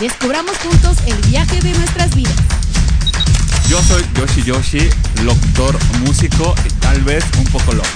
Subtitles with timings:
[0.00, 2.34] Descubramos juntos el viaje de nuestras vidas.
[3.66, 4.90] Yo soy Yoshi Yoshi,
[5.24, 7.88] locutor, músico y tal vez un poco loco.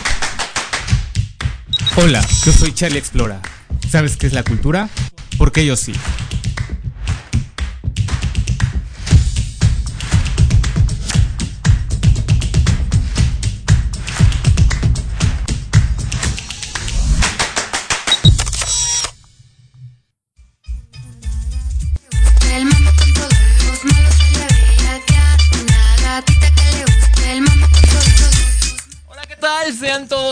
[1.96, 3.42] Hola, yo soy Charlie Explora.
[3.90, 4.88] ¿Sabes qué es la cultura?
[5.36, 5.92] Porque yo sí.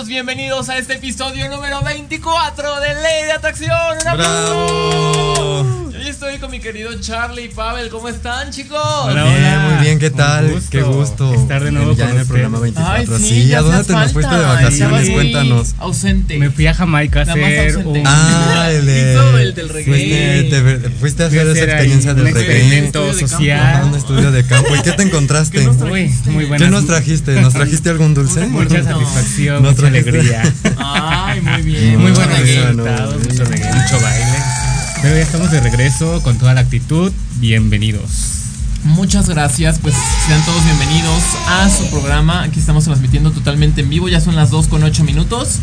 [0.07, 3.99] Bienvenidos a este episodio número 24 de Ley de Atracción.
[4.01, 5.88] ¡Un aplauso!
[6.21, 7.91] Estoy con mi querido Charlie y Pavel.
[7.91, 8.77] ¿Cómo están, chicos?
[9.05, 9.69] Hola, Bien, hola.
[9.71, 10.51] muy bien, ¿qué Un tal?
[10.51, 11.33] gusto Qué gusto.
[11.33, 12.33] estar de nuevo ya con en el usted.
[12.33, 13.17] programa 24.
[13.17, 14.55] Ay, sí, ¿a dónde te nos fuiste de falta.
[14.63, 15.03] vacaciones?
[15.07, 15.75] Muy Cuéntanos.
[15.79, 16.37] Ausente.
[16.39, 19.13] Me fui a Jamaica a hacer un, Ah, el de.
[19.13, 19.85] Hizo el del reggae.
[19.85, 22.41] Fuiste, te- fuiste a hacer esa experiencia un del reggae.
[22.43, 23.29] experimento de campo.
[23.29, 23.85] social.
[23.85, 24.75] Un estudio de campo.
[24.75, 25.59] ¿Y qué te encontraste?
[25.59, 26.71] ¿Qué nos Uy, muy ¿Qué buenas.
[26.73, 27.41] nos trajiste?
[27.41, 28.45] ¿Nos trajiste algún dulce?
[28.49, 28.85] Mucha No.
[28.91, 30.43] satisfacción, mucha trajiste- alegría.
[30.79, 31.87] Ay, muy bien.
[31.91, 32.45] Muy Muy buenos bueno,
[32.85, 33.53] resultados, muy mucho bien.
[33.53, 34.38] reggae, mucho baile.
[35.01, 37.13] Pero ya estamos de regreso con toda la actitud.
[37.37, 38.11] Bienvenidos.
[38.85, 39.95] Muchas gracias, pues
[40.27, 42.43] sean todos bienvenidos a su programa.
[42.43, 45.59] Aquí estamos transmitiendo totalmente en vivo, ya son las 2 con 8 minutos.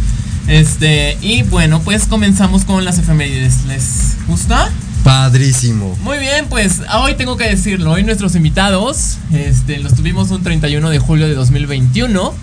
[0.47, 3.65] Este, y bueno, pues comenzamos con las efemérides.
[3.67, 4.69] ¿Les gusta?
[5.03, 5.97] Padrísimo.
[6.01, 10.89] Muy bien, pues hoy tengo que decirlo, hoy nuestros invitados, este, los tuvimos un 31
[10.89, 12.33] de julio de 2021,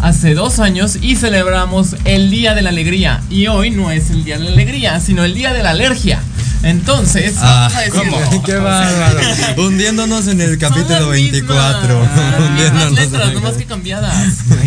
[0.00, 3.20] hace dos años, y celebramos el Día de la Alegría.
[3.30, 6.20] Y hoy no es el Día de la Alegría, sino el Día de la Alergia.
[6.62, 8.18] Entonces, Ah, vamos a decirlo.
[8.30, 8.42] ¿cómo?
[8.42, 9.20] Qué bárbaro.
[9.58, 12.00] Hundiéndonos en el Son capítulo las 24.
[12.00, 14.14] mismas, las letras, nomás que cambiadas.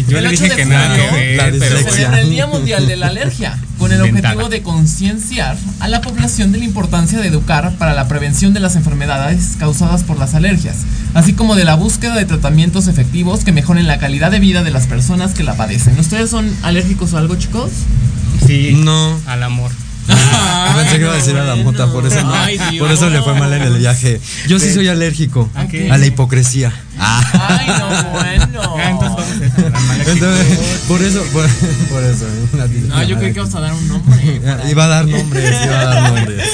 [0.07, 1.91] Yo El le 8 dije que nada que ver, pero Se dislexia.
[1.93, 3.57] celebra el Día Mundial de la Alergia,
[3.99, 8.07] con el objetivo de concienciar a la población de la importancia de educar para la
[8.07, 10.77] prevención de las enfermedades causadas por las alergias,
[11.13, 14.71] así como de la búsqueda de tratamientos efectivos que mejoren la calidad de vida de
[14.71, 15.99] las personas que la padecen.
[15.99, 17.71] ¿Ustedes son alérgicos a algo, chicos?
[18.45, 19.19] Sí, No.
[19.27, 19.71] al amor.
[20.07, 23.09] Yo pensé que iba a decir a la mota, por eso, no- Ay, por eso
[23.09, 24.19] le fue mal en el viaje.
[24.47, 25.91] Yo sí soy alérgico ¿A qué?
[25.91, 26.73] a la hipocresía.
[27.03, 27.57] Ah.
[27.59, 28.41] Ay, no, bueno.
[28.63, 31.47] Ah, entonces vamos a Entonces, por eso, por,
[31.89, 32.25] por eso.
[32.87, 34.41] No, yo creí que ibas a dar un nombre.
[34.69, 36.47] Iba a dar nombres, iba a dar nombres.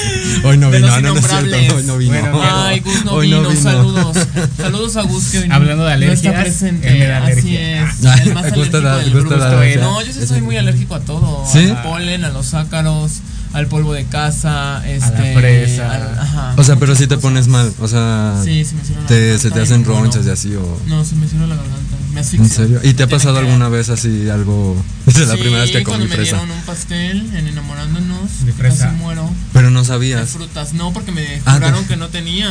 [0.44, 2.12] Hoy no vino, los no, no es cierto, hoy no vino.
[2.12, 4.16] Bueno, Ay, Gus no Hoy vino, saludos.
[4.56, 6.88] Saludos a Gus que hoy no- Hablando de no está alergias, presente.
[6.88, 7.82] él me da Así alergia.
[7.84, 8.04] es.
[8.06, 9.80] Ah, El más gusta alérgico la- del gusta la grupo.
[9.80, 11.44] No, yo sí soy muy alérgico a todo.
[11.50, 11.70] ¿Sí?
[11.70, 13.12] Al polen, a los ácaros,
[13.52, 15.90] al polvo de casa, este, fresa.
[15.94, 19.06] al- ajá, O sea, pero si te pones mal, o sea, Sí, se me la
[19.06, 21.56] te, garganta se te hacen me ronchas y así o No, se me cierra la
[21.56, 21.96] garganta.
[22.12, 22.44] Me asfixio.
[22.44, 22.80] ¿En serio?
[22.82, 24.76] ¿Y te ha pasado que- alguna vez así algo?
[25.06, 26.36] Esa es la Sí, primera vez que cuando comí me fresa.
[26.38, 28.86] dieron un pastel en enamorándonos, ¿De fresa?
[28.86, 29.30] casi muero.
[29.52, 30.30] Pero no De sabías.
[30.30, 32.50] frutas, no, porque me Ah, juraron que no tenía.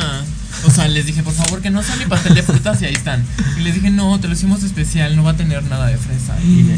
[0.65, 2.93] O sea, les dije, por favor, que no sea mi pastel de frutas y ahí
[2.95, 3.23] están.
[3.57, 6.35] Y les dije, no, te lo hicimos especial, no va a tener nada de fresa.
[6.43, 6.77] Y me-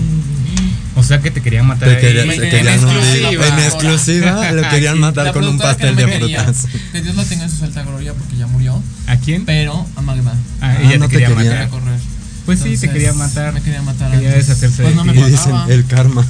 [1.00, 3.48] O sea que te querían matar Te querían en exclusiva.
[3.48, 6.44] En exclusiva lo querían matar con un que pastel no de quería.
[6.44, 6.65] frutas.
[6.91, 8.82] Que Dios la tenga en su alta gloria porque ya murió.
[9.08, 9.46] ¿A quién?
[9.46, 10.34] Pero a Magda.
[10.62, 11.44] Ah, Ah, ella no te te quería quería.
[11.51, 11.70] Quería matar.
[11.70, 12.00] correr.
[12.46, 13.53] Pues sí, te quería matar.
[13.53, 14.10] Me quería matar.
[14.12, 14.48] Quería antes.
[14.48, 15.20] deshacerse Pues de no ti.
[15.20, 16.25] me Y dicen, el karma.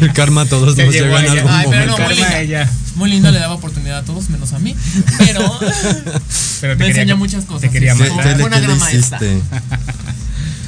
[0.00, 1.98] El karma a todos nos en a algún Ay, pero momento.
[1.98, 2.40] no, muy linda.
[2.40, 2.70] ella.
[2.96, 4.76] Muy linda, le daba oportunidad a todos, menos a mí.
[5.18, 5.72] Pero Pero
[6.60, 7.62] te me quería- enseña muchas cosas.
[7.62, 8.14] Te quería sí, ¿Qué, sí.
[8.14, 8.36] matar.
[8.36, 9.18] le, Una gran maestra.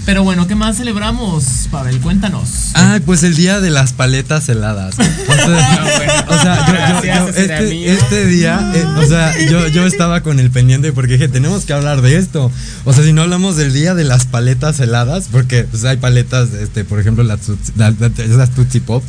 [0.06, 2.00] Pero bueno, ¿qué más celebramos, Pavel?
[2.00, 2.48] Cuéntanos.
[2.74, 4.94] Ay, pues el día de las paletas heladas.
[4.98, 5.02] O
[5.34, 6.24] sea, bueno.
[6.28, 10.50] o sea, yo- Gracias, este, este día, eh, o sea, yo, yo estaba con el
[10.50, 12.50] pendiente porque dije, tenemos que hablar de esto.
[12.84, 16.54] O sea, si no hablamos del día de las paletas heladas, porque pues, hay paletas,
[16.54, 17.40] este, por ejemplo, las,
[17.76, 19.04] las, las Tootsie Pop.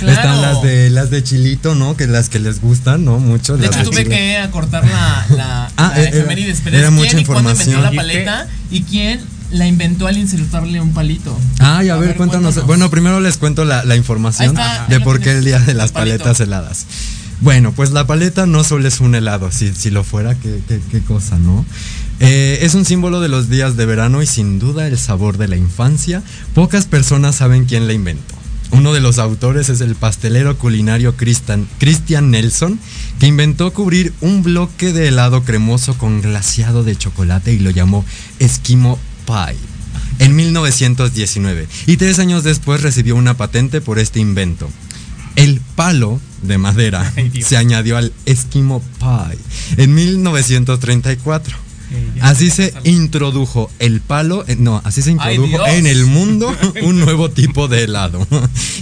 [0.00, 0.12] Claro.
[0.12, 1.96] Están las de las de chilito, ¿no?
[1.96, 3.18] Que las que les gustan, ¿no?
[3.18, 3.56] Mucho.
[3.56, 4.16] De las hecho, tuve chile.
[4.16, 7.50] que acortar la, la, Ah, la era- efemérides, pero era es mucha quién y cuándo
[7.52, 9.20] inventó la paleta y quién
[9.52, 11.38] la inventó al insertarle un palito.
[11.58, 12.64] Ay, a, ver, cuéntanos.
[12.66, 15.92] Bueno, primero les cuento la, la información está, de por qué el día de las
[15.92, 16.86] paletas heladas.
[17.40, 20.80] Bueno, pues la paleta no solo es un helado, si, si lo fuera, qué, qué-
[20.90, 21.64] qué cosa, ¿no?
[22.20, 25.48] Eh, es un símbolo de los días de verano y sin duda el sabor de
[25.48, 26.22] la infancia.
[26.54, 28.34] Pocas personas saben quién la inventó.
[28.70, 32.78] Uno de los autores es el pastelero culinario Christian, Christian Nelson,
[33.18, 38.04] que inventó cubrir un bloque de helado cremoso con glaseado de chocolate y lo llamó
[38.38, 38.98] Esquimo
[39.46, 39.72] Pie
[40.18, 41.68] en 1919.
[41.86, 44.68] Y tres años después recibió una patente por este invento.
[45.36, 49.38] El palo de madera Ay, se añadió al Esquimo Pie
[49.82, 51.56] en 1934.
[51.92, 57.00] Eh, ya Así se introdujo el palo, no, así se introdujo en el mundo un
[57.00, 58.26] nuevo tipo de helado.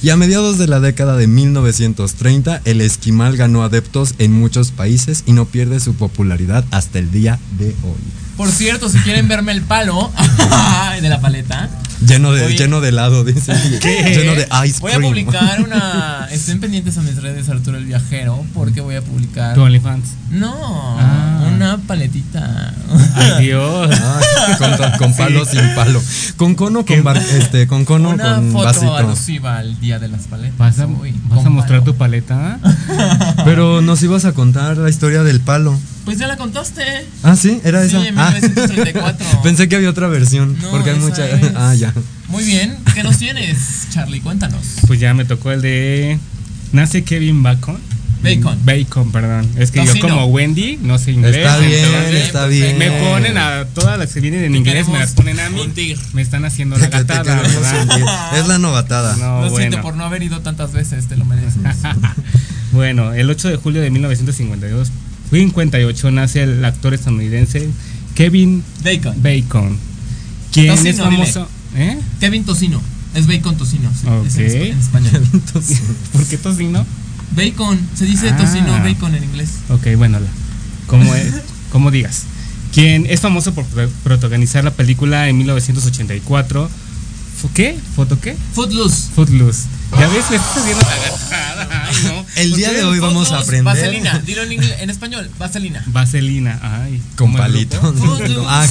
[0.02, 5.24] Y a mediados de la década de 1930, el esquimal ganó adeptos en muchos países
[5.26, 8.00] y no pierde su popularidad hasta el día de hoy.
[8.40, 10.10] Por cierto, si quieren verme el palo
[11.02, 11.68] de la paleta,
[12.06, 12.56] Lleno de, Oye.
[12.56, 13.52] lleno de helado, dice.
[13.82, 15.10] Lleno de ice voy a cream.
[15.10, 16.26] publicar una.
[16.32, 19.54] Estén pendientes a mis redes Arturo el Viajero, porque voy a publicar.
[19.54, 20.08] Tu OnlyFans.
[20.30, 20.54] No,
[20.98, 21.42] Ah.
[21.54, 22.72] una paletita.
[23.16, 23.90] Ay, Dios.
[23.90, 25.58] Ay, con, con palo Sí.
[25.58, 26.02] sin palo.
[26.38, 28.96] Con cono, con, bar- este, con cono, una con foto vasito.
[28.96, 30.56] alusiva al día de las paletas.
[30.56, 31.92] ¿Vas a, Uy, vas a mostrar palo.
[31.92, 32.58] tu paleta?
[33.44, 35.78] Pero nos ibas a contar la historia del palo.
[36.06, 36.82] Pues ya la contaste.
[37.22, 38.28] Ah, sí, era Sí, esa.
[38.28, 38.29] Ah.
[38.32, 39.26] 1934.
[39.42, 40.56] Pensé que había otra versión.
[40.60, 41.30] No, porque hay muchas.
[41.30, 41.50] es.
[41.56, 41.92] Ah, ya.
[42.28, 42.76] Muy bien.
[42.94, 44.20] ¿Qué nos tienes, Charlie?
[44.20, 44.62] Cuéntanos.
[44.86, 46.18] Pues ya me tocó el de.
[46.72, 47.78] Nace Kevin Bacon.
[48.22, 48.58] Bacon.
[48.64, 49.48] Bacon, perdón.
[49.56, 49.94] Es que Tocino.
[49.94, 51.36] yo como Wendy no sé inglés.
[51.36, 52.76] Está bien, entonces está bien.
[52.78, 55.58] Me ponen a todas las que vienen en inglés, me las ponen a mí.
[55.60, 55.98] hundir.
[56.12, 57.40] Me están haciendo la gatada.
[58.36, 59.16] Es la novatada.
[59.16, 61.62] No, Lo siento por no haber ido tantas veces, te lo mereces.
[62.72, 64.92] Bueno, el 8 de julio de 1952,
[65.30, 67.68] 58 nace el actor estadounidense
[68.24, 69.14] Kevin Bacon.
[69.22, 69.78] Bacon,
[70.52, 71.48] quien Tocino, es famoso.
[71.74, 71.98] ¿Eh?
[72.20, 72.82] Kevin Tocino.
[73.14, 73.90] Es bacon tocino.
[74.28, 75.26] sí, es en, en español.
[76.12, 76.84] ¿Por qué tocino?
[77.34, 77.80] Bacon.
[77.96, 78.36] Se dice Ah.
[78.36, 79.48] tocino bacon en inglés.
[79.70, 80.26] Ok, bueno, la-
[80.86, 81.32] como, es-
[81.72, 82.24] como digas.
[82.74, 86.70] Quien es famoso por pro- protagonizar la película en 1984.
[87.40, 87.76] ¿Fu- ¿Qué?
[87.96, 88.36] ¿Foto qué?
[88.54, 89.08] Footloose.
[89.14, 89.62] Footloose.
[89.98, 91.86] Ya ves, me estás haciendo la.
[91.88, 92.24] Ay, no.
[92.36, 93.64] El día de hoy vamos a aprender.
[93.64, 94.18] Vaselina.
[94.24, 95.28] Dilo en, inglés- en español.
[95.38, 95.82] Vaselina.
[95.86, 96.58] Vaselina.
[96.62, 97.02] Ay.
[97.16, 97.94] Con ¿cómo el palito.
[98.48, 98.66] Ah,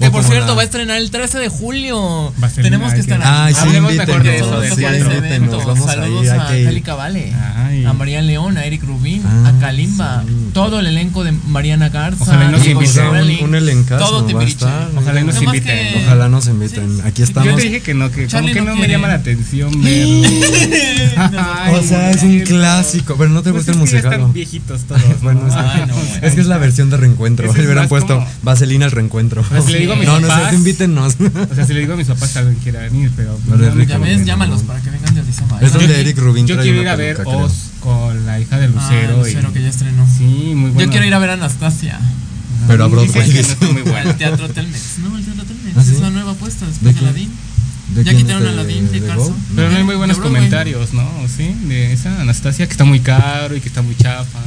[0.00, 2.32] Que por cierto, la- va a estrenar el 13 de julio.
[2.38, 3.32] Vaselina, Tenemos que estar que- ahí.
[3.48, 5.14] Ay, sí, Hablemos mejor de eso, de sí, por ese teatro.
[5.16, 5.66] invítenos, evento.
[5.66, 6.42] vamos Saludos a.
[6.48, 7.32] Angélica Vale,
[7.86, 10.50] a Marian León, a Eric Rubin, Ah, a Kalimba, sí.
[10.52, 13.06] todo el elenco de Mariana Garza, Ojalá nos inviten.
[13.06, 14.66] Un- un elencazo todo Timbiriche.
[14.96, 16.04] Ojalá y nos inviten.
[16.04, 17.00] Ojalá nos inviten.
[17.04, 17.56] Aquí Yo estamos.
[17.56, 19.70] te dije que no, que como que no me llama la atención.
[20.06, 23.16] Ay, O sea, es un clásico.
[23.16, 24.12] Pero no te Pues gusta es el que musical.
[24.14, 25.02] están viejitos todos.
[25.22, 25.48] Bueno, ¿no?
[25.48, 25.94] es, Ay, no,
[26.26, 27.52] es que es la versión de reencuentro.
[27.52, 29.44] Le hubieran puesto como- Vaselina al reencuentro.
[29.48, 31.16] Pero si le digo a mis no, no papás- cierto, invítennos.
[31.50, 33.38] O sea, si le digo a mis papás tal vez quieran ir, pero.
[33.46, 33.90] No les no, rico.
[33.92, 34.24] Ya ves, no.
[34.26, 35.58] llámalos para que vengan de Orizaba.
[35.60, 35.78] Es ¿no?
[35.80, 37.20] donde Eric Rubin Yo quiero una ir a ver.
[37.24, 39.16] Oz con la hija de Ah, Lucero.
[39.18, 39.52] Lucero, y...
[39.52, 40.06] que ya estrenó.
[40.16, 40.80] Sí, muy bueno.
[40.80, 41.98] Yo quiero ir a ver a Anastasia.
[42.68, 43.30] Pero a Dicen Broadway.
[43.32, 44.10] que no está muy bueno.
[44.10, 44.98] Al Teatro Telmex.
[44.98, 45.76] No, el Teatro Telmex.
[45.76, 45.82] ¿Ah?
[45.82, 47.00] Es la nueva apuesta ¿De después de?
[47.00, 47.30] Aladdin.
[47.94, 49.24] ¿De Ya quitaron a Aladdin de de Carso.
[49.30, 49.36] Go?
[49.54, 51.08] Pero no hay muy buenos comentarios, ¿no?
[51.34, 51.54] ¿Sí?
[51.64, 54.38] De esa Anastasia que está muy caro y que está muy chafa.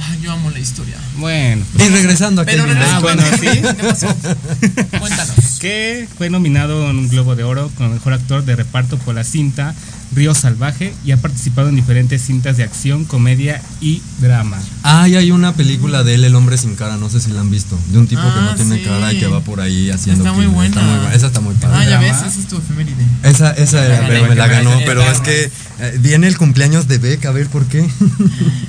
[0.00, 0.96] Ay, yo amo la historia.
[1.16, 1.64] Bueno.
[1.76, 3.60] Y regresando a Pero Kevin regresando Ah, bueno, sí.
[3.76, 4.06] ¿Qué pasó?
[5.00, 5.58] Cuéntanos.
[5.60, 9.24] que fue nominado en un Globo de Oro como mejor actor de reparto por la
[9.24, 9.74] cinta
[10.14, 14.58] Río Salvaje y ha participado en diferentes cintas de acción, comedia y drama.
[14.82, 17.50] Ay, hay una película de él, El hombre sin cara, no sé si la han
[17.50, 17.78] visto.
[17.92, 18.82] De un tipo que no Ah, tiene sí.
[18.84, 20.24] cara y que va por ahí haciendo.
[20.24, 20.68] Está muy buena.
[20.74, 21.78] Está muy Esa está muy Ah, padre.
[21.90, 22.06] ya drama.
[22.22, 23.04] ves, esa es tu efeméride.
[23.22, 24.70] Esa, esa era, Ándale, pero me la ganó.
[24.86, 25.50] Pero es que
[25.80, 27.86] eh, viene el cumpleaños de Beck, a ver por qué.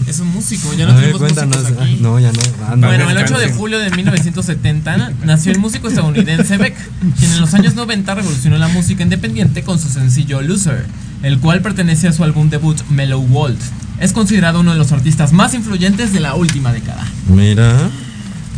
[0.07, 1.65] Es un músico, ya no a ver, tenemos cuéntanos.
[1.65, 1.75] aquí.
[1.79, 2.39] Ah, No, ya no.
[2.67, 2.87] Ah, no.
[2.87, 3.35] Bueno, el descanse.
[3.35, 6.75] 8 de julio de 1970 nació el músico estadounidense Beck,
[7.17, 10.85] quien en los años 90 revolucionó la música independiente con su sencillo Loser,
[11.29, 13.59] el cual pertenece a su álbum debut Mellow World.
[13.99, 17.05] Es considerado uno de los artistas más influyentes de la última década.
[17.27, 17.89] Mira.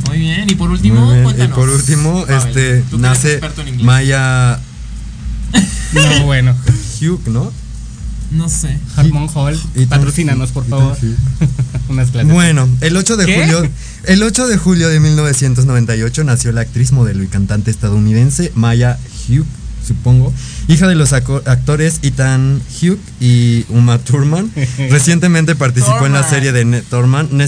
[0.07, 1.21] Muy bien, y por último, muy bien.
[1.21, 1.57] Y cuéntanos.
[1.57, 3.85] por último, Pavel, este tú que eres nace en.
[3.85, 4.59] Maya
[5.93, 6.55] No, bueno.
[7.01, 7.51] Hugh, ¿no?
[8.31, 8.77] No sé.
[8.95, 9.59] Harmon Hall,
[9.89, 10.95] patrocínanos, por favor.
[10.99, 11.13] sí.
[11.89, 12.31] Unas clases.
[12.31, 13.41] Bueno, el 8 de ¿Qué?
[13.41, 13.69] julio,
[14.05, 18.97] el 8 de julio de 1998 nació la actriz, modelo y cantante estadounidense Maya
[19.27, 19.45] Hugh,
[19.85, 20.33] supongo,
[20.67, 24.51] hija de los actores Ethan Hugh y Uma Thurman.
[24.89, 27.29] Recientemente participó en la serie de Net Thurman.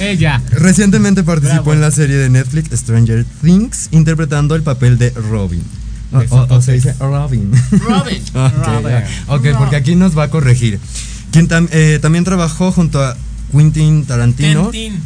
[0.00, 0.42] Ella.
[0.50, 1.72] Recientemente participó Bravo.
[1.74, 5.62] en la serie de Netflix Stranger Things, interpretando el papel de Robin.
[6.30, 7.50] O, se dice Robin.
[7.70, 8.22] Robin.
[8.34, 8.88] Ok, Robin.
[8.88, 9.06] ya.
[9.28, 10.78] Ok, porque aquí nos va a corregir.
[11.30, 13.16] Quien tam- eh, también trabajó junto a
[13.50, 14.70] Quentin Tarantino.
[14.70, 15.00] Quentin.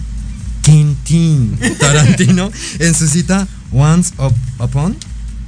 [0.67, 4.97] Quentin Tarantino en su cita Once Up- Upon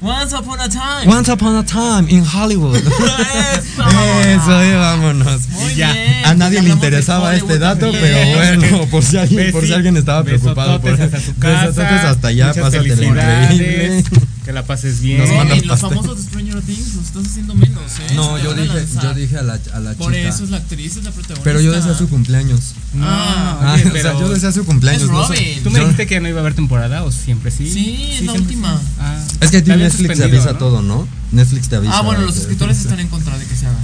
[0.01, 1.13] Once upon a time.
[1.13, 2.77] Once Upon a Time in Hollywood.
[2.77, 3.83] Eso.
[4.29, 5.49] Eso, vámonos.
[5.49, 5.93] Muy Ya.
[5.93, 6.25] bien.
[6.25, 9.97] A nadie le interesaba este dato, pero bueno, por si alguien, por si Besi- alguien
[9.97, 12.11] estaba preocupado por hasta su casa.
[12.11, 13.53] Hasta allá, muchas pásatela felicidades.
[13.55, 14.05] increíble.
[14.49, 15.19] Que la pases bien.
[15.19, 15.89] Nos los pastel.
[15.91, 18.15] famosos de Stranger Things estás haciendo menos, ¿eh?
[18.15, 20.27] No, yo dije, yo dije a la, a la Por chica.
[20.27, 21.45] eso es la actriz, es la protagonista.
[21.45, 22.73] Pero yo deseo su cumpleaños.
[22.95, 25.03] No, Ah, Ah, oye, o sea, pero yo deseo su cumpleaños.
[25.03, 25.35] Es no sé.
[25.35, 25.63] Robin.
[25.65, 27.71] ¿Tú me Yo- dijiste que no iba a haber temporada o siempre sí?
[27.71, 28.75] Sí, es la última.
[28.79, 28.87] sí.
[29.01, 30.59] Ah, Es que Netflix te avisa ¿no?
[30.59, 31.07] todo, ¿no?
[31.31, 31.99] Netflix te avisa.
[31.99, 33.77] Ah, bueno, los escritores están en contra de que se haga.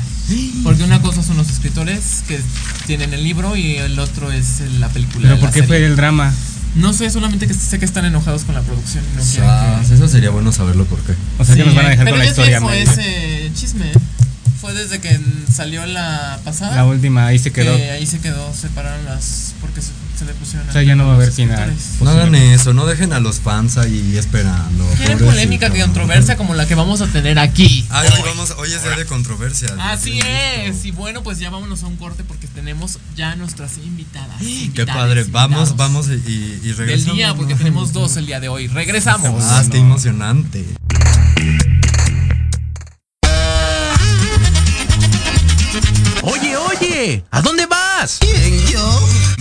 [0.62, 2.40] Porque una cosa son los escritores que
[2.86, 5.28] tienen el libro y el otro es la película.
[5.28, 6.32] Pero ¿por qué fue el drama?
[6.74, 9.94] No sé, solamente que sé que están enojados con la producción y no Ah, que...
[9.94, 11.14] eso sería bueno saberlo por qué.
[11.38, 12.60] O sea, que Sí, nos van a dejar pero con la historia.
[12.60, 12.74] mal.
[12.76, 13.92] ese chisme.
[14.60, 15.20] Fue desde que
[15.52, 16.74] salió la pasada.
[16.74, 17.76] La última, ahí se quedó.
[17.76, 19.54] Que ahí se quedó, separaron las.
[19.60, 20.68] Porque se, se le pusieron.
[20.68, 21.70] O sea, ya no va a haber final.
[21.70, 22.02] escritores.
[22.02, 24.84] No hagan eso, no dejen a los fans ahí esperando.
[24.96, 27.86] Quieren polémica que controversia como la que vamos a tener aquí.
[27.90, 29.68] Ay, hoy, vamos, hoy es día de controversia.
[29.80, 30.84] Así Bien es.
[30.84, 34.40] Y bueno, pues ya vámonos a un corte porque tenemos ya nuestras invitadas.
[34.74, 35.24] Qué padre.
[35.24, 37.16] Vamos, invitados vamos y, y, y Del regresamos.
[37.16, 38.66] día, porque tenemos dos el día de hoy.
[38.68, 39.42] Regresamos.
[39.44, 40.64] Ah, qué emocionante.
[46.22, 48.18] Oye, oye, ¿a dónde vas?
[48.20, 49.08] ¿Quién, yo?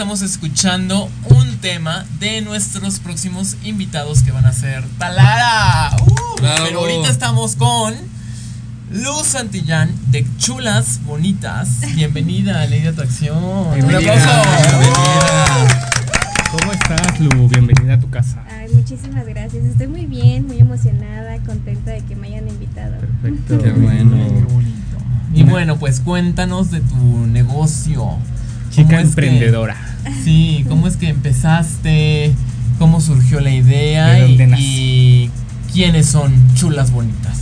[0.00, 5.94] Estamos escuchando un tema de nuestros próximos invitados que van a ser Talara.
[6.00, 6.36] ¡Uh!
[6.40, 7.92] Pero ahorita estamos con
[8.90, 11.80] Luz Santillán de Chulas Bonitas.
[11.96, 13.44] Bienvenida a Ley de Atracción.
[13.44, 14.14] Un Bienvenida.
[14.14, 15.76] aplauso.
[16.50, 17.48] ¿Cómo estás, Lu?
[17.48, 18.42] Bienvenida a tu casa.
[18.58, 19.66] Ay, muchísimas gracias.
[19.66, 22.96] Estoy muy bien, muy emocionada, contenta de que me hayan invitado.
[23.20, 23.62] Perfecto.
[23.62, 24.16] Qué bueno.
[24.16, 24.96] Qué bonito.
[25.34, 28.00] Y bueno, pues cuéntanos de tu negocio.
[28.00, 28.22] ¿Cómo
[28.70, 29.89] Chica emprendedora.
[30.24, 32.32] Sí, ¿cómo es que empezaste?
[32.78, 34.26] ¿Cómo surgió la idea?
[34.28, 35.30] Y
[35.72, 37.38] quiénes son chulas bonitas?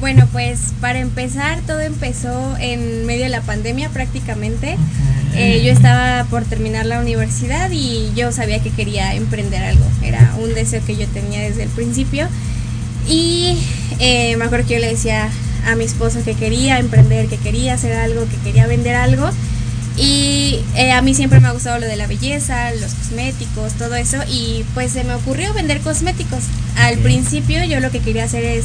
[0.00, 4.76] Bueno, pues para empezar, todo empezó en medio de la pandemia prácticamente.
[5.34, 9.84] Eh, yo estaba por terminar la universidad y yo sabía que quería emprender algo.
[10.02, 12.28] Era un deseo que yo tenía desde el principio.
[13.08, 13.56] Y
[13.98, 15.28] eh, me acuerdo que yo le decía
[15.66, 19.30] a mi esposo que quería emprender, que quería hacer algo, que quería vender algo.
[19.98, 23.96] Y eh, a mí siempre me ha gustado lo de la belleza, los cosméticos, todo
[23.96, 24.18] eso.
[24.30, 26.44] Y pues se me ocurrió vender cosméticos.
[26.76, 28.64] Al principio yo lo que quería hacer es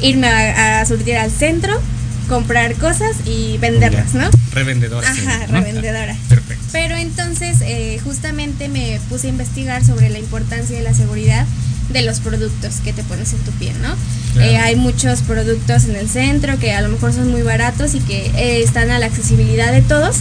[0.00, 1.80] irme a, a surtir al centro
[2.28, 4.28] comprar cosas y venderlas, ¿no?
[4.52, 5.12] Revendedora.
[5.12, 5.60] sí, Ajá, ¿no?
[5.60, 6.16] revendedora.
[6.28, 6.64] Perfecto.
[6.72, 11.46] Pero entonces eh, justamente me puse a investigar sobre la importancia de la seguridad
[11.90, 13.94] de los productos que te pones en tu piel, ¿no?
[14.34, 14.50] Claro.
[14.50, 18.00] Eh, hay muchos productos en el centro que a lo mejor son muy baratos y
[18.00, 20.18] que están a la accesibilidad de todos,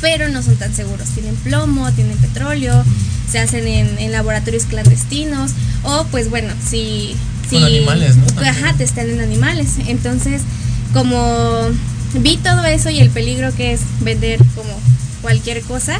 [0.00, 1.08] pero no son tan seguros.
[1.10, 2.84] Tienen plomo, tienen petróleo,
[3.30, 7.16] se hacen en, en laboratorios clandestinos o pues bueno, si...
[7.50, 8.24] Con si- animales, ¿no?
[8.42, 9.68] Ajá, te están en animales.
[9.86, 10.42] Entonces,
[10.92, 11.68] como
[12.14, 14.70] vi todo eso y el peligro que es vender como
[15.22, 15.98] cualquier cosa,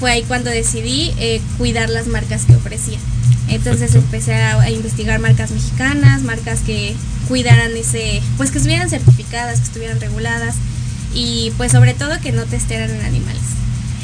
[0.00, 2.98] fue ahí cuando decidí eh, cuidar las marcas que ofrecía.
[3.48, 4.04] Entonces Perfecto.
[4.06, 6.94] empecé a, a investigar marcas mexicanas, marcas que
[7.28, 10.54] cuidaran ese, pues que estuvieran certificadas, que estuvieran reguladas
[11.14, 13.42] y pues sobre todo que no testearan en animales.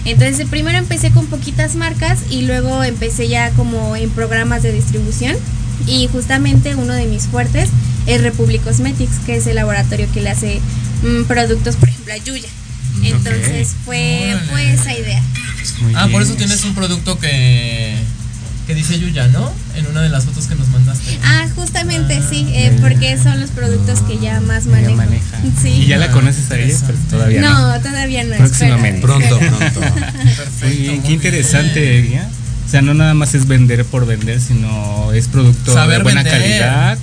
[0.04, 5.36] Entonces primero empecé con poquitas marcas y luego empecé ya como en programas de distribución
[5.86, 7.68] y justamente uno de mis fuertes
[8.06, 10.60] es Republic Cosmetics, que es el laboratorio que le hace
[11.02, 12.48] mm, productos, por ejemplo, a Yuya.
[13.02, 15.22] Entonces fue, fue esa idea.
[15.80, 17.94] Muy Ah, por eso tienes un producto que
[18.70, 19.52] que dice Yuya, ¿no?
[19.74, 21.18] En una de las fotos que nos mandaste.
[21.24, 24.94] Ah, justamente sí, eh, porque son los productos que ya más manejo.
[24.94, 25.40] maneja.
[25.60, 25.70] Sí.
[25.70, 26.76] ¿Y ya la conoces a ella?
[26.86, 27.72] Pero todavía no.
[27.72, 28.36] no, todavía no.
[28.36, 29.00] Próximamente.
[29.00, 29.58] espera, Pronto, espera.
[29.72, 29.80] pronto.
[29.80, 30.66] Perfecto.
[30.66, 32.12] Muy bien, muy qué interesante, bien.
[32.12, 32.30] ¿ya?
[32.64, 36.22] O sea, no nada más es vender por vender, sino es producto Saber de buena
[36.22, 36.40] vender.
[36.40, 36.98] calidad,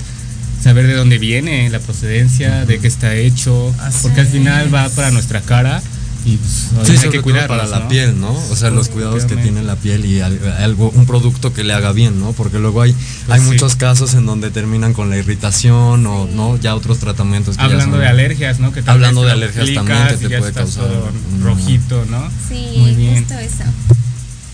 [0.64, 4.74] saber de dónde viene la procedencia, de qué está hecho, Así porque al final es.
[4.74, 5.82] va para nuestra cara
[6.28, 7.88] y pues, Sí, hay que cuidarlos, para la ¿no?
[7.88, 8.32] piel, ¿no?
[8.34, 11.74] O sea, los cuidados que tiene la piel y al- algo, un producto que le
[11.74, 12.34] haga bien, ¿no?
[12.34, 12.94] Porque luego hay,
[13.30, 13.46] hay sí.
[13.46, 17.66] muchos casos en donde terminan con la irritación o no, ya otros tratamientos que ya
[17.66, 18.74] Hablando son- de alergias, ¿no?
[18.74, 20.86] Que Hablando de alergias también que te puede causar
[21.34, 22.30] un- rojito, ¿no?
[22.50, 23.20] Sí, Muy bien.
[23.20, 23.64] justo eso.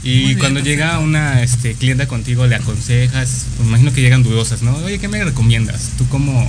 [0.04, 0.84] Y bien, cuando perfecto.
[0.86, 4.76] llega una este, clienta contigo, le aconsejas, pues, imagino que llegan dudosas, ¿no?
[4.78, 5.92] Oye, ¿qué me recomiendas?
[5.98, 6.46] ¿Tú cómo,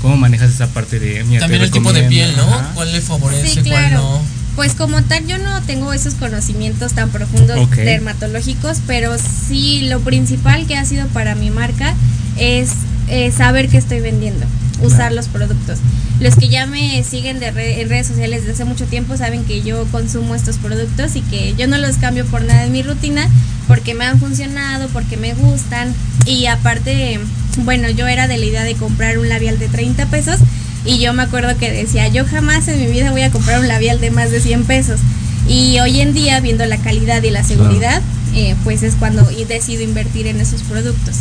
[0.00, 1.24] cómo manejas esa parte de...
[1.24, 2.44] Mira, te También el tipo de piel, ¿no?
[2.44, 2.70] ajá.
[2.74, 3.96] ¿Cuál le favorece, Sí, cuál claro.
[4.02, 4.22] no?
[4.56, 10.66] Pues como tal, yo no tengo esos conocimientos tan profundos dermatológicos, pero sí lo principal
[10.66, 11.94] que ha sido para mi marca
[12.36, 12.70] es
[13.08, 14.44] eh, saber qué estoy vendiendo,
[14.82, 15.14] usar Claro.
[15.16, 15.78] los productos.
[16.20, 19.44] Los que ya me siguen de re- en redes sociales desde hace mucho tiempo saben
[19.44, 22.82] que yo consumo estos productos y que yo no los cambio por nada en mi
[22.82, 23.26] rutina
[23.68, 25.94] porque me han funcionado, porque me gustan
[26.26, 27.18] y aparte,
[27.64, 30.36] bueno, yo era de la idea de comprar un labial de 30 pesos
[30.84, 33.68] y yo me acuerdo que decía, yo jamás en mi vida voy a comprar un
[33.68, 35.00] labial de más de 100 pesos.
[35.48, 38.00] Y hoy en día, viendo la calidad y la seguridad,
[38.34, 41.16] eh, pues es cuando decido invertir en esos productos.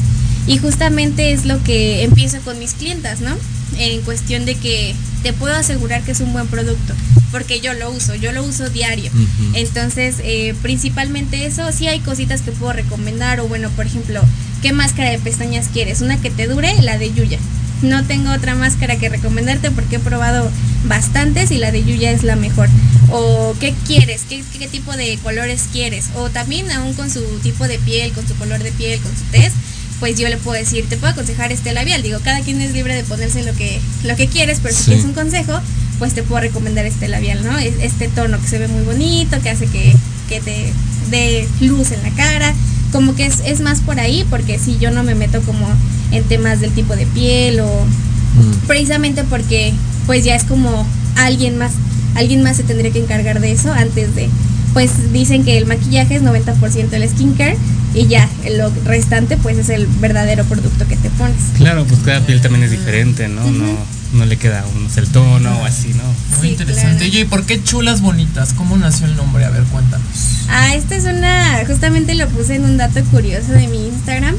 [0.48, 3.36] Y justamente es lo que empiezo con mis clientas, ¿no?
[3.78, 6.94] En cuestión de que te puedo asegurar que es un buen producto,
[7.32, 9.12] porque yo lo uso, yo lo uso diario.
[9.54, 14.22] Entonces, eh, principalmente eso, sí hay cositas que puedo recomendar, o bueno, por ejemplo,
[14.62, 16.02] ¿qué máscara de pestañas quieres?
[16.02, 17.38] Una que te dure, la de Yuya.
[17.82, 20.50] No tengo otra máscara que recomendarte porque he probado
[20.86, 22.70] bastantes y la de Yuya es la mejor.
[23.12, 24.22] O ¿qué quieres?
[24.30, 26.06] ¿Qué, qué tipo de colores quieres?
[26.16, 29.24] O también aún con su tipo de piel, con su color de piel, con su
[29.32, 29.56] test,
[30.00, 32.02] pues yo le puedo decir, te puedo aconsejar este labial.
[32.04, 34.86] Digo, cada quien es libre de ponerse lo que, lo que quieres, pero si Sí.
[34.88, 35.60] quieres un consejo,
[36.00, 37.58] pues te puedo recomendar este labial, ¿no?
[37.60, 39.96] Es- Este tono que se ve muy bonito, que hace que,
[40.30, 40.72] que te
[41.10, 42.54] dé luz en la cara.
[42.92, 45.68] Como que es, es más por ahí, porque si yo no me meto como
[46.12, 47.86] en temas del tipo de piel o
[48.34, 48.66] Mm.
[48.66, 49.74] precisamente porque
[50.06, 51.74] pues ya es como alguien más,
[52.16, 54.30] alguien más se tendría que encargar de eso antes de,
[54.74, 57.58] pues dicen que el maquillaje es 90% el skincare
[57.94, 61.36] y ya lo restante pues es el verdadero producto que te pones.
[61.58, 63.52] Claro, pues cada piel también es diferente, ¿no?
[63.52, 63.66] No,
[64.14, 66.04] no le queda a uno el tono o así, ¿no?
[66.38, 66.90] Muy Sí, interesante.
[67.00, 67.06] claro.
[67.12, 68.54] Oye, ¿y por qué chulas bonitas?
[68.54, 69.44] ¿Cómo nació el nombre?
[69.44, 70.08] A ver, cuéntanos.
[70.48, 74.36] Ah, esta es una, justamente lo puse en un dato curioso de mi Instagram.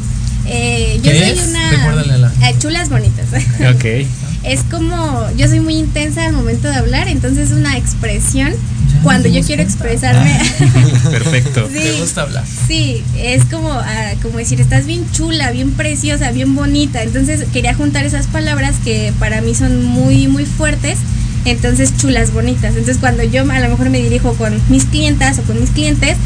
[0.47, 1.49] Eh, yo ¿Qué soy es?
[1.49, 2.33] una.
[2.43, 3.27] Ah, chulas bonitas.
[3.75, 3.85] Ok.
[4.45, 9.03] es como yo soy muy intensa al momento de hablar, entonces es una expresión Ya
[9.03, 9.85] cuando yo quiero cuenta.
[9.87, 10.39] expresarme.
[11.11, 11.69] Perfecto.
[11.73, 11.79] Sí.
[11.79, 12.45] ¿Te gusta hablar?
[12.67, 17.03] Sí, es como, ah, como decir, estás bien chula, bien preciosa, bien bonita.
[17.03, 20.99] Entonces quería juntar esas palabras que para mí son muy, muy fuertes.
[21.45, 22.71] Entonces, chulas, bonitas.
[22.71, 26.17] Entonces, cuando yo a lo mejor me dirijo con mis clientas o con mis clientes,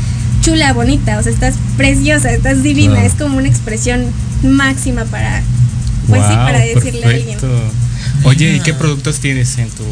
[0.47, 2.93] chula, bonita, o sea, estás preciosa, estás divina.
[2.95, 3.07] Claro.
[3.07, 4.07] Es como una expresión
[4.45, 5.43] máxima para,
[6.09, 7.39] pues sí, Guau, para decirle a alguien.
[8.23, 9.83] Oye, ¿y qué productos tienes en tu,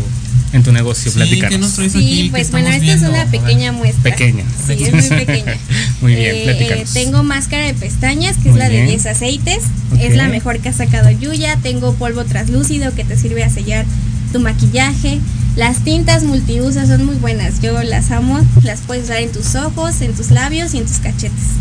[0.53, 1.11] en tu negocio?
[1.11, 1.51] Sí, Platícanos.
[1.51, 2.23] ¿qué nos traes aquí?
[2.23, 4.03] Sí, pues bueno, esta es una pequeña muestra.
[4.05, 4.45] Pequeña.
[4.67, 5.57] Sí, es muy pequeña.
[6.01, 8.85] Muy bien, Eh, tengo máscara de pestañas, que Muy es la bien.
[8.85, 9.65] de 10 aceites.
[9.99, 11.57] Es la mejor que ha sacado Yuya.
[11.63, 13.87] Tengo polvo traslúcido que te sirve a sellar
[14.33, 15.19] tu maquillaje.
[15.57, 17.61] Las tintas multiusos son muy buenas.
[17.61, 18.41] Yo las amo.
[18.63, 21.55] Las puedes usar en tus ojos, en tus labios y en tus cachetes.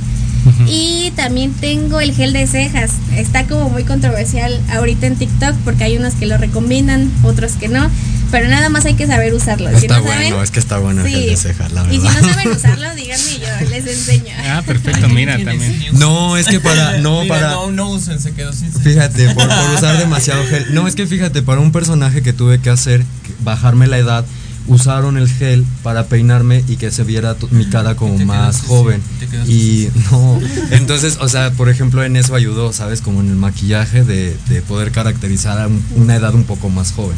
[0.67, 2.91] Y también tengo el gel de cejas.
[3.15, 7.67] Está como muy controversial ahorita en TikTok porque hay unos que lo recomiendan, otros que
[7.67, 7.89] no.
[8.33, 9.69] Pero nada más hay que saber usarlo.
[9.77, 11.13] si Está saben, bueno, es que está bueno el Sí.
[11.13, 14.33] gel de cejas, la y si no saben usarlo, díganme y yo les enseño.
[14.49, 15.79] Ah, perfecto, mira también.
[15.93, 19.47] No, es que para, no, Mira, para, No, no usen, se quedó sin Fíjate, por,
[19.47, 20.73] por usar demasiado gel.
[20.73, 23.05] No, es que fíjate, para un personaje que tuve que hacer,
[23.43, 24.25] bajarme la edad,
[24.67, 29.01] usaron el gel para peinarme y que se viera mi cara como más quedaste joven.
[29.49, 30.39] Y no,
[30.71, 33.01] entonces, o sea, por ejemplo, en eso ayudó, ¿sabes?
[33.01, 36.91] Como en el maquillaje de, de poder caracterizar a un- una edad un poco más
[36.93, 37.17] joven.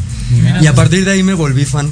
[0.62, 1.92] Y a partir de ahí me volví fan.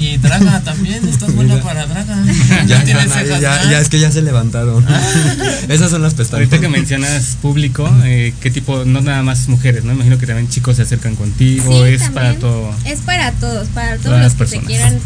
[0.00, 2.16] Y Draga también, estás buena para Draga.
[2.66, 3.70] Ya, ya, ya, ya.
[3.70, 4.84] ya, es que ya se levantaron.
[5.68, 6.46] Esas son las pestañas.
[6.48, 8.84] Ahorita que mencionas público, eh, ¿qué tipo?
[8.84, 9.92] No nada más mujeres, ¿no?
[9.92, 12.74] Imagino que también chicos se acercan contigo, Sí, es para todo.
[12.86, 14.62] Es para todos, para todos Todas los las que personas.
[14.64, 14.98] se quieran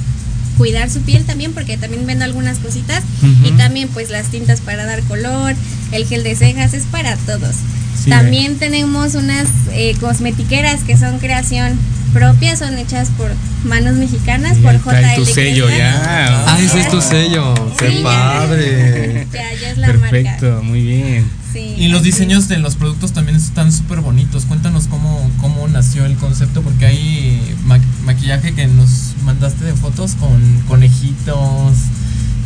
[0.56, 3.02] cuidar su piel también, porque también vendo algunas cositas.
[3.44, 5.54] Y también pues las tintas para dar color,
[5.90, 7.56] el gel de cejas, es para todos.
[8.02, 11.78] Sí, también tenemos unas eh, cosmetiqueras que son creación
[12.14, 13.30] propia, son hechas por
[13.64, 15.16] manos mexicanas, por Trae JL.
[15.16, 16.44] tu sello ya.
[16.46, 17.52] Ah, ese es tu sello.
[17.78, 19.26] Qué Sí, padre.
[19.32, 20.00] Ya, ya es la marca.
[20.10, 21.28] Perfecto, muy bien.
[21.52, 22.10] Sí, Y los así.
[22.10, 24.44] diseños de los productos también están súper bonitos.
[24.44, 30.14] Cuéntanos cómo, cómo nació el concepto, porque hay ma- maquillaje que nos mandaste de fotos
[30.14, 31.72] con conejitos,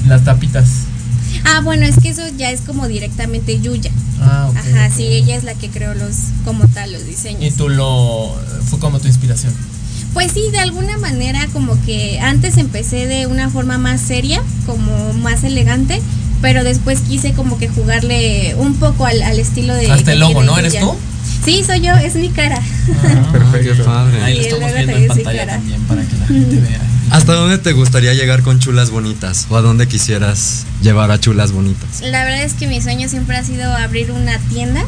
[0.06, 0.66] las tapitas.
[1.44, 3.90] Ah, bueno, es que eso ya es como directamente Yuya.
[4.20, 4.56] Ah, ok.
[4.56, 7.42] Ajá, sí, ella es la que creó los, como tal, los diseños.
[7.42, 8.34] Y tú lo.
[8.66, 9.52] fue como tu inspiración.
[10.14, 15.12] Pues sí, de alguna manera como que antes empecé de una forma más seria, como
[15.14, 16.00] más elegante,
[16.40, 19.90] pero después quise como que jugarle un poco al, al estilo de...
[19.90, 20.58] Hasta el logo, ¿no?
[20.58, 20.94] ¿Eres tú?
[21.44, 22.60] Sí, soy yo, es mi cara.
[23.32, 23.76] Perfecto.
[23.76, 24.22] Qué padre.
[24.22, 26.80] Ahí lo estamos viendo en pantalla también para que la gente vea.
[27.10, 29.46] ¿Hasta dónde te gustaría llegar con chulas bonitas?
[29.48, 32.02] ¿O a dónde quisieras llevar a chulas bonitas?
[32.02, 34.84] La verdad es que mi sueño siempre ha sido abrir una tienda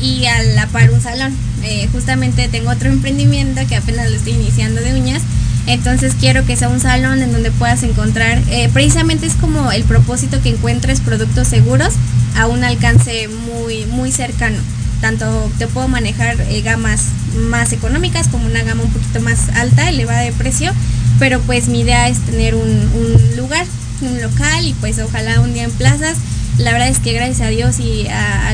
[0.00, 1.32] y a la par un salón.
[1.64, 5.22] Eh, justamente tengo otro emprendimiento que apenas lo estoy iniciando de uñas.
[5.66, 9.82] Entonces quiero que sea un salón en donde puedas encontrar, eh, precisamente es como el
[9.84, 11.94] propósito que encuentres productos seguros
[12.36, 14.58] a un alcance muy, muy cercano.
[15.00, 17.00] Tanto te puedo manejar eh, gamas
[17.48, 20.70] más económicas como una gama un poquito más alta, elevada de precio,
[21.18, 22.88] pero pues mi idea es tener un,
[23.36, 23.66] lugar,
[24.00, 26.16] un local y pues ojalá un día en plazas.
[26.58, 28.50] La verdad es que gracias a Dios y a,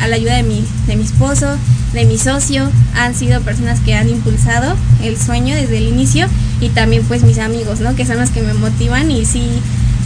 [0.00, 1.56] a la ayuda de mi, de mi esposo,
[1.92, 6.28] de mi socio, han sido personas que han impulsado el sueño desde el inicio
[6.60, 7.96] y también pues mis amigos, ¿no?
[7.96, 9.48] Que son los que me motivan y sí,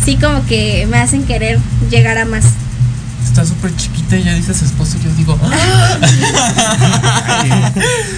[0.05, 1.59] sí como que me hacen querer
[1.91, 2.45] llegar a más.
[3.25, 5.39] Está súper chiquita y ya dices esposo y yo digo.
[5.43, 5.99] ¡ah!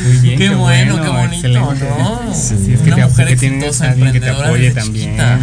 [0.04, 0.38] Muy bien.
[0.38, 1.88] Qué, bueno, qué bonito, excelente.
[1.98, 2.34] ¿no?
[2.34, 5.06] Sí, es que Una te mujer que exitosa, alguien que te emprendedora apoye desde también.
[5.06, 5.38] chiquita.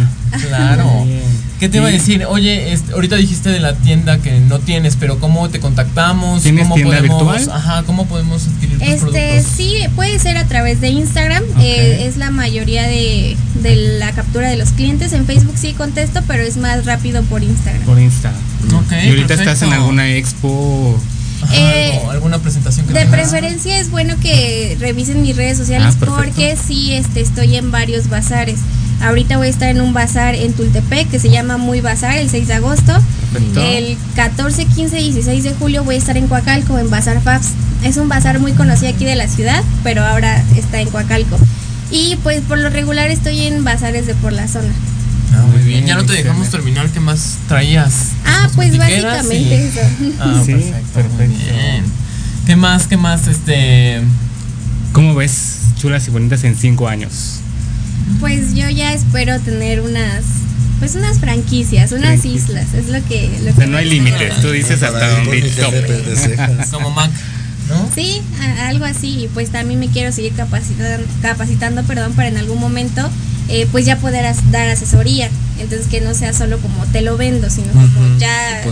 [0.48, 1.04] Claro.
[1.04, 1.43] Bien.
[1.60, 2.24] ¿Qué te iba a decir?
[2.28, 6.42] Oye, este, ahorita dijiste de la tienda que no tienes, pero ¿cómo te contactamos?
[6.42, 7.56] ¿Tienes ¿Cómo tienda podemos, virtual?
[7.56, 9.52] Ajá, ¿cómo podemos adquirir tus Este productos?
[9.56, 14.50] sí, puede ser a través de Instagram, eh, es la mayoría de, de la captura
[14.50, 15.12] de los clientes.
[15.12, 17.82] En Facebook sí contesto, pero es más rápido por Instagram.
[17.84, 18.32] Por Insta.
[18.74, 20.98] Ok, ¿Y ahorita estás en alguna expo?
[21.42, 23.16] Ajá, Eh, algo, alguna presentación que De tengas?
[23.30, 28.08] preferencia es bueno que revisen mis redes sociales Ah, porque sí este, estoy en varios
[28.08, 28.58] bazares.
[29.04, 32.30] Ahorita voy a estar en un bazar en Tultepec que se llama Muy Bazar el
[32.30, 32.92] 6 de agosto.
[33.32, 33.60] Perfecto.
[33.62, 37.48] El 14, 15 y 16 de julio voy a estar en Coacalco en Bazar Fabs.
[37.82, 41.36] Es un bazar muy conocido aquí de la ciudad, pero ahora está en Coacalco.
[41.90, 44.72] Y pues por lo regular estoy en bazares de por la zona.
[45.34, 46.88] Ah, muy bien, ya no te dejamos terminar.
[46.88, 48.10] ¿Qué más traías?
[48.24, 49.80] Ah, pues básicamente y- eso.
[50.20, 51.00] Ah, Sí, perfecto.
[51.00, 51.52] muy perfecto.
[51.52, 51.84] bien.
[52.46, 52.86] ¿Qué más?
[52.86, 53.26] ¿Qué más?
[53.26, 54.00] Este.
[54.92, 57.40] ¿Cómo ves chulas y bonitas en cinco años?
[58.20, 60.22] Pues yo ya espero tener unas
[60.78, 62.44] pues unas franquicias, unas Franquicias.
[62.50, 65.36] islas, es lo que lo O sea, que no hay límites, tú dices hasta Para
[65.36, 66.66] ir donde tope.
[66.70, 67.10] Como Mac,
[67.68, 67.88] ¿no?
[67.94, 72.36] Sí, a- algo así, y pues también me quiero seguir capacitando, capacitando, perdón, para en
[72.36, 73.08] algún momento
[73.48, 77.16] eh, pues ya poder as- dar asesoría, entonces que no sea solo como te lo
[77.16, 78.62] vendo, sino como ya.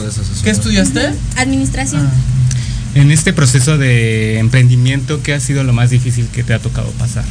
[0.43, 1.13] ¿Qué estudiaste?
[1.37, 2.07] administración.
[2.07, 6.59] Ah, En este proceso de emprendimiento, ¿qué ha sido lo más difícil que te ha
[6.59, 7.25] tocado pasar?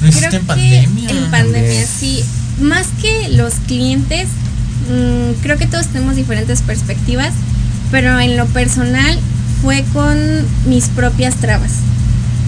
[0.00, 1.10] ¿Lo hiciste Creo en que pandemia?
[1.10, 2.24] En pandemia, sí.
[2.60, 4.28] Más que los clientes,
[4.88, 7.32] mm, creo que todos tenemos diferentes perspectivas,
[7.90, 9.18] pero en lo personal
[9.62, 10.18] fue con
[10.66, 11.72] mis propias trabas,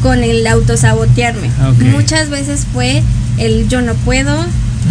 [0.02, 1.50] con el autosabotearme.
[1.60, 1.82] Ah, ok.
[1.92, 3.02] Muchas veces fue
[3.38, 4.44] el yo no puedo,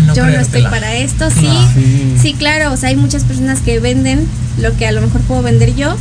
[0.05, 1.47] No yo no estoy para esto, sí.
[1.73, 2.15] Sí.
[2.21, 4.27] Sí, claro, o sea, hay muchas personas que venden
[4.59, 5.95] lo que a lo mejor puedo vender yo.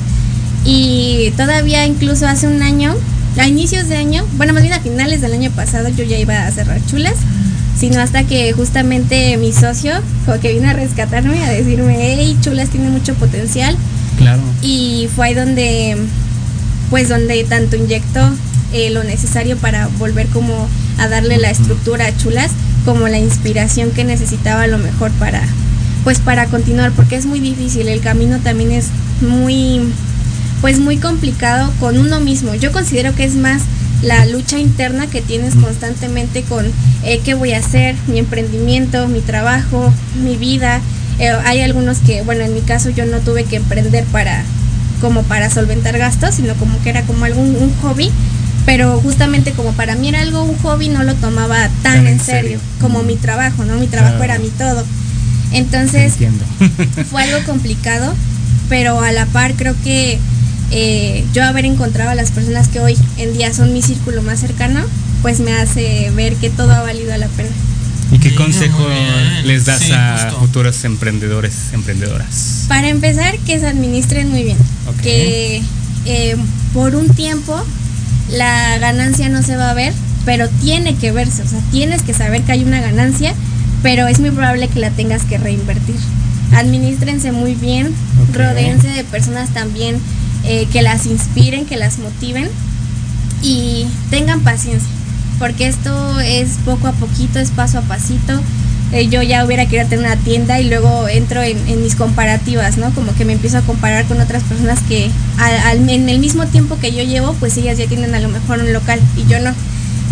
[0.65, 2.95] Y todavía incluso hace un año,
[3.39, 6.47] a inicios de año, bueno, más bien a finales del año pasado yo ya iba
[6.47, 7.15] a cerrar chulas,
[7.79, 9.93] sino hasta que justamente mi socio,
[10.43, 13.77] que vino a rescatarme, a decirme, hey, chulas tiene mucho potencial.
[14.17, 14.43] Claro.
[14.63, 15.97] Y fue ahí donde,
[16.91, 18.29] pues donde tanto inyectó
[18.73, 22.51] eh, lo necesario para volver como a darle la estructura a Chulas,
[22.85, 25.43] como la inspiración que necesitaba a lo mejor para,
[26.05, 28.89] pues para continuar, porque es muy difícil, el camino también es
[29.21, 29.81] muy,
[30.61, 32.55] pues muy complicado con uno mismo.
[32.55, 33.63] Yo considero que es más
[34.03, 36.67] la lucha interna que tienes constantemente con
[37.05, 39.93] eh, qué voy a hacer, mi emprendimiento, mi trabajo,
[40.23, 40.81] mi vida.
[41.19, 44.45] Eh, hay algunos que, bueno, en mi caso yo no tuve que emprender para
[45.01, 48.11] como para solventar gastos, sino como que era como algún un hobby,
[48.67, 52.43] pero justamente como para mí era algo un hobby no lo tomaba tan, en serio,
[52.43, 52.61] serio.
[52.81, 53.77] como mi trabajo, ¿no?
[53.77, 54.85] Mi trabajo era mi todo.
[55.53, 56.15] Entonces,
[57.11, 58.13] fue algo complicado,
[58.69, 60.19] pero a la par creo que
[60.71, 64.41] eh, yo haber encontrado a las personas que hoy en día son mi círculo más
[64.41, 64.81] cercano,
[65.23, 67.49] pues me hace ver que todo ha valido la pena.
[68.11, 68.87] ¿Y qué consejo
[69.45, 72.65] les das Sí, a futuros emprendedores, emprendedoras?
[72.69, 74.57] Para empezar, que se administren muy bien.
[74.89, 75.03] Ok.
[75.03, 75.63] Que
[76.07, 76.37] eh,
[76.73, 77.61] por un tiempo
[78.31, 79.93] la ganancia no se va a ver,
[80.25, 81.43] pero tiene que verse.
[81.43, 83.35] O sea, tienes que saber que hay una ganancia,
[83.83, 85.97] pero es muy probable que la tengas que reinvertir.
[86.55, 87.89] Administrense muy bien,
[88.29, 88.37] Ok.
[88.37, 89.97] rodéense de personas también
[90.49, 92.49] eh, que las inspiren, que las motiven
[93.43, 94.89] y tengan paciencia,
[95.39, 98.41] porque esto es poco a poquito, es paso a pasito.
[98.91, 102.91] Eh, yo ya hubiera querido tener una tienda y luego entro en, mis comparativas, ¿no?
[102.95, 106.47] Como que me empiezo a comparar con otras personas que al- al- en el mismo
[106.47, 109.41] tiempo que yo llevo, pues ellas ya tienen a lo mejor un local y yo
[109.41, 109.53] no.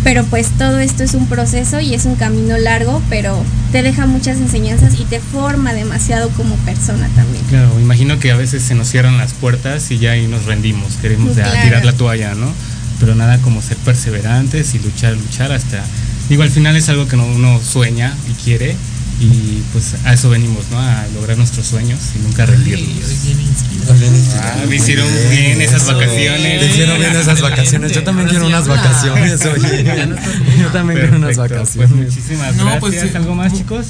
[0.06, 3.42] Pero pues todo esto es un proceso y es un camino largo, pero
[3.72, 7.42] te deja muchas enseñanzas y te forma demasiado como persona también.
[7.48, 10.92] Claro, imagino que a veces se nos cierran las puertas y ya ahí nos rendimos,
[11.02, 12.52] queremos ya tirar la toalla, ¿no?
[13.00, 15.82] Pero nada como ser perseverantes y luchar, luchar hasta...
[16.28, 18.76] Digo, al final es algo que no- uno sueña y quiere
[19.18, 20.78] y pues a eso venimos, ¿no?
[20.78, 22.88] A lograr nuestros sueños y nunca rendirnos.
[24.40, 25.94] Ah, me hicieron bien esas Eso.
[25.94, 26.60] vacaciones.
[26.60, 27.92] Te hicieron bien esas vacaciones.
[27.92, 29.84] Yo también quiero unas vacaciones, oye.
[30.58, 31.90] Yo también quiero unas Perfecto, vacaciones.
[31.90, 32.80] Pues muchísimas No, gracias.
[32.80, 33.16] pues, sí.
[33.16, 33.86] ¿Algo más, chicos?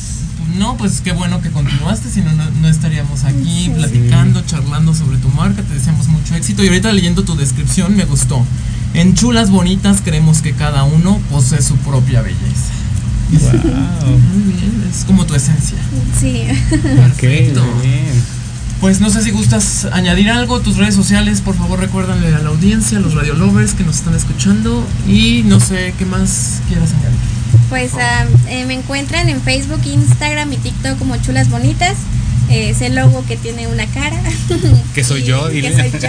[0.58, 3.72] No, pues qué bueno que continuaste, si no, no no estaríamos aquí Sí.
[3.74, 8.04] platicando, charlando sobre tu marca, te deseamos mucho éxito y ahorita leyendo tu descripción me
[8.04, 8.44] gustó.
[8.94, 12.72] En chulas bonitas creemos que cada uno posee su propia belleza.
[13.30, 14.18] Wow.
[14.34, 15.78] Muy bien, es como tu esencia.
[16.18, 16.44] Sí.
[16.70, 17.64] Perfecto.
[17.64, 18.36] muy bien.
[18.80, 22.50] Pues no sé si gustas añadir algo, tus redes sociales, por favor recuérdanle a la
[22.50, 26.90] audiencia, a los radio lovers que nos están escuchando y no sé qué más quieras
[26.92, 27.18] añadir.
[27.70, 31.96] Pues ah, eh, me encuentran en Facebook, Instagram y TikTok como Chulas Bonitas.
[32.50, 34.20] Eh, es el logo que tiene una cara.
[34.94, 35.90] Que soy yo, Que dile.
[35.90, 36.08] soy yo.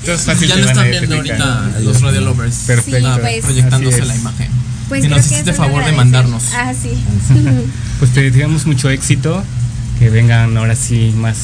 [0.00, 2.56] Entonces fácil ya lo están viendo ahorita los radio lovers.
[2.66, 3.14] Perfecto.
[3.14, 3.44] Sí, pues.
[3.44, 4.67] proyectándose la imagen.
[4.88, 6.44] Pues que nos hiciste favor de mandarnos.
[6.54, 6.90] Ah, sí.
[7.98, 9.42] Pues te deseamos mucho éxito,
[9.98, 11.36] que vengan ahora sí más,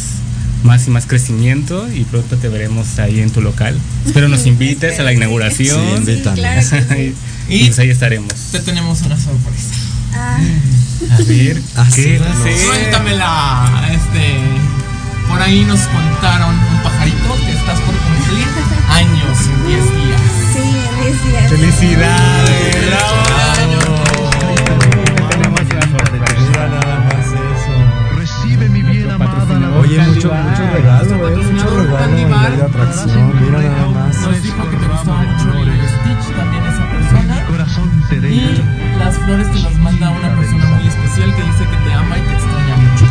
[0.63, 3.77] más y más crecimiento y pronto te veremos ahí en tu local.
[4.07, 5.81] Espero nos invites a la inauguración.
[5.81, 6.39] Sí, invítanos.
[6.39, 7.15] claro que sí.
[7.49, 8.33] y pues ahí estaremos.
[8.53, 9.75] Te tenemos una sorpresa.
[10.15, 10.39] Ah,
[11.11, 12.57] A ver, Ah, ¿qué va a ser?
[12.57, 13.89] Suéltamela.
[13.93, 14.39] Este.
[15.29, 18.47] Por ahí nos contaron un pajarito que estás por cumplir
[18.91, 20.21] años en 10 días.
[20.53, 21.51] sí, en 10 días.
[21.51, 22.75] ¡Felicidades!
[22.75, 23.24] Recibe
[30.25, 32.31] mucho, mucho regalo, eh, mucho regalo en.
[32.31, 33.41] Ley de atracción.
[33.41, 34.21] Mira nada más.
[34.21, 37.47] Nos dijo que te gustaba mucho y Stitch, también esa persona.
[37.47, 38.65] corazón te Y
[38.99, 42.21] las flores te las manda una persona muy especial que dice que te ama y
[42.23, 43.07] te extraña mucho.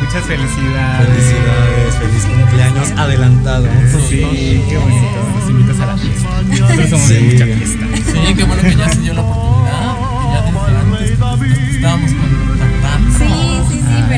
[0.00, 1.08] Muchas felicidades.
[1.08, 3.66] Felicidades, feliz cumpleaños adelantado.
[4.08, 5.18] Sí, qué bonito.
[5.34, 6.42] Nos invitas a la fiesta.
[6.42, 7.86] Nosotros somos de mucha fiesta.
[8.12, 12.10] Sí, qué bueno que ya se dio la oportunidad, porque ya desde antes nos estábamos
[12.12, 12.37] contactando.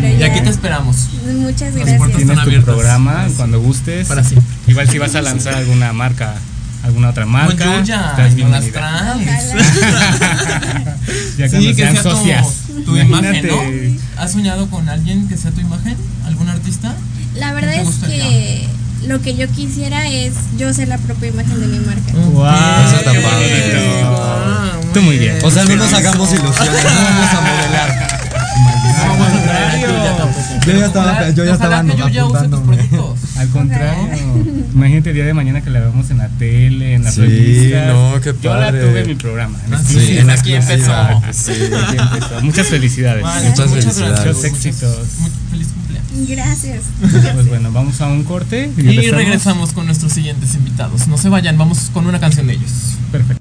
[0.09, 0.27] Y ya.
[0.27, 0.97] aquí te esperamos.
[1.27, 1.99] Muchas Las gracias.
[1.99, 3.35] puertas Tienes están tu programa Sí.
[3.37, 4.07] cuando gustes.
[4.09, 4.49] Para siempre.
[4.67, 6.35] Igual si vas a lanzar alguna marca,
[6.85, 9.53] alguna otra marca, Con Yuya, estás no las traes.
[11.39, 12.47] Ya Sí, cuando que sean sea socias.
[12.85, 13.61] tu, imagen, ¿no?
[14.23, 15.97] ¿Has soñado con alguien que sea tu imagen?
[16.27, 16.95] ¿Algún artista?
[17.37, 18.69] La verdad ¿Qué te es que
[19.09, 22.13] lo que yo quisiera es yo ser la propia imagen de mi marca.
[22.13, 22.47] Wow,
[22.87, 23.23] Eso está padre.
[23.23, 24.23] bonito.
[24.23, 25.39] Ah, Tú muy bien.
[25.43, 28.20] O sea, no nos hagamos ilusiones, no vamos a modelar.
[29.07, 30.31] No.
[30.67, 33.19] Yo ya estaba, yo ya que Yuya use tus productos.
[33.39, 34.09] Al contrario,
[34.75, 37.87] imagínate el día de mañana que la vemos en la tele, en las Sí, revistas.
[37.89, 38.81] no, qué Yo la padre.
[38.83, 39.59] tuve en mi programa.
[39.67, 40.07] en Ah, exclusiva.
[40.13, 40.93] sí, en aquí empezó.
[41.33, 42.41] Sí, aquí empezó.
[42.43, 43.23] Muchas felicidades.
[43.23, 43.99] Vale, Muchas felicidades.
[44.25, 44.27] gracias.
[44.37, 44.99] Muchos éxitos.
[45.21, 46.29] Muy feliz cumpleaños.
[46.29, 46.83] Gracias.
[47.35, 51.09] Pues bueno, vamos a un corte Y regresamos con nuestros siguientes invitados.
[51.09, 52.71] No se vayan, vamos con una canción de ellos.
[53.11, 53.41] Perfecto.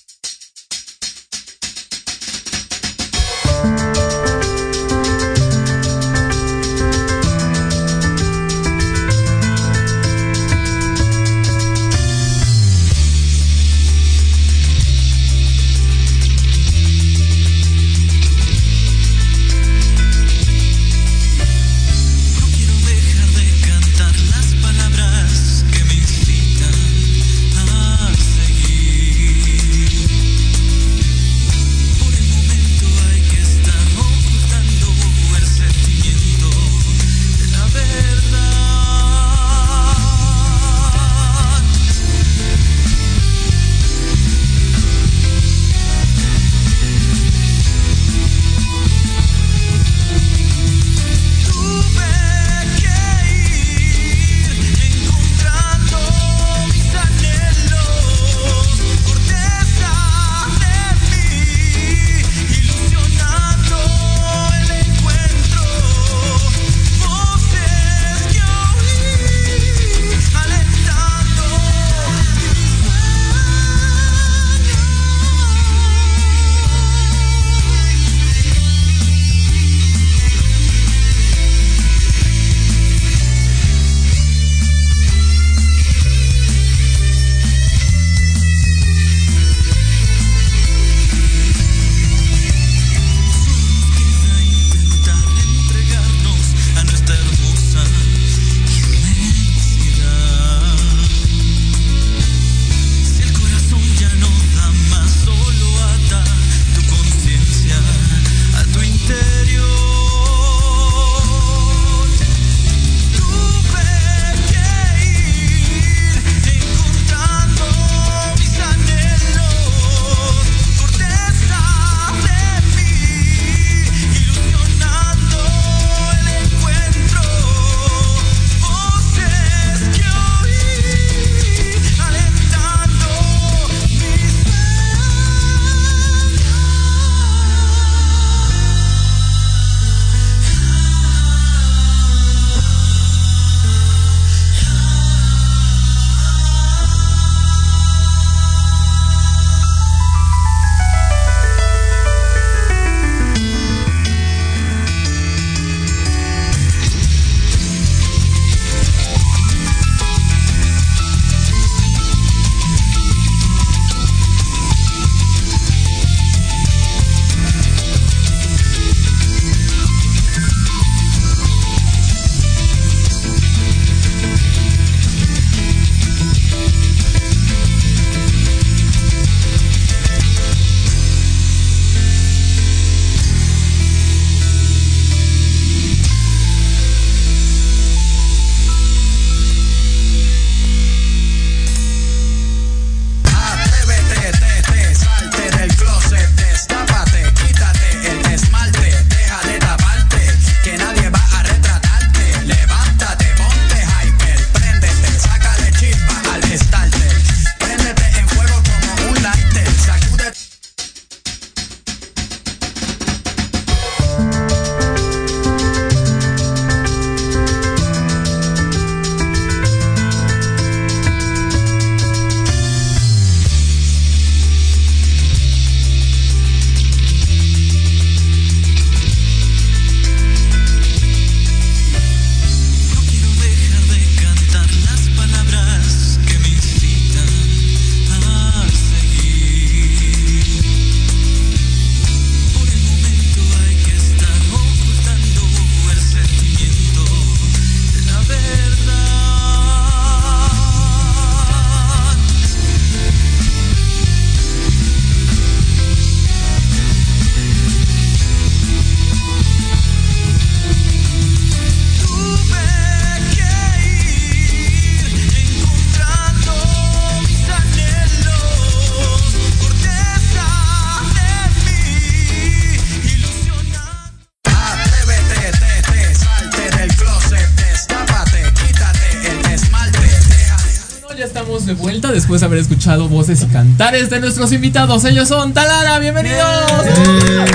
[282.91, 285.05] escuchado voces y cantares de nuestros invitados.
[285.05, 286.83] Ellos son Talara, bienvenidos.
[286.83, 287.45] ¡Bien!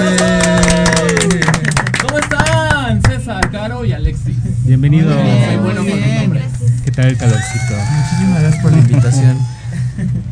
[2.00, 3.02] ¿Cómo están?
[3.02, 4.34] César, Caro y Alexis.
[4.64, 5.14] Bienvenidos.
[5.14, 6.44] Muy bueno con los nombres.
[6.84, 7.74] ¿Qué tal el calorcito?
[7.90, 9.38] Muchísimas gracias por la invitación.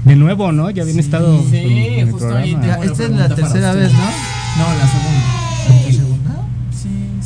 [0.04, 0.70] De nuevo, ¿no?
[0.70, 1.44] Ya habían sí, estado.
[1.50, 2.54] Sí, en, en justo el ahí.
[2.54, 3.98] Te esta es la tercera vez, ¿no?
[3.98, 4.88] No, la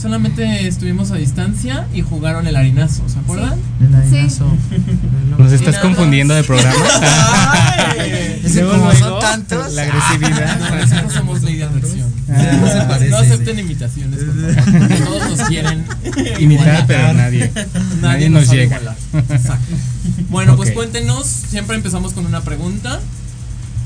[0.08, 3.58] solamente estuvimos a distancia y jugaron el harinazo, ¿se acuerdan?
[3.78, 4.46] El harinazo.
[5.38, 6.82] ¿Nos estás confundiendo de programa?
[8.48, 9.74] Es como son tantos.
[9.74, 10.58] La agresividad.
[10.58, 12.10] No, nosotros somos ley de atracción.
[12.30, 12.58] Ah.
[12.58, 14.98] no, se parece, acepten imitaciones, por favor.
[15.04, 15.84] Todos nos quieren
[16.38, 17.52] Imitar, pero nadie.
[18.00, 18.80] Nadie nos llega.
[20.30, 21.26] Bueno, pues cuéntenos.
[21.26, 23.00] Siempre empezamos con una pregunta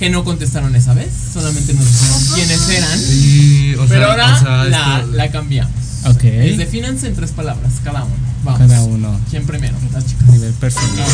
[0.02, 1.08] que no contestaron esa vez.
[1.32, 2.98] Solamente nos dijeron quiénes eran.
[2.98, 5.72] Sí, o sea, pero ahora o sea, la, esto- la cambiamos.
[6.04, 6.24] Ok.
[6.24, 8.14] Es defínanse en tres palabras, cada uno.
[8.42, 8.58] Vamos.
[8.60, 9.20] Cada uno.
[9.30, 9.76] ¿Quién primero?
[9.92, 10.26] Las chicas.
[10.28, 11.06] Nivel personal.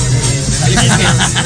[0.65, 0.93] Alexis,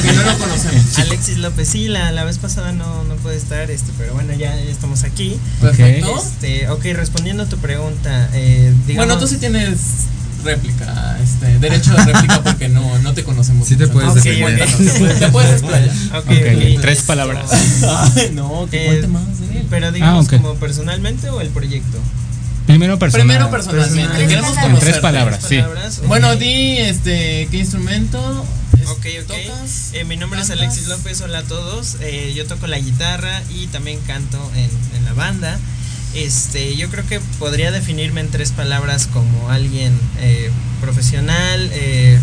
[0.01, 0.97] que, que no lo conocemos.
[0.99, 4.55] Alexis López, sí, la, la vez pasada no, no puede estar, este, pero bueno, ya,
[4.55, 5.37] ya estamos aquí.
[5.59, 6.23] Perfecto.
[6.25, 9.77] Este, ok, respondiendo a tu pregunta, eh, digamos, Bueno, tú sí tienes
[10.43, 13.67] réplica, este, derecho de réplica porque no, no te conocemos.
[13.67, 13.93] Sí te mucho.
[13.93, 14.69] puedes Ok, defender.
[14.69, 15.89] cuéntanos, Te puedes explayar.
[16.15, 16.31] Ok, Ok,
[16.75, 17.45] ok, tres palabras.
[17.51, 19.23] Ay, no, que Eh, cuente más.
[19.69, 21.97] Pero digamos Ah, como personalmente o el proyecto.
[22.67, 23.27] Primero personal.
[23.27, 24.27] Primero personalmente, Personal.
[24.29, 25.59] queremos En tres palabras, sí.
[26.07, 28.45] Bueno, di este qué instrumento
[28.81, 29.27] es- Ok, ok.
[29.27, 29.89] tocas.
[29.93, 30.49] Eh, mi nombre es.
[30.49, 31.97] Alexis López, hola a todos.
[32.01, 35.59] Eh, yo toco la guitarra y también canto en, en la banda.
[36.15, 40.51] Este, yo creo que podría definirme en tres palabras como alguien eh,
[40.81, 42.19] profesional, eh,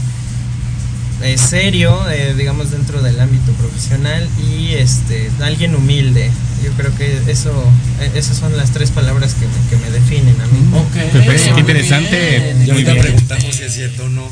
[1.23, 6.31] eh, serio, eh, digamos dentro del ámbito profesional y este, alguien humilde.
[6.65, 7.51] Yo creo que eso,
[8.01, 10.61] eh, esas son las tres palabras que me, que me definen a mí.
[10.79, 10.97] Ok.
[11.53, 12.39] Muy interesante.
[12.39, 12.67] bien.
[12.67, 13.05] Ya Muy ahorita bien.
[13.07, 14.23] preguntamos si es cierto o no.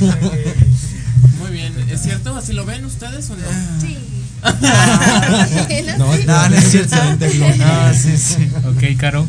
[1.38, 2.34] Muy bien, ¿es cierto?
[2.36, 3.46] ¿Así lo ven ustedes o no?
[3.80, 3.96] Sí.
[5.98, 6.96] No, no, no es cierto.
[7.62, 8.50] Ah, sí, sí.
[8.64, 9.26] Ok, Caro.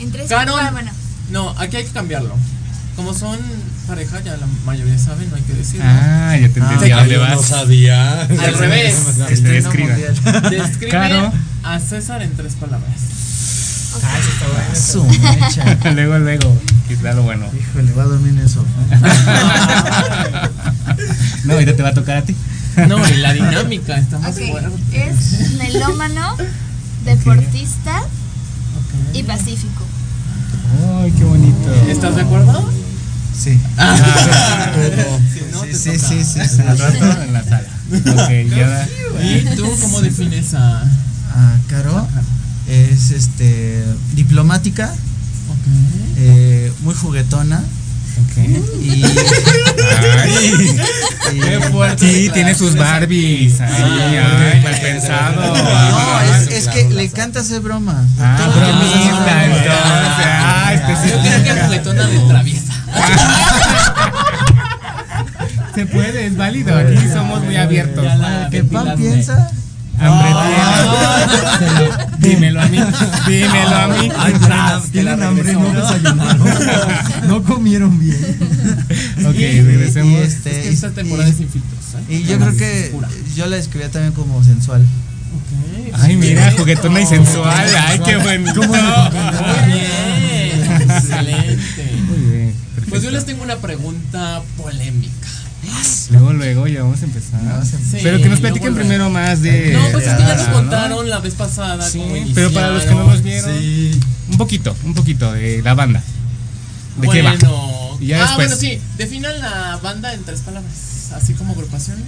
[0.00, 0.58] En tres Carol.
[0.60, 0.90] ah, bueno.
[1.30, 2.34] No, aquí hay que cambiarlo.
[2.96, 3.38] Como son
[3.88, 5.84] pareja, ya la mayoría saben, no hay que decirlo.
[5.86, 7.46] Ah, ya te entendí a dónde yo no vas.
[7.46, 8.22] sabía.
[8.22, 8.94] Al revés.
[9.28, 9.94] Que te describa.
[10.50, 11.32] Describe Caro.
[11.64, 12.90] a César en tres palabras.
[14.02, 14.74] Ah, eso está bueno.
[14.74, 15.90] Su mecha.
[15.92, 16.60] luego, luego.
[16.88, 17.46] Quizá lo bueno.
[17.58, 18.66] Híjole, va a dormir sofá.
[21.44, 22.34] No, ahorita te va a tocar a ti.
[22.88, 25.08] No, y la dinámica está más Ok, fuerte.
[25.08, 26.36] es melómano,
[27.04, 28.02] deportista
[29.12, 29.84] y pacífico.
[31.02, 31.72] Ay, qué bonito.
[31.88, 32.68] ¿Estás de acuerdo?
[33.36, 33.58] Sí.
[33.76, 33.96] Ah.
[35.32, 36.62] Sí, Si no, te sí, sí, sí, sí.
[36.62, 37.68] Al rato en la sala.
[37.92, 38.88] Ok, ya.
[39.22, 40.82] ¿Y tú cómo defines a.?
[41.36, 42.06] Ah, Caro
[42.68, 44.92] es este diplomática,
[46.16, 47.62] eh, muy juguetona
[48.22, 48.36] Ok.
[48.82, 49.04] y,
[50.22, 50.78] Ay,
[51.34, 52.08] y- Qué fuerte.
[52.12, 53.60] sí, tiene sus Barbies.
[53.60, 55.56] Ay, ay, mal pensado.
[55.56, 58.06] no, es, es que le encanta hacer bromas.
[58.20, 59.66] Ah, Todo entonces.
[60.26, 62.72] Ah, Yo creo que es juguetona de traviesa.
[65.74, 66.76] Se puede, es válido.
[66.76, 68.06] Aquí somos muy abiertos.
[68.50, 69.50] ¿Qué pan piensa?
[69.98, 72.06] Hambre Ah.
[72.18, 72.34] tiene.
[72.36, 72.78] Dímelo a mí.
[73.26, 74.08] Dímelo a mí.
[74.18, 74.34] Ay,
[74.92, 76.48] tienen, hambre, no desayunaron.
[77.28, 78.38] No comieron bien.
[79.26, 80.12] Ok, Y- regresemos.
[80.12, 81.80] y Es este, que esta temporada es sin filtros.
[82.08, 82.14] ¿eh?
[82.14, 82.92] y yo creo que
[83.34, 84.84] yo la describía también como sensual.
[85.94, 87.66] Ay, mira, juguetona y sensual.
[87.86, 88.62] Ay, qué bonito.
[88.62, 88.78] Muy
[89.66, 90.90] bien.
[90.90, 91.92] Excelente.
[92.08, 92.54] Muy bien.
[92.88, 95.28] Pues yo les tengo una pregunta polémica.
[96.10, 97.40] Luego, luego, ya vamos a empezar.
[97.64, 99.72] Sí, Pero que nos platiquen luego, primero más de.
[99.72, 100.52] No, pues es que ya nos ¿no?
[100.54, 104.00] contaron la vez pasada Sí, cómo pero para los que no nos vieron, Sí.
[104.30, 106.02] un poquito, un poquito de la banda.
[107.00, 107.30] ¿De qué va?
[107.32, 108.48] Bueno, Y ya ah, después.
[108.48, 108.80] bueno, sí.
[108.98, 111.10] Definan la banda en tres palabras.
[111.14, 111.98] Así como agrupación.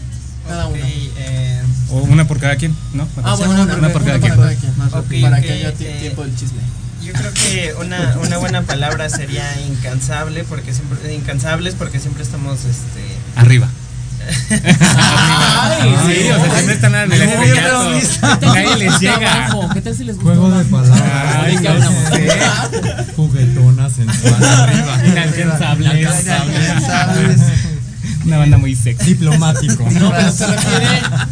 [0.46, 0.84] Cada Ok, una.
[1.18, 3.08] eh, O una por cada quien, ¿no?
[3.24, 4.36] Ah, bueno, una, una, una por cada una quien.
[4.36, 4.50] para
[4.90, 5.42] cada quien.
[5.42, 6.60] Que haya eh, tiempo del chisme.
[7.04, 12.64] Yo creo que una, una buena palabra sería incansable porque siempre incansables porque siempre estamos
[12.64, 13.68] este Arriba.
[14.50, 17.84] Ay, sí, o sea, siempre están estrellato.
[17.84, 18.38] bromista.
[18.42, 19.48] Nadie les llega.
[19.72, 21.46] ¿Qué tal si les gusta Juego de palabras.
[21.46, 22.02] ¿De qué hablamos?
[23.14, 24.98] Juguetona, sensual, arriba.
[28.24, 29.04] Una banda muy sexy.
[29.04, 29.88] Diplomático.
[29.90, 30.88] No, pero se refiere,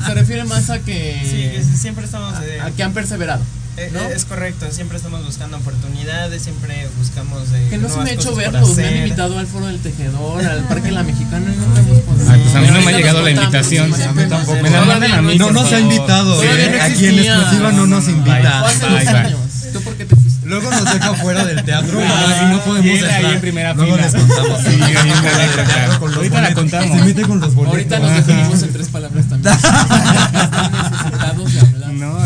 [0.06, 3.42] se refiere más a sí, que, que siempre estamos eh, a que han perseverado.
[3.76, 4.00] Eh, ¿no?
[4.00, 8.34] es correcto, siempre estamos buscando oportunidades, siempre buscamos eh, Que no se me ha hecho
[8.34, 11.98] verlos, me han invitado al foro del tejedor, al parque La Mexicana y nunca hemos
[12.00, 12.30] podido.
[12.30, 13.92] Ay, pues a mí no me ha llegado la invitación.
[13.94, 14.62] sí, A mí tampoco.
[14.62, 16.36] Me la sí, mandan a mí, No nos ha invitado.
[16.36, 16.80] No eh.
[16.80, 18.64] Aquí en exclusiva no nos invita.
[19.72, 20.46] ¿Tú por qué te fuiste?
[20.46, 23.24] Luego nos deja fuera del teatro y Ah, no, y no podemos y él ahí
[23.26, 24.06] en primera Luego fila.
[24.06, 24.60] les contamos.
[24.62, 24.80] Sí,
[26.16, 26.98] Ahorita la contamos.
[26.98, 27.74] Se mete con los boletos.
[27.74, 29.54] Ahorita nos definimos en tres palabras también.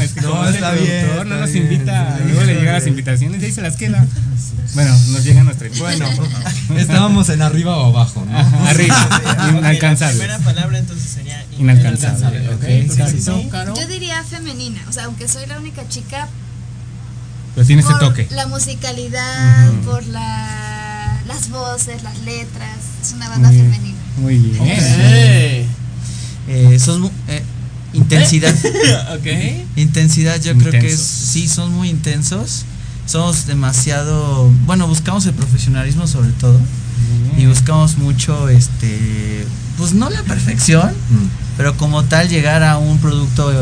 [0.09, 1.65] No, es que No, como es el está bien, productor, no está nos bien.
[1.73, 4.07] invita, luego le llegan las invitaciones y ahí se las queda.
[4.75, 6.07] Bueno, nos llega nuestra Bueno,
[6.77, 8.39] estábamos en arriba o abajo, ¿no?
[8.39, 9.09] Ajá, arriba,
[9.55, 10.19] Ok, inalcanzables.
[10.19, 13.37] La primera palabra entonces sería Inalcanzable, ok, perfecto.
[13.41, 13.49] sí,
[13.81, 16.29] Yo diría femenina, o sea, aunque soy la única chica,
[17.55, 18.29] Pero tiene ese por toque.
[18.31, 19.81] la musicalidad, Ujú.
[19.91, 23.99] por la, las voces, las letras, es una banda Muy- femenina.
[24.19, 25.67] Muy bien.
[26.51, 27.43] Eh, son eh,
[27.93, 28.55] intensidad.
[29.17, 29.27] ok.
[29.77, 32.65] Intensidad, yo creo que es, sí, son muy intensos.
[33.07, 36.61] Somos demasiado, bueno, buscamos el profesionalismo sobre todo
[37.39, 40.93] y buscamos mucho, este, pues no la perfección,
[41.57, 43.53] pero como tal llegar a un producto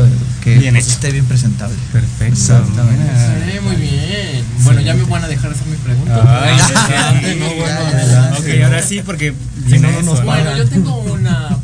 [0.43, 1.75] que Bien pues, esté bien presentable.
[1.91, 2.25] Perfecto.
[2.25, 3.05] Exactamente.
[3.51, 4.43] Sí, muy bien.
[4.61, 6.43] Bueno, ya me van a dejar hacer mi pregunta.
[6.43, 7.39] Ay, Adelante, sí.
[7.39, 8.35] no, bueno, Ya, ya.
[8.39, 9.33] Ok, ahora sí, porque
[9.69, 11.56] Si no, nos Bueno, yo tengo una pregunta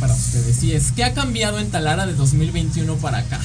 [0.00, 3.40] para ustedes y es ¿qué ha cambiado en Talara de 2021 para acá?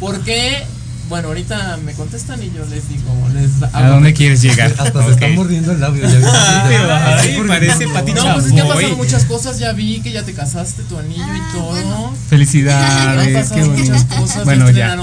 [0.00, 0.64] ¿Por qué?
[1.08, 3.02] Bueno, ahorita me contestan y yo les digo,
[3.34, 4.74] les ¿A dónde quieres llegar?
[4.78, 6.02] Hasta se está mordiendo el labio.
[6.08, 6.30] ¿ya viste?
[6.32, 7.92] Ay, Sí, parece no.
[7.92, 10.82] Pati No, pues es que han pasado muchas cosas, ya vi que ya te casaste,
[10.84, 12.08] tu anillo y todo.
[12.08, 14.96] Han Felicidades, pasado qué muchas cosas, Bueno, ya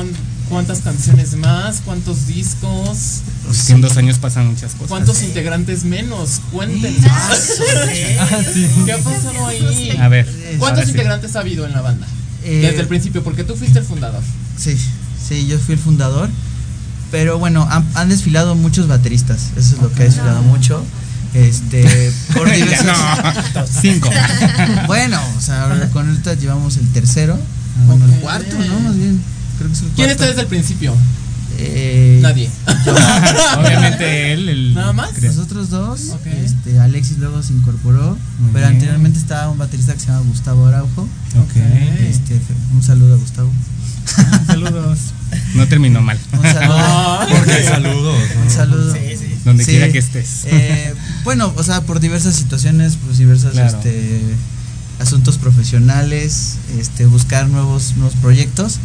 [0.49, 4.87] cuántas canciones más, cuántos discos, Pues en dos años pasan muchas cosas.
[4.89, 6.99] cuántos integrantes menos, cuéntenos.
[7.09, 7.35] Ah,
[8.53, 8.67] sí.
[8.85, 9.97] ¿Qué ha pasado ahí?
[9.99, 10.27] A ver.
[10.57, 10.91] ¿Cuántos sí.
[10.91, 12.07] integrantes ha habido en la banda?
[12.43, 14.21] Eh, Desde el principio, porque tú fuiste el fundador.
[14.57, 14.77] Sí,
[15.27, 16.29] sí, yo fui el fundador.
[17.11, 19.51] Pero bueno, han, han desfilado muchos bateristas.
[19.57, 20.83] Eso es lo que ha desfilado mucho.
[21.33, 22.47] Este, por
[22.85, 24.09] no, cinco.
[24.87, 27.37] bueno, o sea, con ahorita llevamos el tercero.
[27.87, 28.79] Bueno, el cuarto, ¿no?
[28.79, 29.21] Más bien.
[29.59, 30.11] Creo que es el ¿Quién cuarto.
[30.13, 30.95] está desde el principio?
[31.61, 32.49] Eh, Nadie.
[32.85, 32.93] yo.
[33.59, 34.73] Obviamente él, el.
[34.73, 35.09] ¿Nada más?
[35.13, 35.31] creo.
[35.31, 36.09] Nosotros dos.
[36.11, 36.25] Ok.
[36.27, 38.17] Este, Alexis luego se incorporó.
[38.53, 41.01] Pero anteriormente estaba un baterista que se llama Gustavo Araujo.
[41.01, 41.55] Ok.
[42.09, 42.39] Este,
[42.73, 43.51] un saludo a Gustavo.
[44.17, 44.99] Ah, saludos.
[45.53, 46.17] No terminó mal.
[46.33, 47.19] Un saludo.
[47.29, 48.19] Porque saludos.
[48.35, 48.41] ¿no?
[48.43, 48.95] Un saludo.
[49.45, 49.71] Donde Sí.
[49.71, 50.45] quiera que estés.
[50.45, 50.93] Eh,
[51.23, 53.77] bueno, o sea, por diversas situaciones, pues diversas Claro.
[53.77, 54.21] este,
[54.99, 58.79] asuntos profesionales, este, buscar nuevos, nuevos proyectos.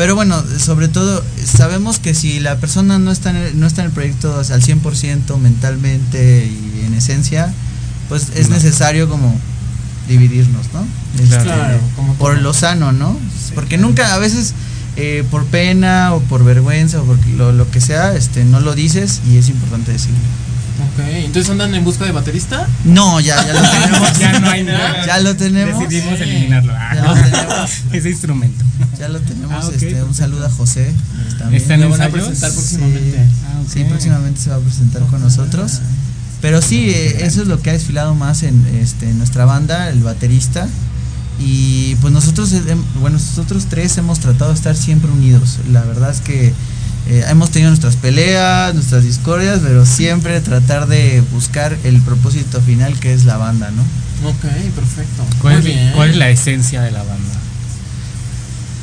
[0.00, 3.82] Pero bueno, sobre todo, sabemos que si la persona no está en el, no está
[3.82, 7.52] en el proyecto o sea, al 100% mentalmente y en esencia,
[8.08, 8.54] pues es No.
[8.54, 9.38] necesario como
[10.08, 10.86] dividirnos, ¿no?
[11.22, 13.14] Este, Claro, como por lo sano, ¿no?
[13.54, 14.54] Porque nunca, a veces,
[14.96, 18.74] eh, por pena o por vergüenza o por lo, lo que sea, este, no lo
[18.74, 20.16] dices y es importante decirlo.
[20.80, 22.66] Ok, entonces andan en busca de baterista.
[22.84, 24.18] No, ya, ya lo tenemos.
[24.18, 25.06] Ya no hay nada.
[25.06, 25.88] Ya lo tenemos.
[25.88, 26.22] Decidimos Sí.
[26.24, 26.72] eliminarlo.
[26.76, 27.70] Ah, Ya lo tenemos.
[27.92, 28.64] Ese instrumento.
[28.98, 29.64] Ya lo tenemos.
[29.66, 30.92] Ah, este, un saludo a José.
[31.38, 31.62] también.
[31.62, 32.56] ¿Está en Lo van a presentar Sí.
[32.56, 33.18] próximamente.
[33.46, 33.60] Ah.
[33.72, 35.80] Sí, próximamente se va a presentar con nosotros.
[36.40, 39.90] Pero sí, eh, eso es lo que ha desfilado más en, este, en nuestra banda,
[39.90, 40.66] el baterista.
[41.38, 42.62] Y pues nosotros, eh,
[43.00, 45.58] bueno, nosotros tres hemos tratado de estar siempre unidos.
[45.72, 46.52] La verdad es que
[47.08, 52.98] eh, hemos tenido nuestras peleas, nuestras discordias, pero siempre tratar de buscar el propósito final
[53.00, 53.82] que es la banda, ¿no?
[54.28, 54.42] Ok,
[54.74, 55.24] perfecto.
[55.40, 55.92] ¿Cuál, Muy es, bien.
[55.94, 57.34] cuál es la esencia de la banda?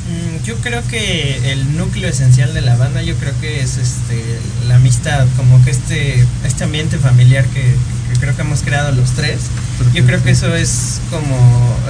[0.08, 4.22] Mm, Yo creo que el núcleo esencial de la banda, yo creo que es este
[4.66, 9.10] la amistad, como que este este ambiente familiar que, que creo que hemos creado los
[9.10, 9.38] tres.
[9.94, 11.36] Yo creo que eso es como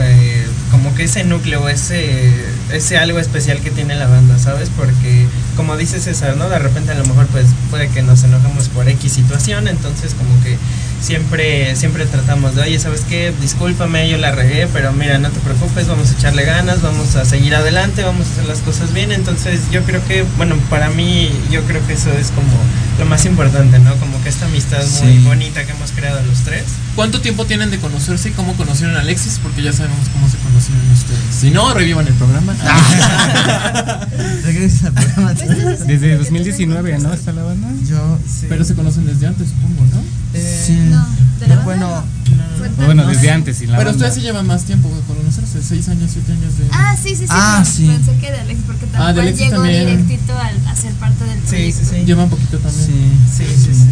[0.01, 2.31] eh, como que ese núcleo, ese
[2.73, 4.69] ese algo especial que tiene la banda, ¿sabes?
[4.77, 5.27] Porque
[5.59, 6.49] como dice César, ¿no?
[6.49, 10.41] De repente a lo mejor pues puede que nos enojemos por X situación, entonces como
[10.45, 10.57] que
[11.01, 13.33] siempre siempre tratamos de, oye, ¿sabes qué?
[13.41, 17.25] Discúlpame, yo la regué, pero mira, no te preocupes, vamos a echarle ganas, vamos a
[17.25, 19.13] seguir adelante, vamos a hacer las cosas bien.
[19.13, 22.49] Entonces yo creo que, bueno, para mí yo creo que eso es como
[22.99, 23.95] lo más importante, ¿no?
[23.97, 25.25] Como que esta amistad muy Sí.
[25.25, 26.65] bonita que hemos creado los tres.
[26.97, 29.39] ¿Cuánto tiempo tienen de conocerse y cómo conocieron a Alexis?
[29.43, 31.21] Porque ya sabemos cómo se conocieron ustedes.
[31.41, 32.55] Si no, revivan el programa.
[34.45, 35.33] Regresa al programa.
[35.87, 37.13] Desde 2019, ¿no?
[37.13, 37.69] ¿Está la banda?
[37.89, 38.19] Yo,
[38.49, 40.18] Pero se conocen desde antes, supongo, ¿no?
[40.41, 41.07] Eh, No,
[41.41, 42.05] de la bueno,
[42.59, 44.07] Fue O Bueno, desde antes, sin la Pero banda.
[44.07, 46.65] ustedes sí llevan más tiempo de conocerse, seis años, siete años de...
[46.73, 47.27] Ah, sí, sí, sí.
[47.31, 47.87] Ah, pero sí.
[47.87, 49.87] Pensé que de Alexis, porque tal Ah, de cual llegó también.
[49.87, 51.81] directito al, a ser parte del Sí, proyecto.
[51.85, 52.05] sí, sí.
[52.05, 52.87] Llevan poquito también.
[52.87, 53.45] sí.
[53.45, 53.85] Sí, sí, sí.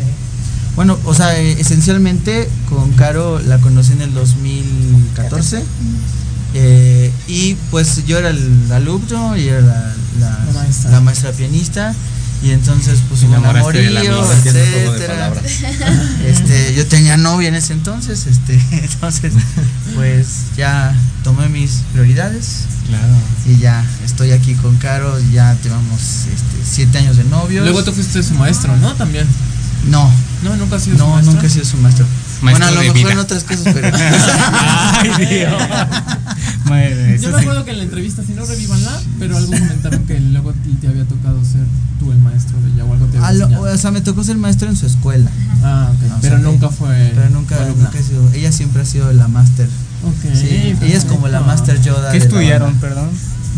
[0.74, 5.62] Bueno, o sea, eh, esencialmente con Caro la conocí en el 2014.
[6.54, 10.90] eh, y pues yo era el alumno y era la, la- La maestra.
[10.90, 11.94] la maestra pianista.
[12.46, 15.32] Y entonces pues un amorío, etcétera.
[16.24, 19.32] Este, yo tenía novia en ese entonces, este, entonces
[19.96, 20.26] pues
[20.56, 20.94] ya
[21.24, 23.14] tomé mis prioridades Claro.
[23.46, 27.64] y ya estoy aquí con Caro, ya llevamos este, siete años de novios.
[27.64, 28.94] Luego tú fuiste su maestro, ¿no?
[28.94, 29.26] También.
[29.88, 30.08] No,
[30.44, 31.32] No, nunca has sido su no, maestro.
[31.34, 32.06] nunca he sido su maestro.
[32.42, 33.12] Maestro bueno, a lo de mejor vida.
[33.12, 33.90] en otras cosas, pero.
[33.96, 35.52] Ay, Dios.
[36.64, 37.40] Madre, Yo me sí.
[37.42, 41.04] acuerdo que en la entrevista, si no revívanla, pero algo comentaron que luego te había
[41.04, 41.62] tocado ser
[41.98, 43.74] tú el maestro de ella o algo te había lo- enseñado.
[43.74, 45.30] o sea, me tocó ser maestro en su escuela.
[45.62, 46.12] Ah, ok.
[46.16, 47.12] O pero sea, nunca fue.
[47.14, 47.84] Pero nunca, alumna.
[47.84, 48.30] nunca he sido.
[48.34, 49.66] Ella siempre ha sido la máster.
[50.04, 50.34] Ok.
[50.36, 52.12] Sí, ella es como la máster Yoda.
[52.12, 53.08] ¿Qué estudiaron, perdón?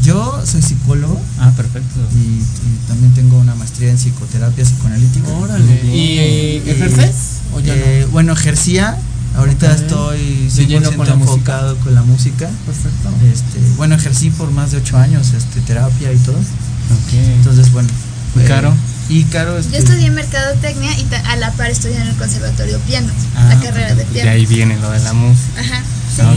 [0.03, 2.01] Yo soy psicólogo Ah, perfecto.
[2.14, 5.28] y, y también tengo una maestría en psicoterapia psicoanalítica.
[5.28, 5.80] Órale.
[5.94, 7.14] ¿Y ejerces?
[7.55, 8.96] ¿O ya Eh, Bueno, ejercía.
[9.36, 11.32] Ahorita estoy De lleno 100% con música.
[11.34, 12.49] enfocado con la música.
[12.66, 13.09] Perfecto.
[13.32, 16.36] Este, bueno, ejercí por más de ocho años, este, terapia y todo.
[16.38, 17.12] Ok.
[17.36, 17.88] Entonces, bueno.
[18.36, 18.74] ¿Y eh, Caro?
[19.11, 23.12] Y Caro, este, Yo estudié mercadotecnia y a la par estudié en el conservatorio piano,
[23.36, 24.30] Ah, la carrera de piano.
[24.30, 25.61] ahí viene lo de la música.
[25.61, 25.82] Ajá.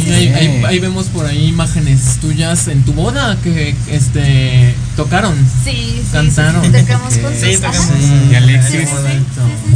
[0.04, 5.36] Sí, ahí, ahí- ahí vemos por ahí imágenes tuyas en tu boda que este tocaron.
[5.64, 6.62] Sí, sí, Cantaron.
[6.64, 7.34] sí, sí, tocamos Ok.
[7.40, 7.80] Sí, tocamos.
[7.80, 8.32] Ajá.
[8.32, 8.72] ¿Y Alexis?
[8.72, 8.86] Sí, sí,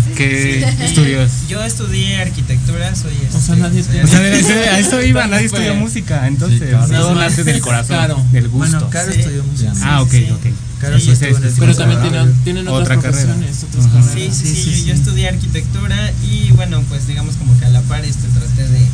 [0.05, 0.13] sí.
[0.15, 0.83] ¿Qué Sí.
[0.85, 1.31] estudios?
[1.49, 5.01] Yo estudié arquitectura, soy O sea, este, nadie te- O sea, a eso- a eso
[5.03, 6.59] iba, nadie estudia música, entonces.
[6.59, 7.09] Sí, claro.
[7.13, 8.23] Sí, nace sí, del sí, corazón, claro.
[8.31, 8.71] del gusto.
[8.77, 9.19] Bueno, Caro Sí.
[9.19, 9.73] estudió música.
[9.83, 10.27] ah, ok, sí.
[10.31, 10.45] ok.
[10.81, 12.15] Caro Sí, sí este estuvo en es el Pero Sí, también claro.
[12.25, 13.33] tienen, tienen otras Otra carrera.
[13.33, 14.13] profesiones, otras carreras.
[14.13, 14.99] Sí, sí, sí, Sí, sí, yo, yo sí.
[14.99, 18.85] estudié arquitectura y bueno, pues digamos como que a la par este, traté de,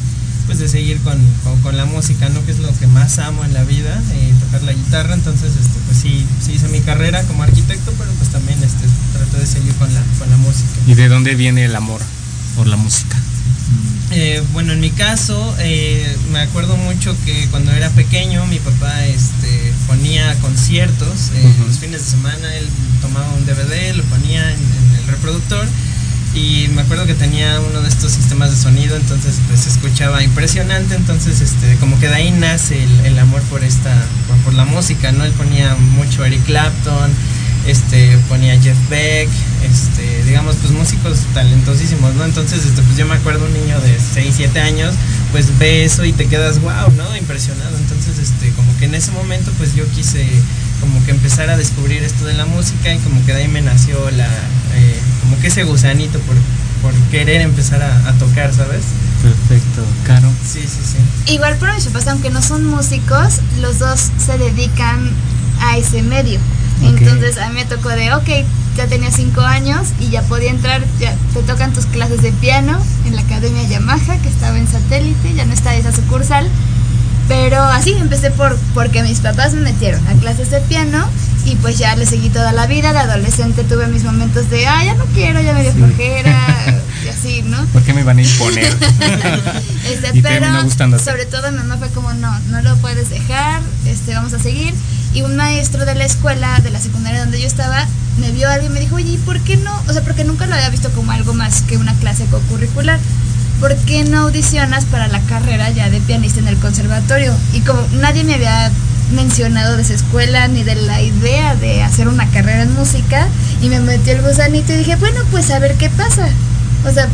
[0.52, 2.46] pues, de seguir con, con, con la música, ¿no?
[2.46, 5.80] Que es lo que más amo en la vida, eh, tocar la guitarra, entonces este,
[5.86, 9.74] pues sí, sí hice mi carrera como arquitecto, pero pues también este, traté de seguir
[9.76, 10.68] con la, con la música.
[10.88, 12.02] ¿Y de dónde viene el amor
[12.58, 13.16] por la música?
[14.12, 19.06] Eh, bueno, en mi caso, eh, me acuerdo mucho que cuando era pequeño mi papá
[19.06, 22.68] este, ponía conciertos eh, los fines de semana, él
[23.02, 25.66] tomaba un DVD, lo ponía en, en el reproductor
[26.34, 30.24] y me acuerdo que tenía uno de estos sistemas de sonido, entonces pues se escuchaba
[30.24, 33.94] impresionante, entonces este, como que de ahí nace el, el amor por esta,
[34.28, 35.26] por, por la música, ¿no?
[35.26, 37.12] Él ponía mucho Eric Clapton,
[37.68, 39.30] este, ponía Jeff Beck,
[39.64, 42.26] este, digamos, pues músicos talentosísimos, ¿no?
[42.26, 44.94] Entonces, este, pues yo me acuerdo un niño de 6, 7 años,
[45.32, 47.16] pues ve eso y te quedas, wow, ¿no?
[47.16, 47.78] Impresionado.
[47.78, 50.26] Entonces, este, como que en ese momento, pues yo quise
[50.80, 53.62] como que empezar a descubrir esto de la música y como que de ahí me
[53.62, 54.28] nació la,
[55.32, 56.36] como que ese gusanito por,
[56.82, 58.82] por querer empezar a, a tocar, ¿sabes?
[59.22, 60.30] Perfecto, Caro.
[60.46, 61.34] Sí, sí, sí.
[61.34, 65.10] Igual por mis papás, aunque no son músicos, los dos se dedican
[65.62, 66.38] a ese medio.
[66.84, 67.00] Ok.
[67.00, 68.28] Entonces a mí me tocó de, ok,
[68.76, 72.78] ya tenía cinco años y ya podía entrar, ya te tocan tus clases de piano
[73.06, 76.50] en la Academia Yamaha, que estaba en satélite, ya no está esa sucursal.
[77.30, 81.08] Pero así empecé por porque mis papás me metieron a clases de piano
[81.46, 82.94] y pues ya le seguí toda la vida.
[82.94, 87.08] De adolescente tuve mis momentos de, ah, ya no quiero, ya me dio flojera, y
[87.10, 87.64] así, ¿no?
[87.68, 88.72] ¿Por qué me van a imponer?
[89.92, 90.48] Este, Y pero
[91.00, 94.74] sobre todo mi mamá fue como, no, no lo puedes dejar, este, vamos a seguir.
[95.14, 97.86] Y un maestro de la escuela, de la secundaria donde yo estaba,
[98.20, 99.72] me vio algo y me dijo, oye, ¿y por qué no?
[99.88, 103.00] O sea, porque nunca lo había visto como algo más que una clase co-curricular.
[103.60, 107.36] ¿Por qué no audicionas para la carrera ya de pianista en el conservatorio?
[107.54, 108.72] Y como nadie me había
[109.12, 113.28] mencionado de esa escuela ni de la idea de hacer una carrera en música
[113.62, 116.28] y me metió el gusanito y dije, bueno, pues a ver qué pasa.
[116.86, 117.06] O sea,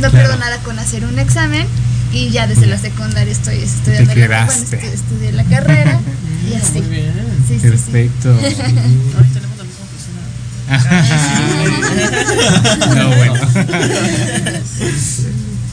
[0.00, 0.12] no Claro.
[0.12, 1.66] pierdo nada con hacer un examen
[2.12, 4.62] y ya desde la secundaria estoy estudiando la, bueno,
[4.92, 5.98] estudié la carrera
[6.50, 6.80] y así.
[6.80, 7.12] Muy bien.
[7.48, 7.68] Sí, sí, sí.
[7.68, 8.38] Perfecto.
[8.42, 8.54] Ay,
[9.32, 10.22] tenemos la misma persona.
[12.94, 13.34] no, bueno.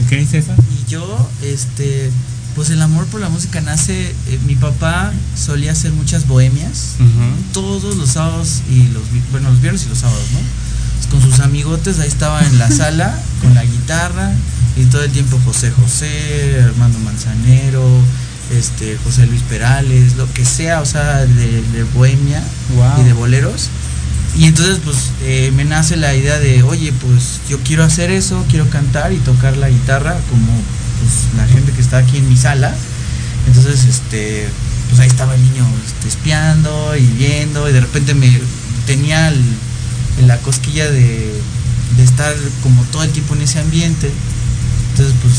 [0.10, 0.53] ¿Qué es eso?
[0.72, 2.10] Y yo, este,
[2.56, 4.10] pues el amor por la música nace.
[4.28, 6.95] eh, mi papá solía hacer muchas bohemias
[7.54, 10.39] todos los sábados y los, bueno, los viernes y los sábados, ¿no?
[10.39, 14.32] Pues con sus amigotes ahí estaba en la sala con la guitarra
[14.78, 17.86] y todo el tiempo José José, Armando Manzanero,
[18.56, 22.41] este, José Luis Perales, lo que sea, o sea, de, de bohemia
[22.76, 23.02] Wow.
[23.02, 23.70] y de boleros.
[24.38, 28.45] Y entonces pues eh, me nace la idea de, oye, pues yo quiero hacer eso,
[28.50, 30.52] quiero cantar y tocar la guitarra como
[31.00, 32.74] pues, la gente que está aquí en mi sala.
[33.47, 34.47] Entonces, este,
[34.89, 38.39] pues ahí estaba el niño este, espiando y viendo y de repente me
[38.86, 39.58] tenía el-
[40.28, 41.34] la cosquilla de,
[41.97, 44.12] de estar como todo el tiempo en ese ambiente.
[44.91, 45.36] Entonces, pues,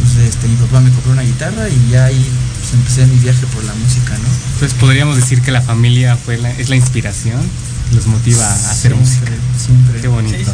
[0.00, 2.24] pues este, mi papá me compró una guitarra y ya ahí
[2.60, 4.28] pues, empecé mi viaje por la música, ¿no?
[4.54, 7.40] Entonces podríamos decir que la familia fue la, es la inspiración
[7.92, 9.32] los motiva a hacer Siempre, música.
[9.66, 10.00] Siempre.
[10.00, 10.52] Qué bonito.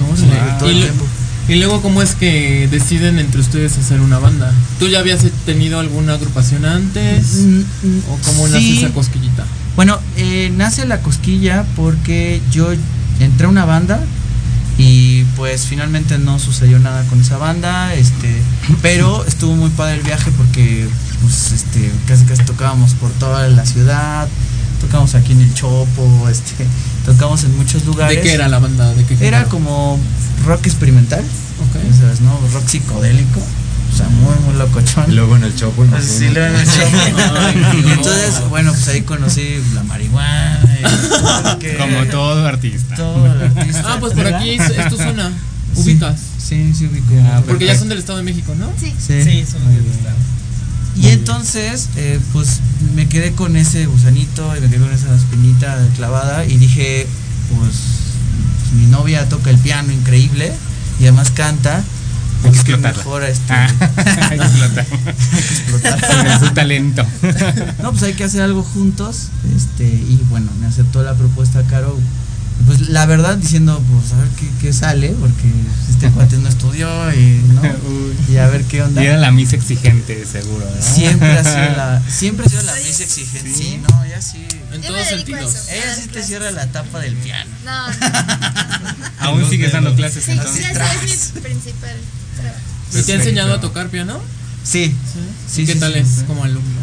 [0.00, 0.58] Wow.
[0.58, 1.06] todo el tiempo.
[1.48, 4.52] Y luego, ¿cómo es que deciden entre ustedes hacer una banda?
[4.78, 7.38] ¿Tú ya habías tenido alguna agrupación antes?
[7.38, 7.62] Mm,
[8.10, 9.44] ¿O cómo nace esa cosquillita?
[9.74, 12.68] Bueno, eh, nace la cosquilla porque yo
[13.20, 14.00] entré a una banda
[14.78, 18.40] y pues finalmente no sucedió nada con esa banda, este,
[18.80, 20.88] pero estuvo muy padre el viaje porque
[21.20, 24.28] pues este casi casi tocábamos por toda la ciudad,
[24.82, 26.66] tocamos aquí en el Chopo, este,
[27.06, 28.16] tocamos en muchos lugares.
[28.16, 28.92] ¿De qué era la banda?
[28.94, 29.98] ¿De qué Era como
[30.44, 31.82] rock experimental, Ok.
[31.90, 32.38] ya sabes, ¿no?
[32.52, 33.40] Rock psicodélico.
[33.40, 35.04] o sea, muy, muy locochón.
[35.10, 35.84] Y luego en el Chopo.
[35.84, 35.96] ¿no?
[36.00, 36.96] Sí, luego en el Chopo.
[37.92, 40.60] Entonces, bueno, pues ahí conocí la marihuana.
[41.54, 42.94] y que- Como todo artista.
[42.96, 43.82] Todo el artista.
[43.86, 44.40] Ah, pues por ¿verdad?
[44.40, 45.30] aquí es, es tu zona.
[45.74, 46.16] Sí, Ubicas.
[46.38, 47.14] Sí, sí, ubico.
[47.46, 48.68] Porque ya son del Estado de México, ¿no?
[48.78, 48.92] Sí.
[48.98, 49.22] Sí.
[49.22, 50.16] Sí, somos del estado.
[50.96, 52.60] Y entonces, eh, pues
[52.94, 57.06] me quedé con ese gusanito y me quedé con esa espinita clavada y dije,
[57.58, 60.52] pues, pues, mi novia toca el piano increíble
[61.00, 61.82] y además canta.
[62.44, 63.68] Hay que Pues mejor este, Ah,
[64.30, 64.86] hay que explotar.
[64.90, 65.00] hay
[65.34, 66.38] que explotar.
[66.38, 67.06] Con su talento.
[67.82, 69.28] No, pues hay que hacer algo juntos.
[69.56, 71.96] Este, y bueno, me aceptó la propuesta Caro.
[72.66, 75.50] Pues la verdad diciendo, pues a ver qué, qué sale, porque
[75.90, 77.62] este cuate no estudió y no.
[78.32, 79.02] Y a ver qué onda.
[79.02, 80.64] Y era la Miss exigente, seguro.
[80.64, 80.82] ¿no?
[80.82, 83.52] Siempre ha sido la, siempre ha sido la Miss exigente.
[83.54, 84.46] Sí, no, ella sí.
[84.72, 85.54] En todos sentidos.
[85.70, 87.50] Ella sí te cierra la tapa del piano.
[87.64, 87.94] No, no.
[89.20, 90.64] Aún sigues dando clases Sí, entonces.
[90.64, 91.96] ese es mi principal
[92.36, 92.58] trabajo.
[92.94, 94.20] ¿Y te ha enseñado a tocar piano?
[94.64, 94.94] Sí.
[95.56, 95.98] ¿Y qué sí, tal sí.
[95.98, 96.80] es como alumno?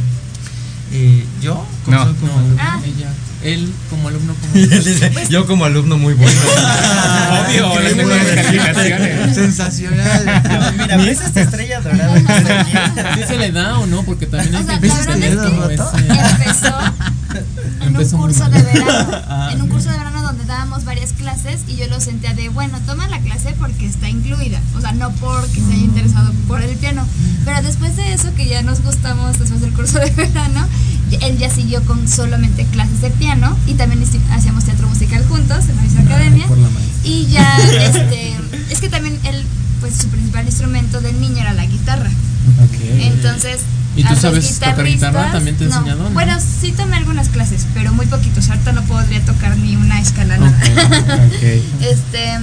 [0.91, 1.65] Eh, ¿Yo?
[1.85, 2.03] ¿Cómo No.
[2.05, 2.57] soy como No, alumno?
[2.61, 2.81] Ah.
[2.85, 3.11] ella.
[3.43, 6.39] Él como alumno, como dice, yo como alumno muy bueno.
[7.47, 9.35] Obvio, las mejores calificaciones.
[9.35, 10.73] Sensacional.
[10.77, 12.19] Mira, ¿ves esta estrella dorada
[13.27, 14.03] se le da o no?
[14.03, 15.11] Porque también hay O sea, que empezó
[17.81, 19.21] en un curso de verano.
[19.27, 22.49] Ah, En un curso de verano donde dábamos varias clases y yo lo sentía de,
[22.49, 24.59] bueno, toma la clase porque está incluida.
[24.75, 27.05] O sea, no porque se haya interesado por el piano.
[27.45, 30.67] Pero después de eso, que ya nos gustamos después del curso de verano,
[31.17, 35.75] él ya siguió con solamente clases de piano y también hacíamos teatro musical juntos en
[35.75, 36.45] la misma academia.
[37.03, 38.35] Y ya, este,
[38.69, 39.43] es que también él,
[39.79, 42.09] pues su principal instrumento del niño era la guitarra.
[42.99, 43.59] Entonces,
[43.95, 44.87] ¿Y tú a los sabes tocar guitarra?
[44.87, 45.75] guitarristas, ¿También te he no.
[45.75, 46.09] enseñado, no?
[46.11, 48.49] Bueno, sí tomé algunas clases, pero muy poquitos.
[48.49, 50.37] Ahorita no podría tocar ni una escala.
[50.37, 50.57] nada.
[51.81, 52.39] este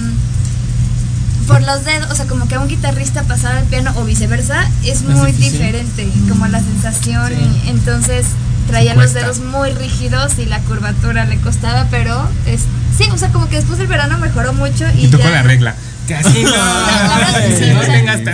[1.47, 4.69] por los dedos, o sea, como que a un guitarrista pasar al piano o viceversa
[4.83, 5.53] es muy difícil.
[5.53, 7.61] diferente, como la sensación Sí.
[7.65, 8.25] y entonces
[8.67, 12.61] traía los dedos muy rígidos y la curvatura le costaba, pero es
[12.97, 15.43] sí, o sea, como que después del verano mejoró mucho y, Y ya con la
[15.43, 15.75] regla.
[16.07, 16.51] Que así no.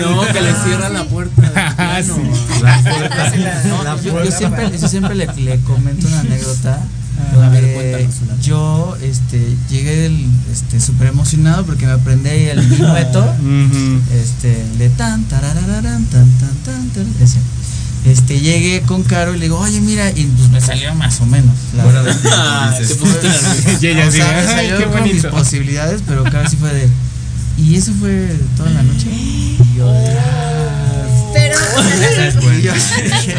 [0.16, 1.34] No que le cierra la puerta.
[1.78, 2.02] Ah,
[4.04, 6.80] yo, yo siempre, yo siempre le, le comento una anécdota.
[7.32, 8.42] A donde ver, cuéntanos una.
[8.42, 10.12] yo este, llegué
[10.52, 13.24] este, súper emocionado porque me aprendí el minueto
[14.14, 17.40] este, de tan, tarararán, tan, tan, tan, tan, ese.
[18.06, 21.26] Este, llegué con Caro y le digo, oye, mira, y pues me salió más o
[21.26, 21.56] menos.
[21.76, 22.22] la Fuera verdad.
[22.22, 22.78] de Ah.
[23.82, 26.74] Y ella O sea, me "Ay, salió qué con mis posibilidades, pero Caro sí fue
[26.74, 26.90] de.
[27.58, 29.08] Y eso fue toda la noche.
[29.10, 29.94] Y yo,
[31.34, 31.58] pero
[32.58, 33.36] y yo dije,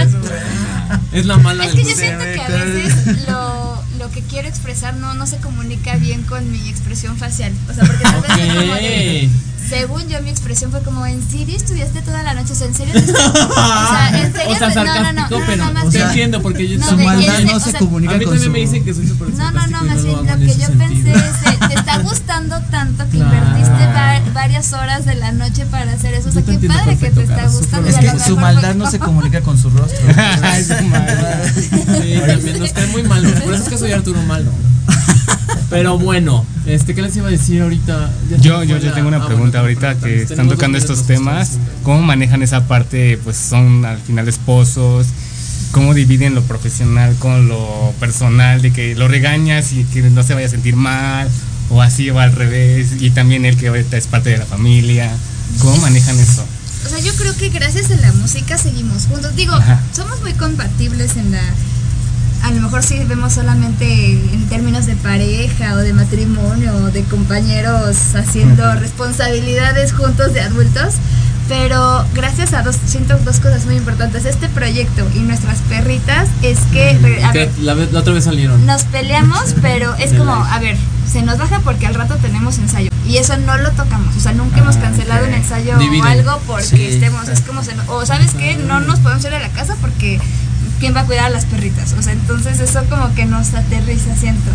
[1.13, 4.49] Es la mala Es del que yo siento que a veces lo, lo que quiero
[4.49, 7.53] expresar no, no se comunica bien con mi expresión facial.
[7.71, 9.29] O sea, porque tal vez fue como de-.
[9.69, 12.53] Según yo mi expresión fue como, ¿en serio estudiaste toda la noche?
[12.53, 12.93] O sea, ¿en serio?
[12.93, 14.53] te estás- O sea, ¿en serio?
[14.53, 16.97] O sea, no, no, no, pero no, más te bien- entiendo porque yo No, su
[16.99, 18.53] maldad no o se sea, comunica A mí con también su.
[18.53, 20.79] me dicen que soy súper No, no, no, más bien lo que yo sentido.
[20.79, 25.65] pensé es, eh, te está gustando tanto que invertiste va- varias horas de la noche
[25.67, 26.29] para hacer eso.
[26.29, 27.89] O sea, qué padre que te está gustando.
[27.89, 29.99] Es que lo su maldad no se comunica con su rostro.
[30.43, 31.53] Ay, su madre.
[31.55, 33.33] Sí, también nos caen muy malos.
[33.41, 34.51] Por eso es que soy Arturo Malo.
[35.71, 38.11] Pero bueno, este, ¿qué les iba a decir ahorita?
[38.31, 41.51] Ya Yo, yo, yo tengo una ah, pregunta bueno, ahorita que están tocando estos temas.
[41.51, 41.69] ustedes.
[41.83, 43.19] ¿Cómo manejan esa parte?
[43.23, 45.07] Pues son al final esposos.
[45.73, 48.63] ¿Cómo dividen lo profesional con lo personal?
[48.63, 51.29] De que lo regañas y que no se vaya a sentir mal.
[51.71, 52.93] O así o al revés.
[53.01, 55.11] Y también el que ahorita es parte de la familia.
[55.59, 56.45] ¿Cómo manejan eso?
[56.85, 59.35] O sea, yo creo que gracias a la música seguimos juntos.
[59.35, 59.81] Digo, Ajá.
[59.93, 61.43] somos muy compatibles en la.
[62.45, 67.03] A lo mejor sí vemos solamente en términos de pareja o de matrimonio o de
[67.05, 70.95] compañeros haciendo responsabilidades juntos de adultos.
[71.49, 74.25] Pero gracias a dos, siento dos cosas muy importantes.
[74.25, 76.99] Este proyecto y nuestras perritas es que.
[77.25, 77.51] a Que ver,
[77.93, 78.65] la, otra vez salieron.
[78.67, 80.77] nos peleamos, pero es como, a ver,
[81.11, 82.91] se nos baja porque al rato tenemos ensayo.
[83.07, 84.17] Y eso no lo tocamos.
[84.17, 86.01] O sea, nunca hemos Ah, cancelado un ensayo Dividen.
[86.03, 87.29] o algo porque Sí, estemos.
[87.29, 90.19] Es como, se, o sabes qué, no nos podemos ir a la casa porque
[90.81, 91.95] ¿quién va a cuidar a las perritas?
[91.99, 94.51] O sea, entonces eso como que nos aterriza, siento.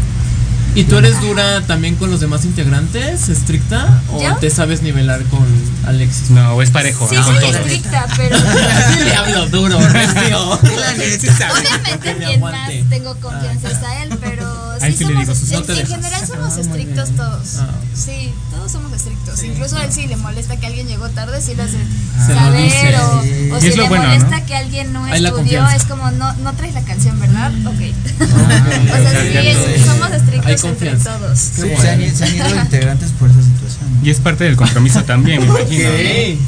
[0.76, 3.28] ¿Y tú eres dura también con los demás integrantes?
[3.28, 4.02] ¿Estricta?
[4.14, 4.36] ¿O ¿Yo?
[4.36, 5.44] te sabes nivelar con
[5.88, 6.30] Alexis?
[6.30, 7.08] No, o es parejo.
[7.10, 7.24] Sí, ¿no?
[7.24, 7.56] soy Con todos.
[7.56, 8.38] estricta, pero
[8.94, 10.60] Sí le hablo duro, recio.
[10.60, 15.64] obviamente quien más tengo confianza es a él, pero sí somos, digo, sus- en, no
[15.64, 17.48] te en general somos Ah, estrictos todos.
[17.58, 17.70] Ah.
[17.96, 18.32] Sí,
[18.70, 19.44] todos somos estrictos.
[19.44, 21.78] Incluso a él sí le molesta que alguien llegó tarde, sí lo hace
[22.26, 22.96] saber dice.
[22.98, 23.50] o, Sí.
[23.52, 24.46] o Y si le bueno, molesta ¿no?
[24.46, 27.52] que alguien no Hay estudió, es como no no traes la canción, ¿verdad?
[27.66, 27.74] Ok.
[27.74, 31.40] ok, o sea, sí, es- somos estrictos entre todos.
[31.40, 32.16] Sí, Qué se, han, bueno.
[32.18, 33.90] se han ido integrantes por esa situación.
[34.04, 35.90] Y es parte del compromiso también, me imagino.
[35.90, 35.96] ¿no?
[35.96, 36.40] Ok.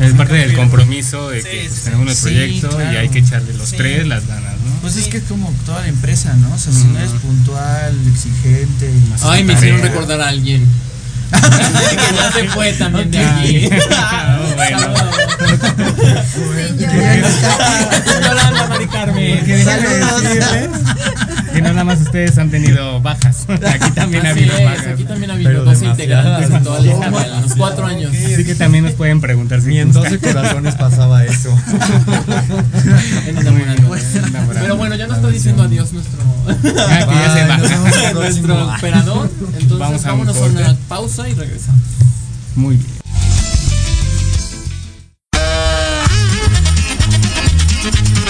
[0.00, 2.98] Es parte del compromiso de que Sí, pues, sí, tenemos sí, proyecto y claro.
[2.98, 3.76] hay que echarle los Sí.
[3.76, 4.72] tres las ganas, ¿no?
[4.80, 6.52] Pues es que es como toda la empresa, ¿no?
[6.54, 9.58] O sea, si no eres puntual, exigente y Ay, me Tarea.
[9.70, 10.66] hicieron recordar a alguien.
[11.32, 13.68] Que ya se fue también de aquí.
[14.54, 14.78] Bueno.
[18.22, 19.44] Yolanda, Mari Carmen.
[21.52, 23.46] Que no nada más ustedes han tenido bajas.
[23.48, 24.86] Aquí también ha habido es, bajas.
[24.86, 25.98] aquí también ha habido Pero 12 demasiadas.
[26.00, 28.12] integrantes en toda la escuela, en los cuatro años.
[28.12, 31.56] Así que también nos pueden preguntar si Ni en 12 corazones pasaba eso.
[33.26, 33.96] En enamorando.
[34.60, 36.18] Pero bueno, ya nos está diciendo adiós nuestro,
[36.62, 38.20] que ya se próximo.
[38.20, 39.30] nuestro operador.
[39.40, 41.82] Entonces Vamos a vámonos a una pausa y regresamos.
[42.56, 42.88] Muy bien.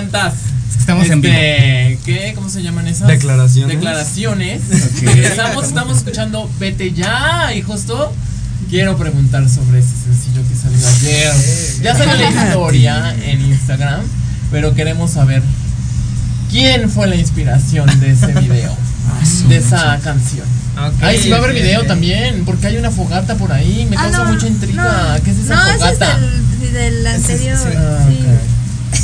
[0.00, 0.34] Después de tantas.
[0.78, 1.34] Estamos en vivo.
[1.34, 2.32] este, ¿Qué?
[2.34, 3.08] ¿Cómo se llaman esas?
[3.08, 3.76] Declaraciones.
[3.76, 4.60] Declaraciones.
[4.70, 5.02] Ok.
[5.02, 8.12] Regresamos, estamos escuchando Vete ya y justo
[8.70, 11.32] quiero preguntar sobre ese sencillo que salió ayer.
[11.82, 14.00] Ya salió la historia en Instagram,
[14.50, 15.42] pero queremos saber
[16.50, 18.76] quién fue la inspiración de ese video,
[19.48, 20.46] de esa canción.
[20.76, 21.86] Ok, Ay, sí va a haber video ok.
[21.86, 24.82] también, porque hay una fogata por ahí, me Ah, causa no, mucha intriga.
[25.18, 25.22] no.
[25.24, 26.18] ¿Qué es esa No, ese es fogata?
[26.18, 27.58] del, del anterior.
[27.76, 28.18] Ah, sí.
[28.20, 28.33] ok.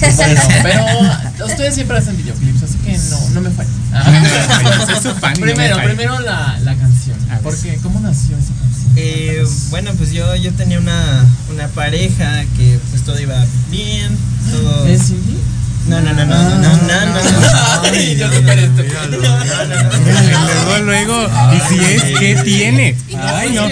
[0.01, 3.73] Bueno, pero ustedes siempre hacen videoclips, así que no, no me fallen.
[3.93, 7.19] No me primero, primero la, la canción.
[7.29, 7.43] A ver.
[7.43, 7.77] ¿Por qué?
[7.83, 8.93] ¿Cómo nació esa canción?
[8.97, 14.17] Eh, bueno, pues yo, yo tenía una, una pareja que pues todo iba bien,
[14.51, 14.87] todo...
[14.87, 15.39] ¿Es Cindy?
[15.89, 17.21] No, no, no, no, no, no, no, no, no.
[17.95, 18.29] Esto.
[20.67, 22.97] Luego, luego, y si es, ¿qué tiene?
[23.19, 23.67] Ay, no.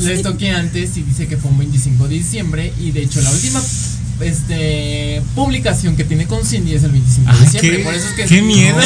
[0.00, 3.30] Les toqué antes y dice que fue un 25 de diciembre y de hecho la
[3.30, 3.60] última
[4.20, 7.76] este publicación que tiene con Cindy es el 25 de diciembre.
[7.78, 8.76] qué- por eso es que qué miedo.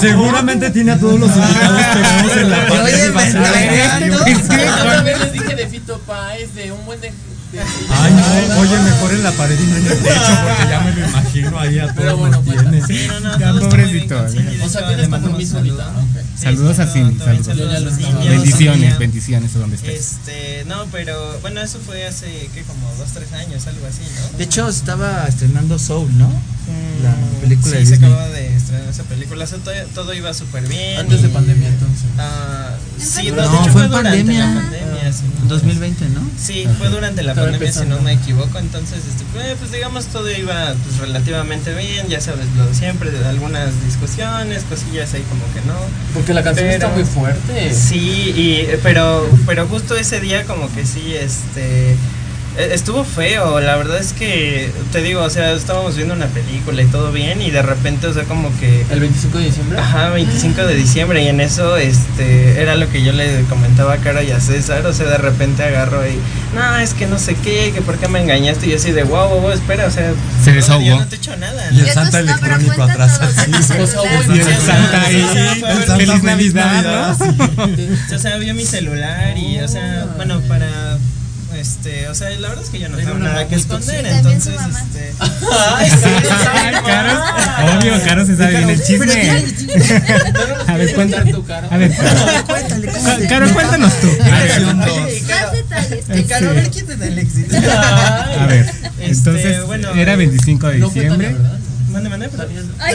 [0.00, 2.82] Seguramente tiene a todos los invitados pegados en la Yo otra
[5.02, 7.08] vez les dije de Fito Páez, de un buen de.
[7.08, 7.14] de-
[7.90, 8.12] Ay,
[8.48, 11.06] no, oye, mejor en la pared y no en el techo, porque ya me lo
[11.08, 12.82] imagino ahí a todos Pero bueno, tiene.
[12.86, 14.22] Sí, no, no, Ya, pobrecito.
[14.22, 15.92] de O sea, tienes le compromiso ahorita.
[16.42, 17.46] Saludos a Sí, Cindy, saludos.
[17.48, 19.94] Estaba- a Bendiciones, bendiciones a donde estés.
[20.18, 22.62] Este, no, pero bueno, eso fue hace, ¿qué?
[22.62, 24.00] Como dos, tres años, algo así,
[24.32, 24.38] ¿no?
[24.38, 26.28] De hecho, estaba estrenando Soul, ¿no?
[27.02, 28.10] La película sí, de se Disney.
[28.12, 29.44] acaba de estrenar esa película.
[29.44, 30.98] O sea, todo, todo iba súper bien.
[31.00, 32.04] Antes de y- pandemia, entonces.
[32.18, 34.46] Ah, sí, No, no, de hecho fue fue pandemia.
[34.46, 34.91] la pandemia.
[35.12, 35.48] Sí, no.
[35.48, 36.20] 2020, ¿no?
[36.38, 38.58] Sí, fue durante la Estaba pandemia, si no me equivoco.
[38.58, 42.08] Entonces, este, pues, pues, digamos, todo iba pues, relativamente bien.
[42.08, 45.74] Ya sabes, lo de siempre, de algunas discusiones, cosillas ahí como que no.
[46.14, 47.72] Porque la canción Pero- está muy fuerte.
[47.74, 51.96] Sí, y, pero, pero justo ese día como que sí, este...
[52.58, 56.82] e- Estuvo feo, la verdad es que, te digo, o sea, estábamos viendo una película
[56.82, 58.84] y todo bien y de repente, o sea, como que...
[58.90, 59.78] ¿El 25 de diciembre?
[59.78, 63.96] Ajá, 25 de diciembre y en eso, este, era lo que yo le comentaba a
[63.98, 66.18] Caro y a César, o sea, de repente agarro y,
[66.54, 69.04] no, es que no sé qué, que por qué me engañaste y yo así de,
[69.04, 70.84] wow, wow, wow, espera, o sea, Se no, desahogó.
[70.84, 71.70] yo no te he hecho nada.
[71.72, 73.50] Y el Santa no, electrónico atrás así.
[73.50, 75.24] Y el Santa ahí,
[75.96, 78.16] feliz Navidad, ¿no?
[78.16, 80.91] O sea, vio mi celular y, o sea, bueno, para.
[81.62, 84.50] Este, o sea, la verdad es que yo no tengo nada que esconder, También su
[84.50, 84.80] entonces, mamá.
[84.82, 85.14] este.
[85.68, 85.90] Ay,
[86.84, 89.06] Caro, obvio, Caro se sabe bien el chisme.
[90.66, 90.88] A ver.
[90.88, 91.32] A Cuéntale,
[92.88, 94.08] Ca- Caro, cuéntanos tú.
[94.18, 94.42] Más
[95.52, 96.04] detalles.
[96.08, 97.56] Eh, Caro, a ver quién te da el éxito.
[97.56, 98.66] a ver.
[98.98, 101.48] Este, Entonces, bueno, era 25 de No fue Tania, diciembre.
[101.92, 102.94] Mande, mande, pero- Ay,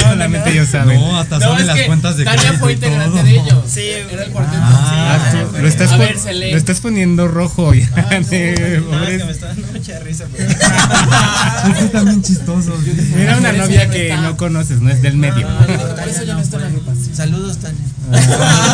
[0.00, 0.98] solamente ellos saben.
[1.00, 3.64] No, hasta No, saben las cuentas de Tania fue integrante de ellos.
[3.66, 4.62] Sí, Era el cuarteto.
[4.62, 5.38] Ah, sí.
[5.60, 6.50] lo estás, ver, se lee.
[6.52, 7.88] lo estás poniendo rojo ya.
[8.10, 11.04] Ay, no, de- No, es pobres- que me está dando mucha
[11.60, 11.76] risa, pero.
[11.78, 12.78] Eso también chistoso.
[13.16, 14.20] Era una novia que está.
[14.20, 15.46] no conoces, no es del medio.
[15.48, 15.66] Ah,
[15.98, 17.14] por eso ya no está en la agrupación.
[17.16, 17.80] Saludos, Tania.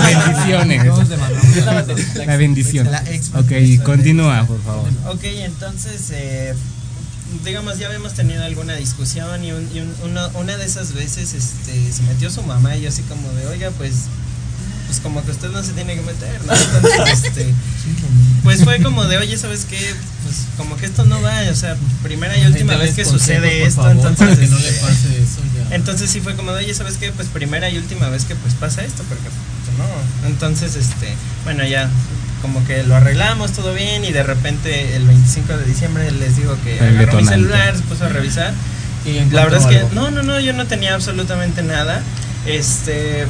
[0.05, 0.85] Bendiciones.
[0.85, 2.89] Todos le mandamos Es la bendición.
[3.35, 4.89] Ok, continúa, por favor.
[5.09, 6.55] Ok, entonces, eh,
[7.45, 11.33] digamos, ya habíamos tenido alguna discusión y, un- y un- uno- una de esas veces
[11.35, 13.93] este, se metió su mamá y yo así como de, oiga, pues,
[14.93, 16.53] pues como que usted no se tiene que meter, ¿no?
[16.53, 17.55] Entonces, este,
[18.43, 19.79] pues fue como de, oye, ¿sabes qué?
[20.23, 23.91] Pues como que esto no va, o sea, primera y última vez que sucede esto,
[23.91, 24.19] entonces...
[24.19, 25.75] Para que no le pase eso ya.
[25.75, 27.11] entonces sí fue como de, oye, ¿sabes qué?
[27.11, 30.29] Pues primera y última vez que pues pasa esto, porque pues, no.
[30.29, 31.15] Entonces, este,
[31.45, 31.89] bueno, ya
[32.43, 36.55] como que lo arreglamos todo bien y de repente el 25 de diciembre les digo
[36.63, 38.53] que El agarró mi celular, se puso a revisar.
[39.07, 39.91] Y La verdad es que algo.
[39.95, 42.03] no, no, no, yo no tenía absolutamente nada.
[42.45, 43.27] Este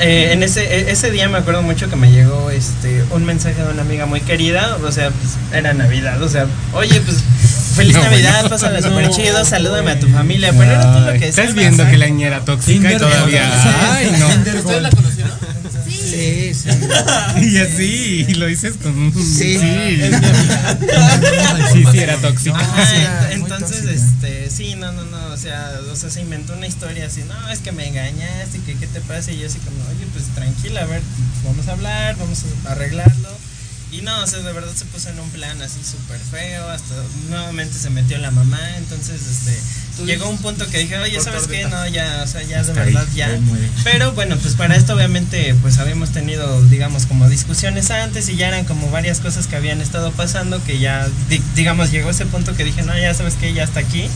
[0.00, 3.62] eh, en ese, e- ese día me acuerdo mucho que me llegó este un mensaje
[3.62, 7.18] de una amiga muy querida, o sea, pues, era Navidad, o sea, oye, pues
[7.74, 8.48] feliz No, Navidad, bueno.
[8.50, 11.96] pásala súper chido, salúdame a tu familia, pero era todo lo que Estás viendo que
[11.96, 13.92] la ñera tóxica y todavía.
[13.92, 14.28] Ay, no.
[14.28, 15.32] ¿Ustedes la conocieron?
[16.10, 16.68] Sí, sí.
[17.48, 19.12] Y así, y lo dices con un.
[19.12, 19.58] Sí.
[19.58, 19.58] Sí,
[21.72, 22.58] sí, sí, era tóxica.
[22.58, 23.92] Muy entonces, tóxica.
[23.92, 27.50] este, sí, no, no, no, o sea, o sea, se inventó una historia así, no,
[27.50, 30.82] es que me engañaste, que qué te pasa, y yo así como, oye, pues tranquila,
[30.82, 31.02] a ver,
[31.44, 33.30] vamos a hablar, vamos a arreglarlo,
[33.92, 36.94] y no, o sea, de verdad se puso en un plan así súper feo, hasta
[37.30, 39.58] nuevamente se metió la mamá, entonces, este,
[40.06, 41.64] llegó un punto que dije, oye, ¿sabes qué?
[41.68, 43.28] No, ya, o sea, ya de verdad, ya,
[43.84, 48.48] pero bueno, pues para esto obviamente pues habíamos tenido, digamos, como discusiones antes y ya
[48.48, 52.54] eran como varias cosas que habían estado pasando que ya, di- digamos, llegó ese punto
[52.54, 54.08] que dije, no, ya sabes que ya está aquí.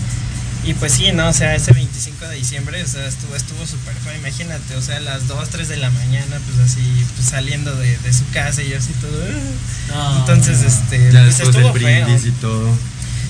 [0.65, 3.95] Y pues sí, no, o sea, ese 25 de diciembre, o sea, estuvo estuvo súper
[3.97, 6.81] feo, imagínate, o sea, a las 2, 3 de la mañana, pues así,
[7.17, 9.25] pues saliendo de, de su casa y yo así todo.
[9.89, 10.19] No.
[10.21, 12.17] Entonces, este, Ya pues estuvo feo.
[12.25, 12.69] y todo.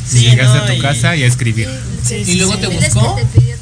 [0.06, 1.68] Sí, Llegaste no, a tu y- casa y a escribir.
[2.04, 2.60] Sí, ¿Y sí, luego sí.
[2.60, 3.16] te buscó?
[3.16, 3.56] que te pidió.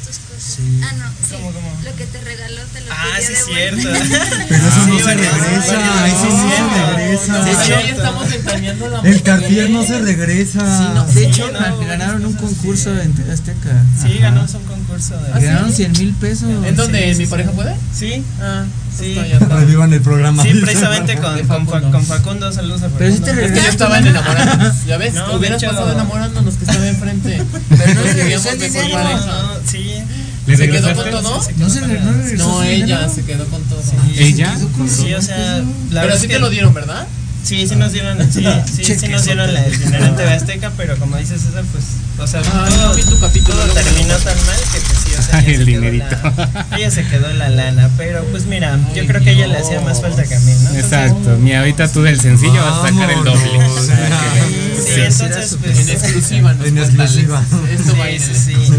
[0.61, 0.81] Sí.
[0.83, 1.35] Ah, no, sí.
[1.35, 1.71] ¿Cómo, cómo?
[1.83, 3.89] Lo que te regaló te lo Ah, sí, es cierto.
[4.49, 7.43] Pero eso no Sí, se regresa, eso no se regresa.
[7.43, 9.23] De Sí, hecho, ahí estamos ventaneando la El.
[9.23, 10.59] Cartier no se regresa.
[10.77, 11.51] Sí, no, de Sí, hecho,
[11.87, 13.01] ganaron un concurso sí.
[13.23, 13.83] en Azteca.
[14.01, 14.19] Sí, Ajá.
[14.29, 15.31] ganamos un concurso de...
[15.33, 15.45] ¿Ah, sí?
[15.45, 16.49] Ganaron 100 mil pesos.
[16.65, 16.99] ¿En dónde?
[16.99, 17.31] Sí, ¿En sí, mi sí.
[17.31, 17.75] pareja puede?
[17.93, 18.63] Sí, Ah,
[18.97, 19.17] Sí.
[19.17, 19.59] estoy atrás.
[19.61, 20.43] Revivan el programa.
[20.43, 22.97] sí, precisamente con, con, con Facundo, saludos a Facundo.
[22.99, 24.85] Pero sí te Es que yo estaba en enamorándonos.
[24.85, 27.41] Ya ves, hubieras pasado enamorándonos que estaba enfrente.
[27.69, 29.03] Pero no Nos regresó el mejor dinero.
[29.03, 29.25] pareja.
[29.25, 30.03] No, sí.
[30.47, 31.41] ¿Le ¿Se quedó con todo?
[31.57, 33.13] No se no ella dinero.
[33.13, 33.81] se quedó con todo.
[34.15, 34.57] ¿Ella?
[34.87, 37.07] Sí, o sea, la Pero sí te lo dieron, ¿verdad?
[37.43, 38.45] Sí, sí nos dieron, sí,
[38.83, 41.83] sí, sí nos dieron la, el dinero en TV Azteca, pero como dices César, pues,
[42.21, 45.11] o sea, Ah, todo, no vi tu capítulo, todo terminó tan mal que pues sí,
[45.17, 46.15] o sea, ella el se quedó dinerito.
[46.23, 49.57] la- ella se quedó la lana, pero pues mira, yo creo que a ella le
[49.57, 50.69] hacía más falta que a mí, ¿no?
[50.69, 51.37] Entonces, Exacto.
[51.39, 53.41] Mira, ahorita tú del sencillo vas a sacar el doble.
[53.57, 53.85] Vámonos.
[53.87, 57.41] Para que- Sí, entonces pues En exclusiva, nos En exclusiva.
[57.71, 58.73] Esto va a ir Sí, en sí, sí.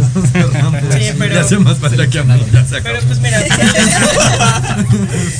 [0.98, 2.44] Sí, pero- Le hace más falta que a mí.
[2.52, 3.38] ya se Pero pues mira,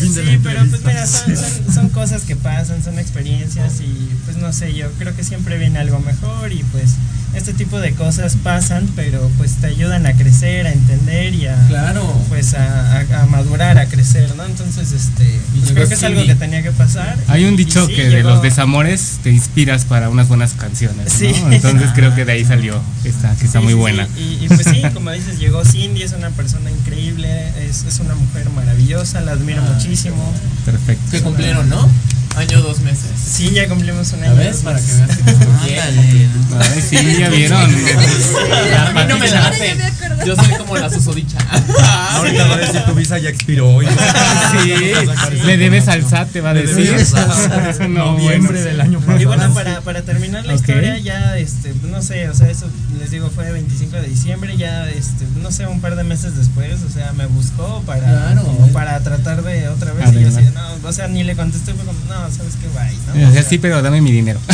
[0.01, 4.53] sí, pero pues mira, son, son, son cosas que pasan, son experiencias y pues no
[4.53, 6.93] sé, yo creo que siempre viene algo mejor y pues
[7.35, 11.57] este tipo de cosas pasan, pero pues te ayudan a crecer, a entender y a
[11.69, 12.03] Claro.
[12.29, 14.45] pues a, a- a madurar, a crecer, ¿no?
[14.45, 17.17] Entonces, este, pues creo que es algo que tenía que pasar.
[17.29, 21.07] Hay y- un dicho sí, que de los desamores te inspiras para unas buenas canciones,
[21.07, 21.19] ¿no?
[21.19, 21.35] Sí.
[21.51, 24.07] Entonces creo que de ahí salió esta, que está muy sí, buena.
[24.15, 24.39] sí.
[24.41, 28.15] Y, y pues sí, como dices, llegó Cindy, es una persona increíble, es, es una
[28.15, 30.33] mujer maravillosa, la admiro muchísimo.
[30.65, 31.11] Perfecto.
[31.11, 31.89] Que cumplieron, ¿no?
[32.37, 33.11] Año, dos meses.
[33.23, 34.37] Sí, ya cumplimos un ¿La año.
[34.37, 34.63] ves?
[34.63, 35.17] dos Para que veas
[35.67, 36.29] que.
[36.59, 37.61] Ay, sí, ya vieron.
[38.87, 39.77] A mí no me La late.
[40.27, 41.39] Yo soy como la susodicha.
[42.17, 43.83] Ahorita va a decir tu visa ya expiró.
[43.83, 44.73] y- Sí,
[45.45, 46.95] le debes al SAT, te va a decir.
[47.89, 49.21] No, Noviembre del año pasado.
[49.21, 52.67] Y bueno, para, para terminar la historia, ya, este, no sé, o sea, eso
[52.99, 56.81] les digo fue 25 de diciembre, ya, este, no sé, un par de meses después,
[56.89, 58.35] o sea, me buscó para,
[58.73, 60.09] para tratar de otra vez.
[60.11, 62.69] Y yo ver, así, no, o sea, ni le contesté, fue como, no, sabes qué,
[62.69, 63.29] bye, ¿no?
[63.29, 64.41] O sea, sí, pero dame mi dinero.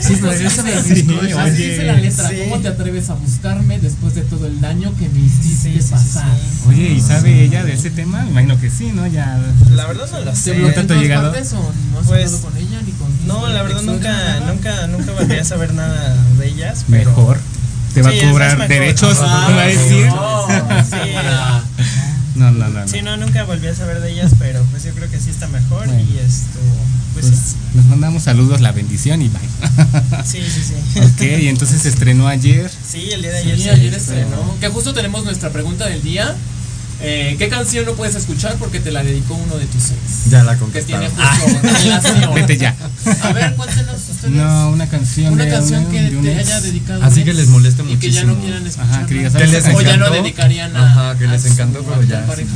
[0.00, 1.06] Sí, pero eso me Sí.
[1.38, 2.28] Así dice la letra.
[2.28, 2.36] Sí.
[2.48, 5.82] ¿Cómo te atreves a buscarme después de todo el daño que me hiciste Sí, sí,
[5.82, 6.24] sí, pasar?
[6.36, 6.68] sí.
[6.68, 8.22] Oye, ¿y sabe ella de ese tema?
[8.24, 9.06] Me imagino que sí, ¿no?
[9.06, 9.38] Ya.
[9.70, 10.52] La verdad no lo ¿Te sé.
[10.52, 11.32] bloqueó en ¿Tanto llegado?
[11.32, 11.56] partes o
[11.92, 15.34] no has Pues, hablado con ella ni con No, la verdad nunca, nunca, nunca volví
[15.38, 16.84] a saber nada de ellas.
[16.90, 17.38] pero- Mejor.
[17.94, 20.06] Te va Sí, a cobrar derechos, Ah, va a decir.
[22.38, 22.50] No.
[22.50, 22.88] No, no.
[22.88, 25.48] Sí, no, nunca volví a saber de ellas, pero pues yo creo que sí está
[25.48, 26.00] mejor Bueno.
[26.00, 26.58] y esto,
[27.14, 27.56] pues, Pues sí.
[27.74, 29.40] nos mandamos saludos, la bendición y bye.
[30.24, 31.00] Sí, sí, sí.
[31.00, 32.70] ok, y entonces se estrenó ayer.
[32.70, 33.58] Sí, el día de ayer.
[33.58, 34.22] Sí, ayer estrenó.
[34.30, 34.60] estrenó.
[34.60, 36.34] Que justo tenemos nuestra pregunta del día.
[37.00, 40.30] Eh, ¿Qué canción no puedes escuchar porque te la dedicó uno de tus ex?
[40.30, 41.08] Ya la Que conquistaron.
[41.08, 42.34] tiene justo relación.
[42.34, 42.74] Vete ya.
[43.22, 44.34] A ver, cuéntenos ustedes.
[44.34, 45.32] No, una canción.
[45.32, 46.40] Una de canción un- que de un te ex.
[46.48, 47.04] haya dedicado.
[47.04, 48.42] Así un que les moleste Y que ya no muchísimo.
[48.42, 48.90] quieran escuchar.
[48.94, 50.22] Ajá, que digas, Que ¿sabes les esa O ya no encantó.
[50.22, 50.86] dedicarían a.
[50.90, 52.26] Ajá, que les encantó, pero ya.
[52.26, 52.50] pareja.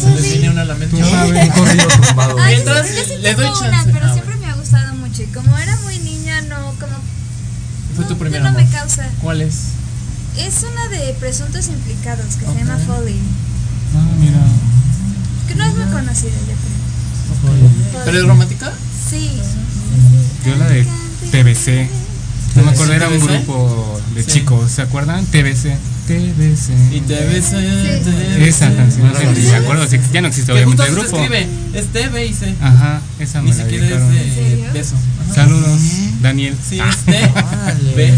[0.00, 0.96] Se les viene una a la mente.
[0.96, 1.42] Tú sabes.
[1.44, 2.36] Un corrido tumbado.
[2.38, 3.68] Ay, Mientras, yo sí le doy tengo chance.
[3.88, 5.22] una, pero Ah, siempre me ha gustado mucho.
[5.22, 6.96] Y como era muy niña, no, como.
[7.94, 9.08] Fue no, tu primer ya no me causa.
[9.22, 9.54] ¿Cuál es?
[10.38, 13.22] Es una de presuntos implicados que se llama Falling.
[13.94, 14.38] Ah, mira.
[15.48, 18.04] Que no es muy conocida, yo creo.
[18.04, 18.72] ¿Pero es romántica?
[19.10, 19.30] Sí.
[20.44, 20.84] Yo la de
[21.30, 21.88] TBC.
[22.56, 24.30] No me acuerdo, era un grupo de Sí.
[24.32, 25.24] chicos, ¿se acuerdan?
[25.26, 25.76] TBC.
[26.06, 26.72] TBC.
[26.94, 27.52] Y te ves.
[28.38, 31.16] Esa canción, no sé acuerdan, si ya no existe Que obviamente el se grupo.
[31.18, 31.46] escribe.
[31.74, 32.54] Es T, B y C.
[32.60, 34.16] Ajá, esa Ni me la siquiera es dedicaron.
[34.16, 34.94] ¿En de beso.
[35.24, 35.34] Ajá.
[35.34, 35.80] Saludos,
[36.22, 36.54] Daniel.
[36.68, 37.94] Sí, es T, Órale.
[37.96, 38.14] B.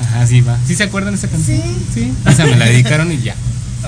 [0.00, 0.58] Ajá, sí va.
[0.66, 1.60] ¿Sí se acuerdan de esa canción?
[1.92, 2.12] Sí.
[2.26, 3.34] Esa me la dedicaron y ya.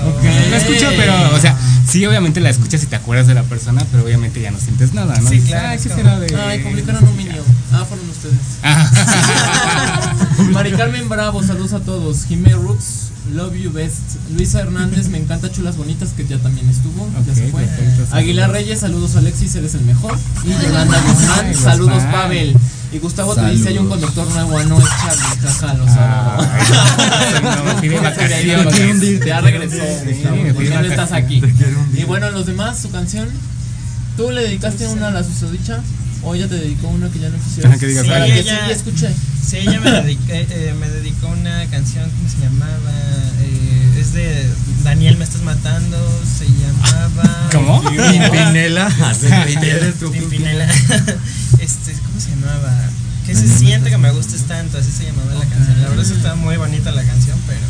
[0.05, 0.23] Ok.
[0.51, 1.57] La escucho, pero, o sea,
[1.87, 4.93] sí, obviamente la escuchas y te acuerdas de la persona, pero obviamente ya no sientes
[4.93, 5.27] nada, ¿no?
[5.27, 6.35] Sí, Dices, claro, Ay, ¿qué será de.?
[6.35, 7.43] Ay, publicaron un video.
[7.71, 8.35] Ah, fueron ustedes.
[8.63, 10.13] Ah.
[10.51, 12.25] Mari Carmen Bravo, saludos a todos.
[12.25, 14.17] Jimé Rooks, Love You Best.
[14.35, 17.09] Luisa Hernández, me encanta Chulas Bonitas, que ya también estuvo.
[17.25, 17.63] ya se fue.
[17.63, 18.15] perfecto.
[18.15, 20.17] Aguilar Reyes, saludos Alexis, eres el mejor.
[20.45, 22.03] Y Yolanda Guzmán, saludos.
[22.11, 22.55] Pavel.
[22.91, 26.47] Y Gustavo te dice: hay un conductor nuevo, no es Charlie, jaja, lo sabe.
[27.09, 28.41] Ay, no, fui de vacaciones.
[28.43, 29.25] quiero hundir.
[29.25, 29.75] Ya regresó.
[29.75, 30.23] Sí,
[30.53, 31.41] ¿Por qué no estás aquí?
[31.95, 33.27] Y bueno, los demás, su canción.
[34.15, 35.79] ¿Tú le dedicaste una a la susodicha?
[36.23, 37.77] ¿O ella te dedicó una que ya no quisieras?
[37.79, 39.09] Que digas, Sí, "Ay, que ella- sí escuché.
[39.47, 42.91] Sí, ella me, dediqué- eh, me dedicó una canción, ¿cómo se llamaba?
[43.41, 43.86] Eh,
[44.17, 44.45] de
[44.83, 45.97] Daniel, me estás matando,
[46.37, 47.49] se llamaba...
[47.51, 47.81] ¿Cómo?
[47.83, 48.89] Pimpinela.
[48.89, 49.93] Pimpinela.
[50.11, 50.65] Pimpinela.
[51.59, 52.73] este, ¿cómo se llamaba?
[53.25, 55.81] Que se siente que me gustes tanto, así se llamaba la canción.
[55.81, 57.61] La verdad es que estaba muy bonita la canción, pero...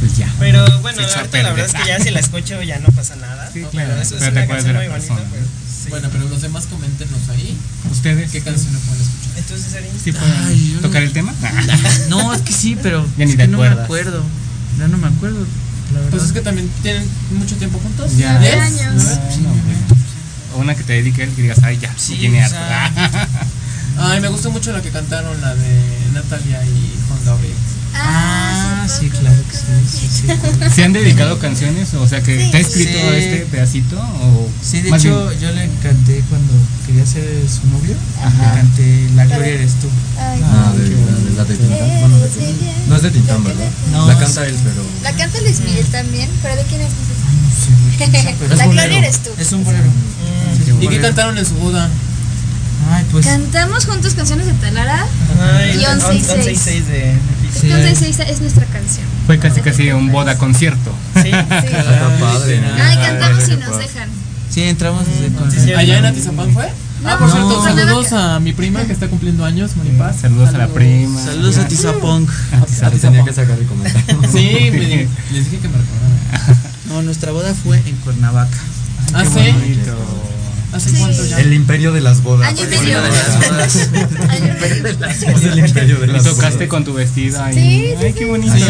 [0.00, 0.32] Pues ya.
[0.38, 3.50] Pero bueno, ahorita la verdad es que ya si la escucho ya no pasa nada.
[3.52, 3.68] Sí, ¿no?
[3.68, 5.30] claro, Pero eso es pero una canción muy bonita, persona.
[5.30, 5.44] pero...
[5.44, 5.90] sí.
[5.90, 7.56] Bueno, pero los demás coméntenos ahí.
[7.90, 8.30] ¿Ustedes?
[8.30, 9.32] ¿Qué canción pueden escuchar?
[9.38, 11.34] Entonces, Ari, ¿Sí pueden Ay, no- tocar el tema?
[12.08, 13.84] No, es que sí, pero Ya ni te no me acuerdas.
[13.84, 14.24] acuerdo.
[14.78, 15.46] Ya no me acuerdo.
[15.92, 16.10] La verdad.
[16.10, 18.16] Pues es que también tienen mucho tiempo juntos.
[18.16, 18.38] Ya.
[18.38, 18.54] ¿Diez?
[18.54, 19.04] años.
[19.04, 19.20] ¿Nueve?
[19.42, 22.48] No, no, O una que te dedique él que digas, ay, ya, Sí, tiene o
[22.48, 22.92] sea,
[23.98, 25.82] Ay, me gustó mucho la que cantaron, la de
[26.14, 27.54] Natalia y Juan Gabriel.
[27.94, 28.49] Ah,
[28.98, 29.88] sí, claro que sí, acuerdo.
[29.88, 30.08] sí,
[30.68, 30.74] sí.
[30.74, 31.94] ¿Se han dedicado canciones?
[31.94, 32.50] O sea, que Sí.
[32.50, 33.16] te ha escrito Sí.
[33.16, 33.98] este pedacito?
[34.00, 36.52] O Sí, de hecho, bien- yo le canté cuando
[36.86, 37.94] quería ser su novio.
[38.22, 38.54] Ajá.
[38.54, 39.88] Le canté La Gloria eres tú.
[40.18, 42.00] Ay, Ah, de, de la de Tintán.
[42.00, 42.30] Bueno, de-
[42.88, 43.70] no es de Tintán, ¿verdad?
[43.92, 44.82] No, la canta él, pero.
[45.02, 46.88] La canta Luis Miguel también, pero ¿de quién es?
[48.38, 49.30] Pero La Gloria eres tú.
[49.38, 49.84] Es un bolero.
[50.64, 51.88] Qué ¿Y qué cantaron en su boda?
[52.92, 53.26] Ay, pues.
[53.26, 55.06] Cantamos juntos canciones de Talara
[55.58, 56.30] Ay, y 11 y 6.
[56.30, 57.14] 11 y 6 de
[57.54, 59.06] Es que 11 y 6 es nuestra canción.
[59.26, 60.92] Fue casi casi un boda concierto.
[61.14, 61.28] Sí, sí.
[61.32, 62.60] Está padre.
[62.82, 64.08] Ay, cantamos y nos dejan.
[64.50, 65.76] Sí, entramos desde con.
[65.78, 66.68] ¿Allá en Atizapán fue?
[67.04, 67.64] Ah, por No, cierto, no.
[67.64, 70.20] saludos a mi prima que está cumpliendo años, Maripaz.
[70.20, 71.18] Saludos a la prima.
[71.22, 72.26] Saludos a Tizapong.
[72.82, 74.20] A ti tenía que sacar el comentario.
[74.32, 76.60] Sí, me- les dije que me recordara.
[76.88, 78.58] No, nuestra boda fue en Cuernavaca.
[79.14, 79.54] ¿Ah, sí?
[80.72, 81.40] ¿Hace cuánto ya?
[81.40, 82.48] El imperio de las bodas.
[82.48, 83.02] Año y medio.
[83.02, 83.88] de las bodas.
[84.28, 85.06] Año y medio.
[85.06, 86.68] Es el imperio de Y las tocaste bodas.
[86.68, 87.54] con tu vestido ahí.
[87.54, 87.60] Sí,
[87.98, 88.24] sí, Ay, qué sí.
[88.24, 88.54] bonito.
[88.54, 88.62] Sí,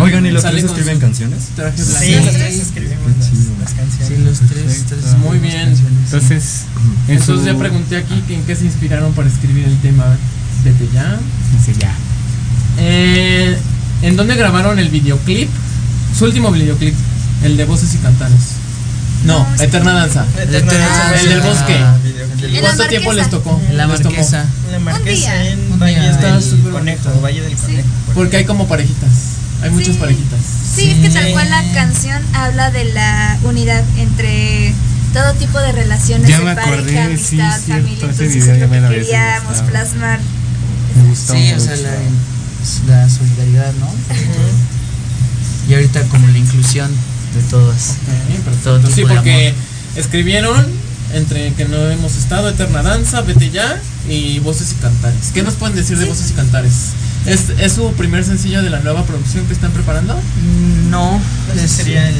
[0.00, 1.38] Oigan, ¿y los tres escriben canciones?
[1.54, 4.08] Sí, los tres escribimos las, las canciones.
[4.08, 4.84] Sí, los tres.
[4.88, 5.76] tres Muy bien.
[6.04, 6.62] Entonces,
[7.08, 10.04] en Entonces ya pregunté aquí que en qué se inspiraron para escribir el tema
[10.64, 11.18] Vete ya.
[11.56, 11.94] Dice ya.
[12.78, 13.56] Eh,
[14.02, 15.48] ¿En dónde grabaron el videoclip?
[16.18, 16.94] Su último videoclip,
[17.44, 18.61] el de voces y cantares.
[19.24, 19.64] No, sí.
[19.64, 20.24] Eterna Danza.
[20.40, 21.20] Eterna Danza.
[21.20, 21.76] El del bosque.
[21.76, 23.60] En la ¿Cuánto tiempo les tocó?
[23.68, 24.44] En la marquesa.
[24.72, 27.20] La marquesa en Un Valle del Conejo.
[27.20, 27.62] Valle del Sí.
[27.66, 27.88] Conejo.
[28.14, 29.10] Porque hay como parejitas.
[29.62, 30.00] Hay muchas Sí.
[30.00, 30.40] parejitas.
[30.74, 31.32] Sí, es que tal Sí.
[31.32, 34.74] cual la canción habla de la unidad entre
[35.12, 37.92] todo tipo de relaciones Ya de me pareja, acordé, sí, amistad, cierto, familia.
[37.92, 40.20] ese Entonces video es lo que queríamos plasmar.
[40.96, 41.60] Me gustó Sí, o mucho.
[41.60, 43.88] sea, la, la solidaridad, ¿no?
[45.68, 46.90] Y ahorita como la inclusión
[47.34, 47.96] de todas.
[48.64, 48.94] Todo Perfecto.
[48.94, 49.54] Sí, de porque
[49.96, 50.66] escribieron
[51.14, 55.30] entre que no hemos estado, Eterna Danza, Vete Ya y Voces y Cantares.
[55.34, 56.72] ¿Qué nos pueden decir de Voces y Cantares?
[57.26, 60.18] ¿Es, ¿Es su primer sencillo de la nueva producción que están preparando?
[60.90, 61.20] No,
[61.54, 62.14] Ese es- sería el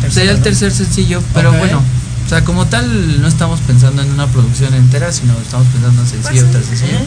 [0.00, 0.12] tercero.
[0.12, 0.42] sería el ¿no?
[0.42, 1.82] tercer sencillo, pero bueno,
[2.34, 6.46] sea, como tal no estamos pensando en una producción entera, sino estamos pensando en sencillo
[6.50, 6.98] tras sencillo.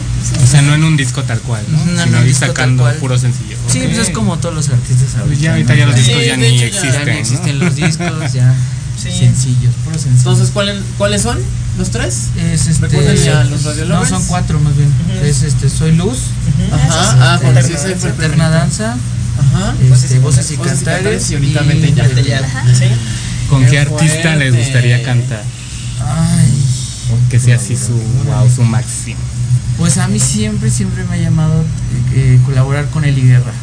[0.43, 1.77] O sea, no en un disco tal cual, ¿no?
[1.77, 3.57] No, no, Sino un ir sacando puro sencillo.
[3.67, 5.25] Sí, pues es como todos los artistas ahorita.
[5.25, 5.79] Pues ya ahorita ¿no?
[5.79, 6.91] ya los Sí, discos ya ni hecho ya- existen.
[6.93, 7.17] Ya ni ¿no?
[7.17, 8.55] existen los discos, ya
[9.01, 9.11] Sí.
[9.11, 10.19] sencillos, puros sencillos.
[10.25, 11.37] Entonces, ¿cuáles, ¿cuáles son?
[11.77, 12.29] ¿Los tres?
[12.37, 14.89] es este Recuérdenle a los No, son cuatro más bien.
[15.23, 16.17] Es este Soy Luz,
[16.71, 18.49] Ajá, ah, este, porque sí, Eterna.
[18.49, 19.73] Danza, Ajá.
[19.73, 22.41] este, Voces y Voces y Cantares Cantares y ahorita Vete Ya.
[23.49, 25.43] ¿Con Qué artista les gustaría cantar?
[26.01, 26.51] Ay,
[27.29, 29.19] Que sea así su wow, su máximo.
[29.77, 31.65] pues a mí siempre, siempre me ha llamado eh,
[32.15, 33.53] eh, colaborar con Eli Guerra.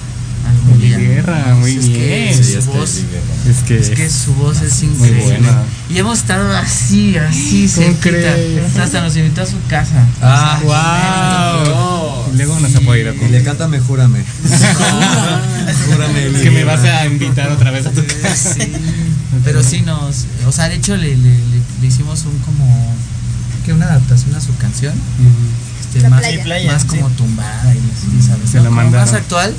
[0.81, 0.99] Día.
[0.99, 2.37] Guerra, muy Es que bien.
[2.37, 3.51] su Sí, este, voz, Guerra.
[3.51, 5.23] Es que, es que su voz es muy increíble.
[5.25, 5.63] buena.
[5.89, 8.83] Y hemos estado así, así, ¿Cómo cerquita.
[8.83, 10.05] Hasta nos invitó a su casa.
[10.21, 12.33] Ah, wow.
[12.33, 14.25] Y luego nos apoya Y con le cántame, júrame.
[15.87, 16.27] júrame.
[16.27, 18.55] Es que me vas a invitar otra vez a tu casa.
[18.55, 18.73] Sí,
[19.45, 22.95] pero sí nos, o sea, de hecho le, le, le- le hicimos un como,
[23.65, 24.95] que una adaptación a su canción,
[25.81, 26.73] este, La más, playa.
[26.73, 26.89] Más sí.
[26.89, 28.51] como tumbada y así, ¿sabes?
[28.51, 28.65] Se ¿no?
[28.65, 29.55] la Como más actual.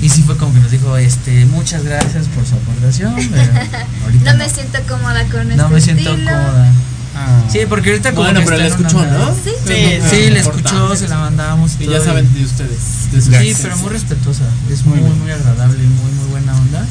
[0.00, 3.14] Y sí fue como que nos dijo, este, muchas gracias por su aportación,
[4.24, 6.30] No me siento cómoda con no este me siento estilo.
[6.30, 6.72] cómoda.
[7.16, 7.42] Ah.
[7.50, 9.34] Sí, porque ahorita como Bueno, que pero está la en escuchó, ¿no?
[9.34, 9.50] Sí.
[9.66, 10.38] Sí, importante.
[10.38, 13.10] escuchó, se la mandamos Y todo, ya saben de ustedes.
[13.10, 14.44] De Sí, pero muy respetuosa.
[14.70, 15.32] Es Muy muy, bien.
[15.38, 16.84] agradable, muy, muy buena onda.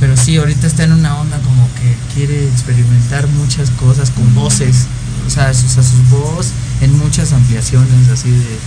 [0.00, 4.86] Pero sí, ahorita está en una onda como que quiere experimentar muchas cosas con voces.
[5.26, 6.48] O sea, su, o sea, su voz
[6.80, 8.58] en muchas ampliaciones, así de.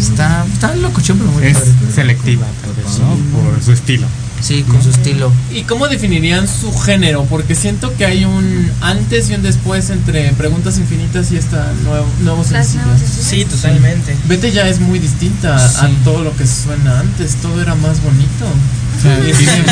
[0.00, 1.72] Está, está locochón, pero muy Es padre.
[1.94, 3.16] selectiva, tal vez, ¿no?
[3.38, 4.06] Por su estilo.
[4.40, 5.30] Sí, con su estilo.
[5.52, 7.24] ¿Y cómo definirían su género?
[7.30, 12.06] Porque siento que hay un antes y un después entre Preguntas Infinitas y esta nuevo,
[12.22, 12.86] nuevos Las sencillos.
[12.86, 13.26] nuevas sencillos.
[13.28, 14.16] Sí, totalmente.
[14.26, 17.36] Vete ya es muy distinta a todo lo que suena antes.
[17.36, 18.46] Todo era más bonito.
[18.98, 19.62] O sea, Sí, dice,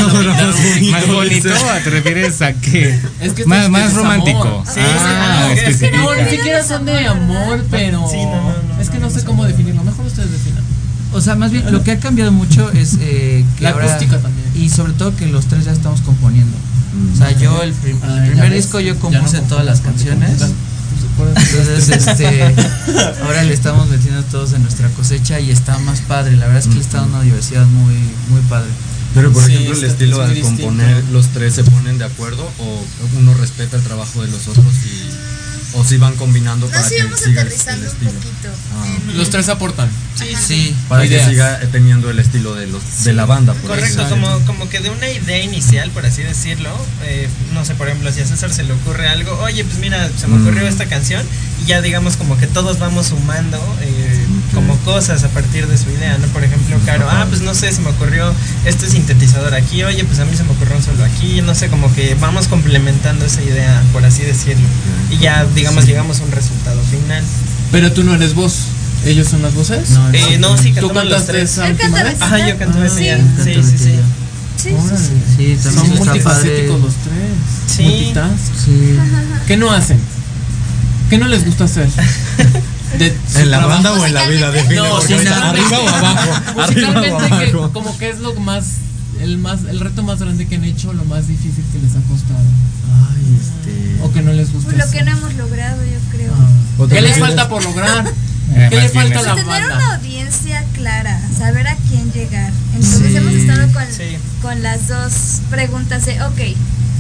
[0.79, 1.49] sí, más, bonito,
[1.85, 2.99] ¿te refieres a qué?
[3.21, 4.65] Es que más, esto más romántico.
[4.73, 8.09] Sí, ah, sí, no, Es que no, ni siquiera son de amor, pero.
[8.09, 9.49] Sí, no, no, no, es que no no, sé no, cómo no.
[9.49, 9.83] definirlo.
[9.85, 10.63] Mejor ustedes definan.
[11.13, 14.19] O sea, más bien lo que ha cambiado mucho es eh, que La ahora- acústica
[14.19, 14.47] también.
[14.55, 16.57] Y sobre todo que los tres ya estamos componiendo.
[17.13, 19.81] O sea, yo el, prim- Ah, primer ves, disco yo no compuse compones todas las
[19.81, 20.31] canciones.
[21.19, 22.55] Entonces, este,
[23.25, 26.37] ahora le estamos metiendo todos en nuestra cosecha y está más padre.
[26.37, 27.95] La verdad es que le está dando una diversidad muy,
[28.31, 28.69] muy padre.
[29.15, 30.63] Pero por Sí, ejemplo, el estilo distinto.
[30.63, 32.85] componer, los tres se ponen de acuerdo o
[33.19, 35.11] uno respeta el trabajo de los otros y
[35.75, 38.11] o si van combinando para que siga el, el aterrizando un estilo.
[38.13, 38.49] poquito.
[38.75, 38.87] Ah.
[39.11, 39.89] en- Los tres aportan.
[40.17, 41.25] Sí, Sí, Para Ideas.
[41.27, 44.69] que siga teniendo el estilo de los de la banda, por Correcto, así como, como
[44.69, 46.71] que de una idea inicial, por así decirlo,
[47.05, 50.11] eh, no sé, por ejemplo, si a César se le ocurre algo, oye, pues mira,
[50.19, 50.43] se me Mm.
[50.43, 51.25] ocurrió esta canción,
[51.63, 54.00] y ya digamos como que todos vamos sumando eh.
[54.55, 56.27] Como cosas a partir de su idea, ¿no?
[56.29, 58.33] Por ejemplo, Caro, ah, pues no sé, se me ocurrió
[58.65, 61.69] este sintetizador aquí, oye, pues a mí se me ocurrió un solo aquí, no sé,
[61.69, 64.67] como que vamos complementando esa idea, por así decirlo,
[65.11, 67.23] y ya, digamos, llegamos a un resultado final.
[67.73, 68.55] Pero tú no eres voz.
[69.07, 69.91] ¿Ellos son las voces?
[69.91, 72.21] No, Eh, no, sí, ¿Tú cantaste esa última vez?
[72.21, 73.05] Ajá, yo canto Ah, ese sí.
[73.07, 73.17] ya.
[73.45, 73.93] Sí, sí, sí.
[73.93, 74.03] ya.
[74.63, 74.99] Sí, sí, Órale.
[74.99, 75.13] sí.
[75.37, 77.77] Sí, también Son multifacéticos los tres.
[77.77, 77.83] Sí.
[77.85, 78.55] Multitask.
[78.63, 78.99] Sí.
[79.47, 79.99] ¿Qué no hacen?
[81.09, 81.89] ¿Qué no les gusta hacer?
[82.99, 83.07] De
[83.37, 83.69] ¿En la trabajo.
[83.83, 84.51] banda o en la vida?
[84.51, 86.31] Define, No, arriba o abajo,
[86.61, 87.73] arriba o musicalmente, que- abajo.
[87.73, 88.65] como que es lo más
[89.21, 92.01] el más el reto más grande que han hecho, lo más difícil que les ha
[92.09, 92.41] costado.
[93.11, 94.03] Ay, este.
[94.03, 94.67] O que no les gusta.
[94.67, 94.99] Pues lo hacer.
[94.99, 96.89] que no hemos logrado, yo creo.
[96.89, 98.07] ¿Qué les falta por lograr?
[98.53, 99.77] Eh, ¿Qué más le bien falta la Tener banda?
[99.77, 102.51] una audiencia clara, saber a quién llegar.
[102.75, 103.17] Entonces Sí.
[103.17, 104.17] hemos estado con, Sí.
[104.43, 105.13] con las dos
[105.51, 106.41] preguntas de, ok,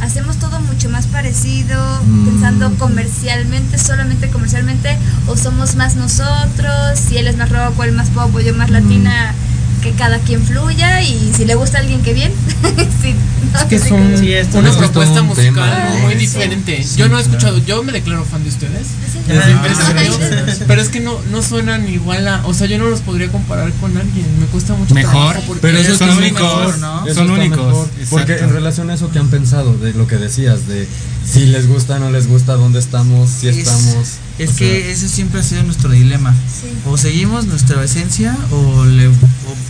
[0.01, 2.27] hacemos todo mucho más parecido, Mm.
[2.27, 4.97] pensando comercialmente, solamente comercialmente,
[5.27, 8.55] o somos más nosotros, si él es más rock o él más pop o yo
[8.55, 9.35] más latina,
[9.81, 12.33] que cada quien fluya y si le gusta a alguien que bien.
[13.01, 13.15] Sí,
[13.53, 16.21] no Es que son cómo- Sí, esto una es propuesta un musical tema, muy ¿no?
[16.21, 16.83] diferente.
[16.85, 17.37] Sí, yo no he claro.
[17.39, 18.87] escuchado, yo me declaro fan de ustedes.
[18.87, 20.65] Sí, Ah, sí.
[20.67, 23.73] pero es que no, no suenan igual a, o sea, yo no los podría comparar
[23.81, 27.07] con alguien, me cuesta mucho Mejor, trabajo porque Pero eso son únicos, mejor, ¿no?
[27.07, 27.57] Eso Son únicos.
[27.59, 30.87] mejor, Porque en relación a eso que han pensado, de lo que decías, de
[31.31, 34.09] si les gusta, no les gusta, dónde estamos, si Es- estamos.
[34.39, 36.33] Es que sea, ese siempre ha sido nuestro dilema.
[36.35, 36.69] Sí.
[36.87, 39.13] O seguimos nuestra esencia o, le, o,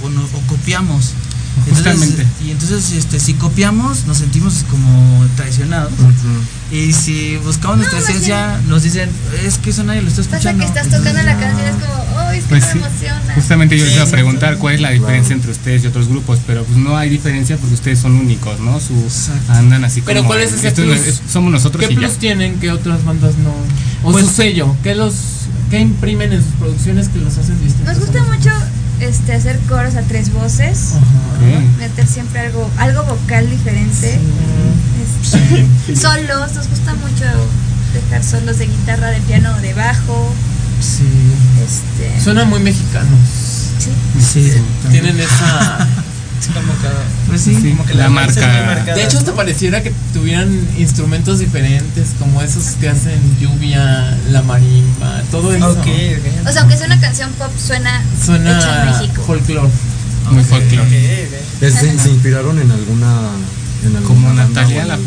[0.03, 1.13] o no- o copiamos.
[1.69, 2.25] Justamente.
[2.47, 5.93] y entonces, este, si copiamos, nos sentimos como traicionados.
[5.93, 6.75] ujú.
[6.75, 9.11] Y si buscamos nuestra más esencia, nos dicen,
[9.45, 10.63] es que eso nadie lo está Pasa escuchando.
[10.65, 13.35] que estás tocando la canción es como, oh, es que Pues me sí, emociona.
[13.35, 16.39] justamente yo les iba a preguntar cuál es la diferencia entre ustedes y otros grupos,
[16.47, 18.81] pero pues no hay diferencia porque ustedes son únicos, ¿no?
[18.81, 19.53] Su, Exacto.
[19.53, 20.29] andan así Pero como.
[20.29, 20.99] ¿cuál es ese plus?
[21.01, 22.19] es- somos nosotros ¿Qué y plus ya.
[22.21, 23.53] tienen que otras bandas no?
[24.09, 25.15] O Pues- su sello, ¿qué los
[25.69, 27.97] qué imprimen en sus producciones que los hacen distintos?
[27.99, 28.51] Nos gusta mucho
[29.03, 31.61] este hacer coros a tres voces, Ajá.
[31.79, 34.19] meter siempre algo algo vocal diferente.
[35.03, 37.25] Este, solos, nos gusta mucho
[37.95, 40.33] dejar solos de guitarra, de piano o de bajo.
[40.81, 41.05] Sí,
[41.65, 43.19] Este, Suenan muy mexicanos.
[43.79, 43.91] sí.
[44.21, 44.53] sí.
[44.91, 45.87] Tienen esa
[46.49, 46.73] Como
[47.29, 47.55] Pues sí.
[47.61, 48.23] Sí, como que la las muy
[48.67, 48.95] marca.
[48.95, 49.37] De hecho, hasta ¿no?
[49.37, 55.71] pareciera que tuvieran instrumentos diferentes, como esos que hacen lluvia, la marimba, todo eso.
[55.71, 56.49] Ok, ok.
[56.49, 59.23] O sea, aunque sea una canción pop, suena, hecha Suena en México.
[59.27, 59.69] folclore.
[60.31, 60.49] Muy Ok.
[60.49, 61.29] folclore.
[61.61, 63.15] ¿Se, se inspiraron en alguna.
[64.07, 65.03] Como Natalia la así.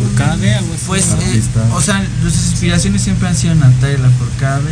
[0.88, 1.42] Pues, eh,
[1.74, 4.72] o sea, nuestras inspiraciones siempre han sido Natalia Lafourcade,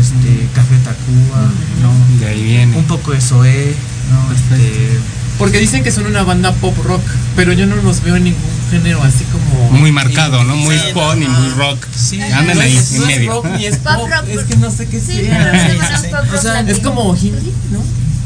[0.00, 1.50] este, Café Tacuba,
[1.82, 2.18] ¿no?
[2.18, 2.76] De ahí viene.
[2.78, 3.74] Un poco de Zoé,
[4.10, 4.32] ¿no?
[4.34, 4.98] Este,
[5.42, 7.02] Porque dicen que son una banda pop rock,
[7.34, 8.40] pero yo no los veo en ningún
[8.70, 9.70] género así como.
[9.72, 10.54] Muy marcado, ¿no?
[10.54, 11.84] Muy Sí, pop y muy rock.
[11.94, 12.20] Sí.
[12.20, 13.32] Andan no ahí es, en no es medio.
[13.32, 15.52] rock ni es Pop pop, rock, es que no sé qué Sí, sea.
[15.52, 16.08] pero sí, Sí, son sí.
[16.10, 17.80] pop O sea, Es como indie, ¿no?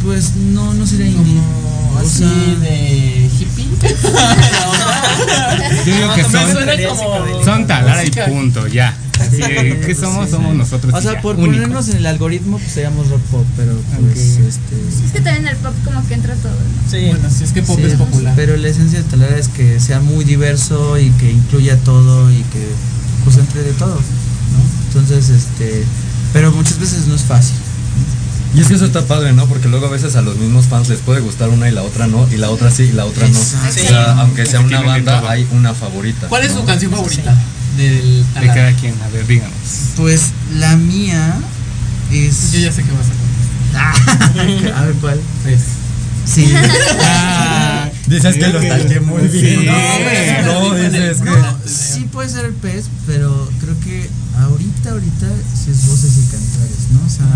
[0.05, 1.35] pues no, no sería indie.
[1.41, 3.67] Como O así sea, de hippie.
[5.87, 8.95] Yo digo que son, son talara y punto, ya.
[9.21, 10.31] Así ¿Qué somos?
[10.31, 10.93] Somos nosotros.
[10.93, 11.55] O sea, ya, por únicos.
[11.55, 14.47] ponernos en el algoritmo, pues seríamos rock pop, pero pues, Ok.
[14.47, 14.77] este...
[15.07, 16.91] Es que también el pop como que entra todo, ¿no?
[16.91, 17.07] Sí.
[17.07, 18.33] Bueno, si es que pop sí, es popular.
[18.37, 22.43] Pero la esencia de Talara es que sea muy diverso y que incluya todo y
[22.53, 22.67] que
[23.25, 24.89] pues entre de todo, ¿no?
[24.89, 25.85] Entonces, este...
[26.33, 27.57] Pero muchas veces no es fácil.
[28.57, 29.47] Y es que eso está padre, ¿no?
[29.47, 32.07] Porque luego a veces a los mismos fans les puede gustar una y la otra
[32.07, 33.39] no, y la otra sí y la otra no.
[33.39, 33.69] Exacto.
[33.69, 36.29] O sea, aunque sea una banda, hay una favorita.
[36.29, 36.61] ¿Cuál es ¿no?
[36.61, 37.37] su canción favorita
[37.77, 39.53] del De cada quien, a ver, díganos.
[39.97, 41.39] Pues la mía
[42.11, 42.53] es...
[42.53, 43.93] Yo ya sé qué vas a
[44.33, 44.75] contar.
[44.75, 45.21] a ver, ¿cuál?
[45.47, 45.61] Es.
[46.27, 46.53] Sí.
[47.01, 49.61] Ah, Dices que lo talqué muy bien.
[49.61, 49.67] Sí.
[50.45, 51.31] No, no, dices que.
[51.31, 54.09] No, sí puede ser el pez, pero creo que
[54.39, 57.07] ahorita, ahorita sí es voces y cantares, ¿no?
[57.07, 57.27] O sea,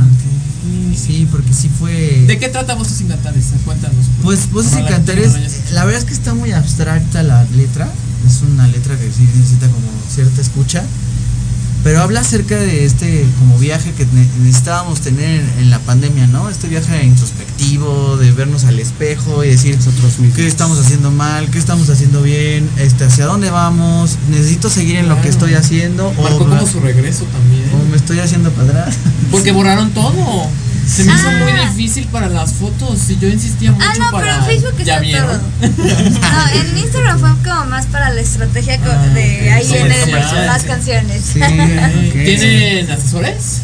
[0.97, 2.25] sí, porque sí fue...
[2.27, 3.47] ¿De qué trata Voces sin Cantares?
[3.65, 4.07] Cuéntanos.
[4.23, 5.33] Pues voces y cantares,
[5.73, 7.89] la verdad es que está muy abstracta la letra,
[8.27, 10.85] es una letra que sí necesita como cierta escucha,
[11.83, 16.27] pero habla acerca de este como viaje que ne- necesitábamos tener en, en la pandemia,
[16.27, 16.49] ¿no?
[16.51, 20.37] Este viaje introspectivo, de vernos al espejo y decir Nosotros mismos.
[20.37, 25.09] qué estamos haciendo mal, qué estamos haciendo bien, este, hacia dónde vamos, necesito seguir en
[25.09, 27.65] lo que estoy haciendo o, Marcó como su regreso también.
[27.75, 28.97] o me estoy haciendo para atrás.
[29.31, 30.15] Porque borraron todo.
[30.87, 31.39] Se me hizo Ah.
[31.43, 34.25] muy difícil para las fotos y yo insistía mucho Ah, no, para.
[34.25, 35.27] pero en Facebook ¿Ya está vieron?
[35.29, 35.41] todo.
[36.21, 39.53] No, en Instagram fue como más para la estrategia Ah, de ok.
[39.53, 40.11] ahí vienen
[40.47, 41.23] las canciones.
[41.33, 41.41] Sí.
[42.13, 43.59] ¿Tienen asesores?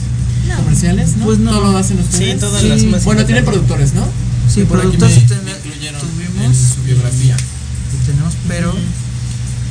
[0.49, 0.57] No.
[0.57, 1.17] ¿Comerciales?
[1.17, 1.25] ¿no?
[1.25, 1.51] Pues no.
[1.51, 2.33] ¿Todo lo hacen ustedes?
[2.35, 2.69] Sí, todas Sí.
[2.69, 3.05] las músicas.
[3.05, 4.07] Bueno, tienen productores, ¿no?
[4.49, 6.45] Sí, productores tuvimos.
[6.45, 7.37] en su biografía.
[7.37, 8.73] que tenemos, pero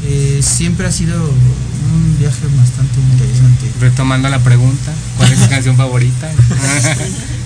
[0.08, 3.72] eh, siempre ha sido un viaje bastante interesante.
[3.80, 6.32] Retomando la pregunta, ¿cuál es su canción favorita?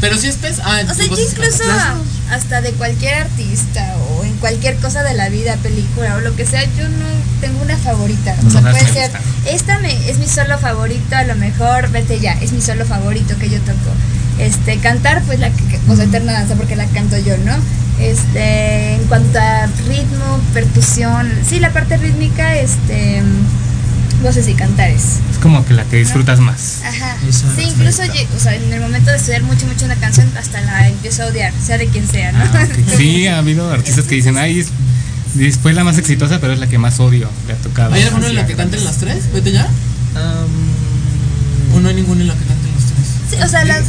[0.00, 0.60] Pero si es pez.
[0.62, 1.64] Ah, O sea, yo incluso
[2.30, 6.46] hasta de cualquier artista o en cualquier cosa de la vida, película o lo que
[6.46, 7.06] sea, yo no
[7.40, 8.34] tengo una favorita.
[8.46, 9.10] O sea, puede ser,
[9.50, 13.36] esta me, es mi solo favorito, a lo mejor, vete ya, es mi solo favorito
[13.38, 13.90] que yo toco.
[14.38, 17.56] Este, cantar, pues la, que- o sea, eterna danza porque la canto yo, ¿no?
[17.98, 23.20] Este, en cuanto a ritmo, percusión, sí, la parte rítmica, este,
[24.22, 25.02] voces y cantares.
[25.30, 26.80] Es como que la que disfrutas más.
[26.84, 27.16] Ajá.
[27.56, 28.02] Sí, incluso
[28.36, 31.26] o sea, en el momento de estudiar mucho, mucho una canción, hasta la empiezo a
[31.26, 32.44] odiar, sea de quien sea, ¿no?
[32.44, 32.66] Ah,
[32.96, 34.68] Sí, ha habido artistas que dicen, ay, es-
[35.34, 37.94] después la más exitosa, pero es la que más odio le ha tocado.
[37.94, 39.32] ¿Hay alguno en la que canten las tres?
[39.32, 39.68] Vete ya.
[41.74, 43.06] ¿O no hay ninguno en la que canten los tres?
[43.30, 43.82] Sí, o sea, las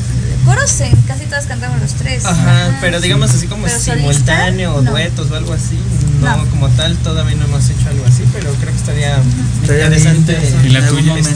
[0.46, 2.26] coros en casi todas cantamos los tres.
[2.26, 4.92] Ajá, pero digamos así como simultáneo, no.
[4.92, 5.78] duetos o algo así.
[6.22, 6.46] No, No.
[6.50, 9.18] como tal, todavía no hemos hecho algo así, pero creo que estaría
[9.62, 10.38] Estaría interesante.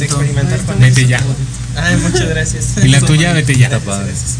[0.05, 1.09] experimentar con Vete eso.
[1.09, 1.21] ya.
[1.75, 2.65] Ay, muchas gracias.
[2.83, 3.69] Y la tuya, vete ya.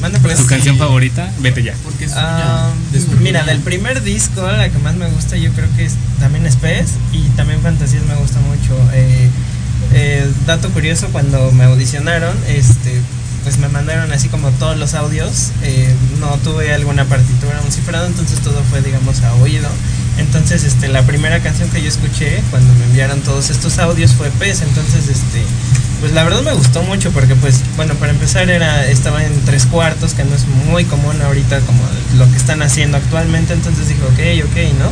[0.02, 0.38] Manda pues.
[0.38, 1.74] Tu canción favorita, vete ya.
[1.84, 2.16] Porque su
[3.22, 6.92] mira, del primer disco, la que más me gusta yo creo que es también Pez
[7.12, 8.78] y también Fantasías me gusta mucho.
[8.94, 9.30] Eh,
[9.94, 13.02] eh, dato curioso, cuando me audicionaron, este
[13.44, 18.06] pues me mandaron así como todos los audios, eh, no tuve alguna partitura, un cifrado,
[18.08, 19.68] entonces todo fue digamos a oído.
[20.18, 24.30] Entonces este la primera canción que yo escuché cuando me enviaron todos estos audios fue
[24.32, 25.44] Pez, entonces este
[26.00, 29.66] pues la verdad me gustó mucho porque pues bueno para empezar era estaba en tres
[29.66, 31.82] cuartos que no es muy común ahorita como
[32.18, 33.54] lo que están haciendo actualmente.
[33.54, 34.90] Entonces dije ok ok no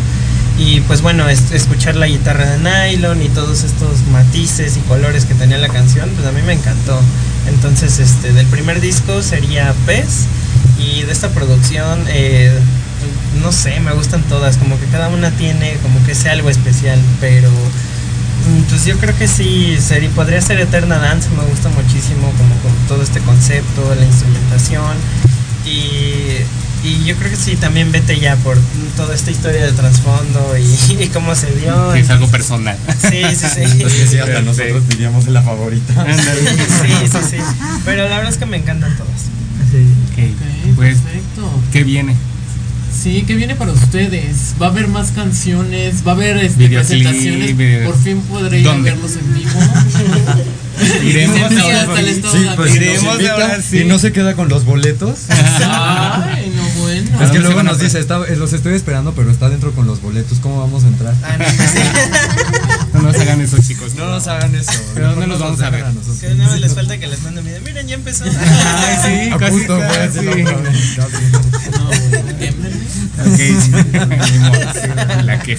[0.64, 5.26] y pues bueno es- escuchar la guitarra de nylon y todos estos matices y colores
[5.26, 7.00] que tenía la canción pues a mí me encantó
[7.48, 10.26] entonces este del primer disco sería Pez
[10.80, 12.52] y de esta producción eh,
[13.42, 17.00] no sé me gustan todas como que cada una tiene como que sea algo especial
[17.20, 17.50] pero
[18.48, 22.56] Mm, Pues yo creo que sí, sería, podría ser Eterna Dance, me gusta muchísimo como
[22.62, 24.98] con todo este concepto, la instrumentación
[25.66, 26.42] y,
[26.84, 28.58] y yo creo que sí, también vete ya por
[28.98, 31.94] toda esta historia de trasfondo y, y cómo se dio.
[31.94, 32.78] Que es algo personal.
[33.02, 33.62] Sí, sí, sí.
[33.86, 36.06] Es que sí, hasta nosotros diríamos la favorita.
[36.82, 37.38] Sí, sí, sí.
[37.86, 39.12] Pero la verdad es que me encantan todas.
[40.12, 41.50] Ok, pues, perfecto.
[41.72, 42.16] ¿qué viene?
[43.02, 44.54] Sí, ¿qué viene para ustedes?
[44.62, 46.06] ¿Va a haber más canciones?
[46.06, 47.56] ¿Va a haber este, presentaciones?
[47.58, 49.50] video- Por fin podré ir a verlos en vivo.
[51.04, 52.22] Iremos Sí, ahora sí.
[52.32, 53.78] Sí, pues si nos Iremos invita ahora sí.
[53.80, 55.20] y no se queda con los boletos.
[55.30, 56.41] Ay.
[57.12, 59.72] Es que ¿Dónde se luego nos dice, está- eh, los estoy esperando, pero está dentro
[59.74, 60.40] con los boletos.
[60.40, 61.14] ¿Cómo vamos a entrar?
[61.24, 61.46] Ah, no,
[62.92, 63.96] pues nos hagan eso, chicos.
[63.96, 64.72] No nos hagan eso.
[64.94, 65.86] ¿Pero dónde los vamos a ver?
[65.94, 66.18] nosotros.
[66.20, 67.62] Que les falta que les manden video.
[67.62, 68.24] Miren, ya empezó.
[68.26, 68.98] Ay,
[69.28, 70.22] sí, A casi, punto casi.
[70.22, 70.32] No.
[71.02, 71.14] Ok,
[75.26, 75.58] la que.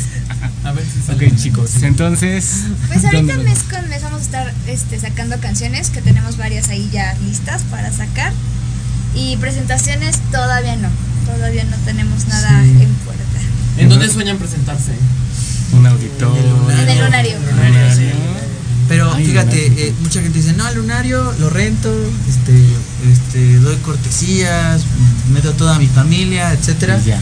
[0.65, 2.63] A ver si chicos, entonces.
[2.89, 6.37] Pues ahorita ¿dónde los- mes con mes vamos a estar este, sacando canciones, que tenemos
[6.37, 8.33] varias ahí ya listas para sacar.
[9.15, 10.89] Y presentaciones todavía no,
[11.27, 12.71] todavía no tenemos nada Sí.
[12.83, 13.23] en puerta.
[13.79, 14.93] ¿En dónde sueñan presentarse?
[15.73, 16.71] Un auditorio.
[16.71, 17.37] En el lunario.
[17.39, 18.13] lunario.
[18.89, 21.91] Pero Ay, fíjate, eh, mucha gente dice, no, al lunario lo rento,
[22.29, 22.53] este,
[23.11, 24.83] este, doy cortesías,
[25.33, 27.01] meto a toda mi familia, etcétera.
[27.05, 27.19] Ya.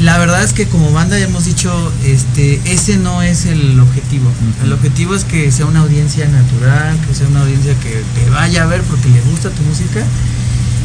[0.00, 4.30] La verdad es que como banda ya hemos dicho, este, ese no es el objetivo.
[4.62, 8.64] El objetivo es que sea una audiencia natural, que sea una audiencia que te vaya
[8.64, 10.04] a ver porque le gusta tu música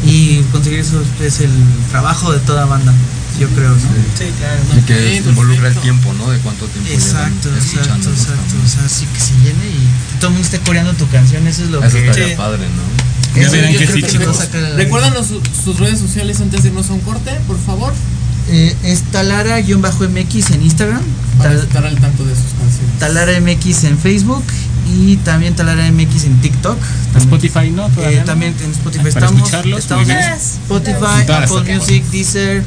[0.04, 1.50] y conseguir eso es el
[1.90, 2.92] trabajo de toda banda,
[3.38, 3.76] yo creo, ¿no?
[3.78, 4.60] Sí, claro.
[4.78, 6.30] Y que Sí, involucra el tiempo, ¿no?
[6.30, 8.54] De cuánto tiempo Exacto, exacto, exacto.
[8.64, 11.64] O sea, sí que se llene y todo el mundo esté coreando tu canción, eso
[11.64, 12.06] es lo Eso que...
[12.06, 12.34] estaría Sí.
[12.36, 13.00] padre, ¿no?
[13.40, 14.38] Ya eso verán que sí, chicos.
[14.76, 17.92] Recuérdanos su- sus redes sociales antes de irnos a un corte, por favor.
[18.48, 21.00] Eh, es Talara-MX en Instagram,
[21.38, 22.98] Para Tal- estar al tanto de sus canciones.
[22.98, 24.42] Talara MX en Facebook
[24.86, 26.78] y también Talara MX en TikTok.
[27.12, 29.36] También, Spotify no, eh, también en Spotify Para estamos.
[29.40, 30.32] escucharlos, estamos muy en bien.
[30.32, 31.74] Spotify, todas Apple.
[31.74, 32.62] Music, Deezer,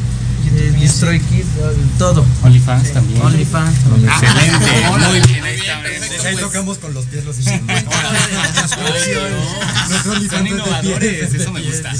[0.56, 1.48] eh, Destroy Kids,
[1.98, 2.26] todo.
[2.44, 3.22] OnlyFans también.
[3.22, 3.76] OnlyFans.
[4.04, 4.90] Excelente.
[5.10, 5.82] Muy bien, ahí está.
[5.82, 6.40] perfecto, Ahí pues.
[6.46, 7.62] tocamos con los pies los hicimos.
[10.30, 11.92] Son innovadores, eso me gusta.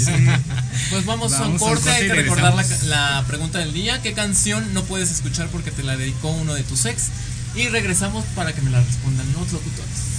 [0.90, 3.60] Pues vamos, a un Vamos a un corte, hay y que recordar la, la pregunta
[3.60, 4.02] del día.
[4.02, 7.10] ¿Qué canción no puedes escuchar porque te la dedicó uno de tus ex?
[7.56, 10.14] Y regresamos para que me la respondan los locutores.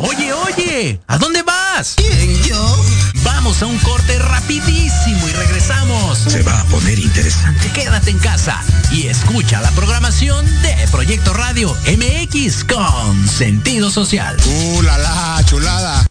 [0.00, 1.94] Oye, oye, ¿a dónde vas?
[1.96, 2.84] ¿Quién, yo?
[3.22, 6.18] Vamos a un corte rapidísimo y regresamos.
[6.18, 7.70] Se va a poner interesante.
[7.72, 8.60] Quédate en casa
[8.90, 14.36] y escucha la programación de Proyecto Radio MX con sentido social.
[14.44, 16.07] Uh, la la, chulada.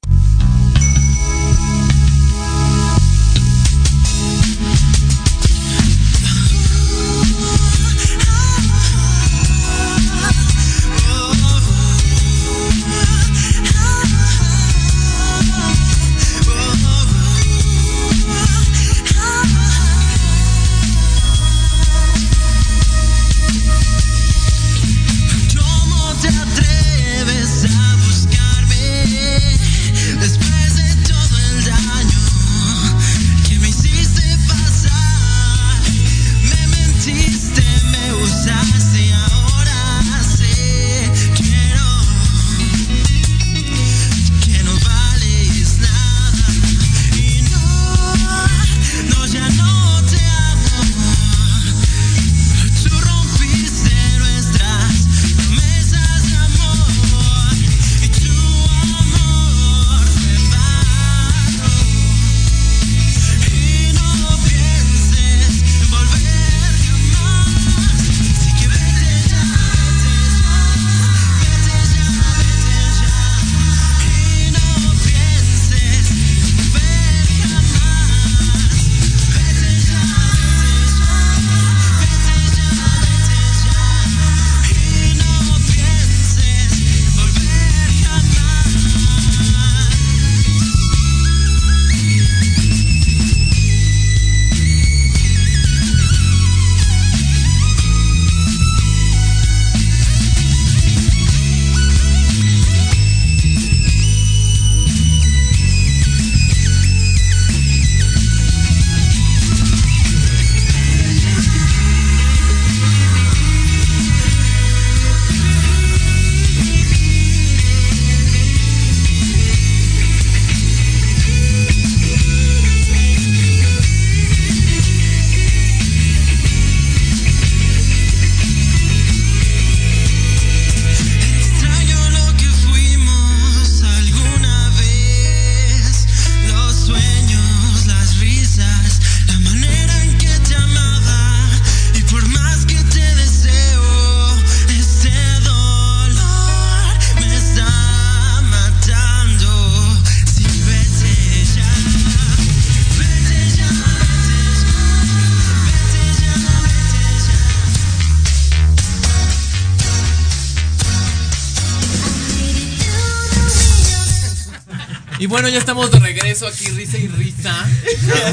[165.37, 167.53] Bueno, ya estamos de regreso aquí, risa y risa.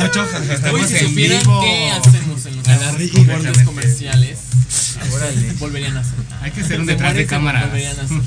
[0.01, 0.27] mucho,
[0.73, 1.61] Uy, si supieran vivo.
[1.61, 4.39] qué hacemos en los Ah, comerciales,
[5.59, 6.15] volverían a hacer.
[6.41, 7.67] Hay que hacer un detrás de cámaras.
[7.67, 8.21] volverían a hacer.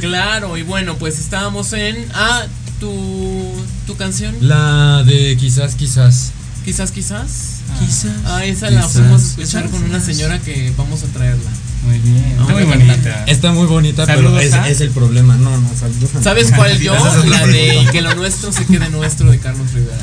[0.00, 1.96] Claro, y bueno, pues estábamos en.
[2.12, 2.46] Ah,
[2.78, 3.54] tu,
[3.86, 4.36] tu canción.
[4.42, 6.32] La de quizás, quizás.
[6.66, 7.60] Quizás, quizás.
[7.80, 8.12] Quizás.
[8.26, 11.50] Ah, esa la fuimos a escuchar con una señora que vamos a traerla.
[11.84, 12.36] Muy bien.
[12.38, 13.24] Ah, Está muy bonita.
[13.26, 15.36] Está muy bonita, pero es, el problema.
[15.36, 16.14] No, no, saludos.
[16.16, 16.92] a- ¿Sabes cuál yo?
[17.26, 19.96] La de que lo nuestro se quede nuestro de Carlos Rivera.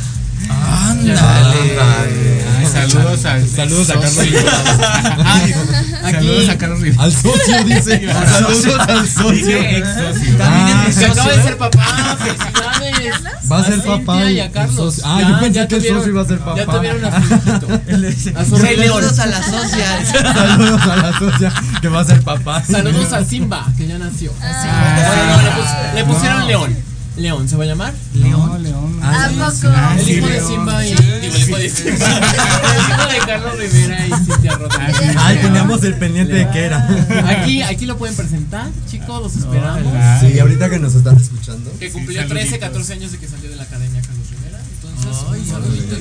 [0.47, 1.19] Ándale.
[2.57, 4.17] Ay, saludos a Saludos a Carlos.
[4.17, 4.51] Rivera.
[6.11, 7.03] Saludos a Carlos Rivera.
[7.03, 8.01] Al socio, dice.
[8.31, 9.57] Saludos al socio.
[9.61, 10.37] Socio.
[10.41, 12.04] Ah, Se acaba de ser papá.
[13.51, 14.31] Va a ser papá.
[14.31, 15.01] y a Carlos.
[15.03, 16.55] Ah, Ya, yo pensé que el socio iba a ser papá.
[16.57, 17.21] Ya tuvieron a.
[18.45, 20.05] Saludos a la socia.
[20.33, 22.63] Saludos a la socia que va a ser papá.
[22.63, 24.31] Saludos a Simba, que ya nació.
[24.41, 24.95] Ah.
[25.07, 26.75] Bueno, no, le, pus- le pusieron León.
[27.17, 27.93] León, ¿se va a llamar?
[28.13, 28.94] León, León.
[29.05, 29.73] ¿A sí, poco?
[29.75, 30.41] Ah, El hijo de.
[30.41, 30.91] Simba y.
[30.91, 32.07] El hijo de Simba.
[32.17, 35.15] El hijo de Carlos Rivera y Cintia Rodríguez.
[35.17, 36.87] Ay, teníamos el pendiente de qué era.
[37.41, 39.93] Aquí, aquí lo pueden presentar, chicos, los esperamos.
[40.21, 41.71] Sí, ahorita que nos están escuchando.
[41.79, 42.69] Que cumplió Sí, 13, saluditos.
[42.69, 44.59] 14 años de que salió de la academia Carlos Rivera.
[44.75, 45.95] Entonces, un saludito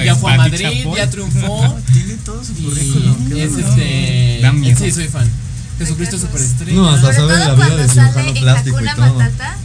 [0.00, 0.96] y ya fue a Madrid, Chapoy.
[0.96, 1.78] ya triunfó.
[1.92, 3.32] Tiene todo su currículum.
[3.36, 4.40] Es este.
[4.78, 5.28] Sí, soy fan.
[5.78, 6.74] Jesucristo Superestrella.
[6.74, 9.14] No, hasta sabe la vida de cirujano plástico y todo.
[9.14, 9.56] Matata,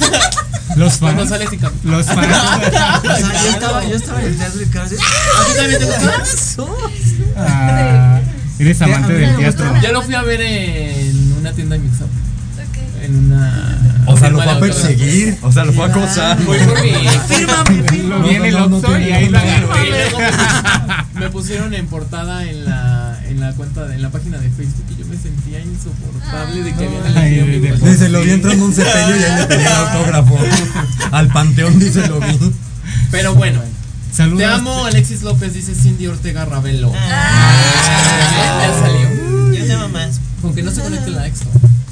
[0.76, 1.30] Los fans.
[1.84, 2.28] Los fans.
[3.06, 5.78] O sea, yo estaba, yo estaba en el teatro y Carlos decía, ¿A ti también
[5.80, 6.90] te gustó?
[7.36, 8.20] Ah,
[8.58, 9.74] eres amante del teatro.
[9.80, 12.06] Ya lo fui a ver en una tienda de Mix Up.
[12.06, 13.04] Ok.
[13.04, 13.78] En una.
[14.06, 15.38] O sea, lo fue a perseguir.
[15.42, 16.38] O sea, lo fue a acosar.
[16.38, 16.92] Fue por mí.
[17.28, 18.48] fírmame, fírmame.
[18.48, 19.66] el Oxxo y ahí lo agarré.
[21.14, 22.95] Me pusieron en portada en la,
[23.28, 26.72] en la cuenta, de, en la página de Facebook y yo me sentía insoportable de
[26.74, 27.88] que habían Ay, elegido mi de- cuenta.
[27.90, 30.38] Dice, lo vi entrando en un cepillo y ahí le pedí el autógrafo.
[31.12, 32.52] Al panteón, dice, lo vi.
[33.10, 33.60] Pero bueno,
[34.12, 34.38] Saludos.
[34.38, 36.92] te amo Alexis López, dice Cindy Ortega Ravelo.
[36.94, 38.62] Ah.
[38.62, 39.52] Ya salió.
[39.58, 40.20] Yo te amo más.
[40.42, 41.48] Con que no se conecte la extra.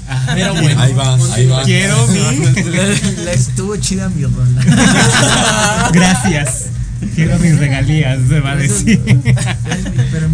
[0.08, 1.62] Ah, Pero bueno, Ahí va, ahí va.
[1.62, 2.18] Quiero mi.
[3.24, 4.60] La estuvo chida mi rola.
[5.92, 6.66] Gracias.
[7.14, 9.00] Quiero mis regalías, se va a decir.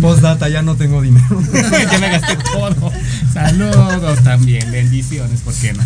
[0.01, 1.42] Postdata, ya no tengo dinero.
[1.52, 2.92] ya me gasté todo.
[3.32, 5.82] Saludos también, bendiciones, ¿por qué no?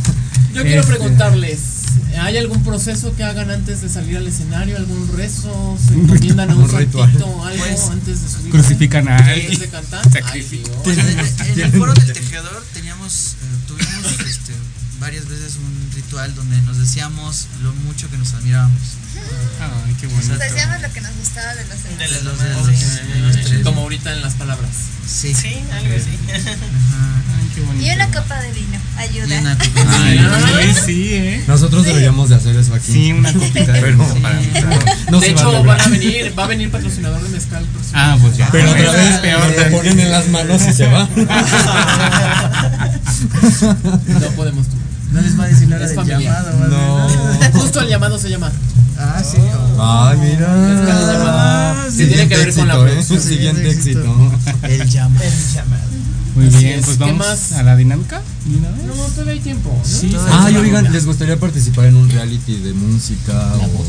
[0.55, 1.59] Yo quiero Este, preguntarles,
[2.21, 4.77] ¿hay algún proceso que hagan antes de salir al escenario?
[4.77, 5.77] ¿Algún rezo?
[5.85, 7.11] ¿Se encomiendan a un, Un ritual.
[7.11, 7.45] santito?
[7.45, 8.51] ¿Algo Pues, antes de subir?
[8.53, 9.61] Crucifican a ¿Antes alguien.
[9.61, 10.03] de cantar?
[10.33, 10.47] Ay.
[10.85, 14.53] En, en el foro del tejedor teníamos, eh, tuvimos este,
[15.01, 18.79] varias veces un ritual donde nos decíamos lo mucho que nos admirábamos.
[19.61, 20.29] Ay, qué bonito.
[20.29, 22.11] Nos decíamos lo que nos gustaba de los De demás.
[22.11, 22.85] los Los demás, de- sí.
[23.13, 23.61] de los tres.
[23.65, 24.71] Como ahorita en las palabras.
[25.07, 25.35] Sí.
[25.35, 26.19] Sí, algo así.
[26.31, 26.51] Ajá.
[27.39, 27.85] Ay, qué bonito.
[27.87, 29.41] Y una copa de vino, Y ayuda.
[29.41, 29.81] una copa.
[30.05, 30.75] Ay, Ay.
[30.75, 31.45] sí, sí, ¿eh?
[31.47, 32.93] Nosotros deberíamos de hacer eso aquí.
[32.93, 34.41] Sí, una copita de Pero- vino para
[35.11, 37.65] No de se va a hecho, van a venir, va a venir patrocinador de mezcal.
[37.67, 37.93] próximo.
[37.95, 38.49] Ah, pues ya.
[38.51, 39.55] Pero otra vez peor.
[39.57, 41.09] lo ponen en las manos y se va.
[44.07, 44.77] No podemos tú.
[45.15, 46.21] No les va a decir la hora Es del familiar.
[46.23, 46.59] llamado.
[46.59, 47.07] más No.
[47.39, 47.53] bien.
[47.63, 48.53] Justo el llamado se llama.
[48.99, 49.39] Ah, sí.
[49.79, 50.47] Ay, mira.
[50.51, 52.91] Ah, Sí, tiene que ver con la éxito, ¿eh?
[52.91, 53.21] producción.
[53.23, 54.31] Siguiente éxito.
[54.63, 55.25] El llamado.
[56.35, 56.85] Muy Así bien, es.
[56.87, 57.53] pues ¿Qué vamos más?
[57.53, 58.21] a la dinámica.
[58.45, 58.85] ¿De una vez?
[58.87, 59.71] No, todavía hay tiempo.
[59.71, 59.89] ¿no?
[59.89, 60.17] Sí.
[60.33, 63.85] Ay, oigan, ¿les gustaría participar en un reality de música o...?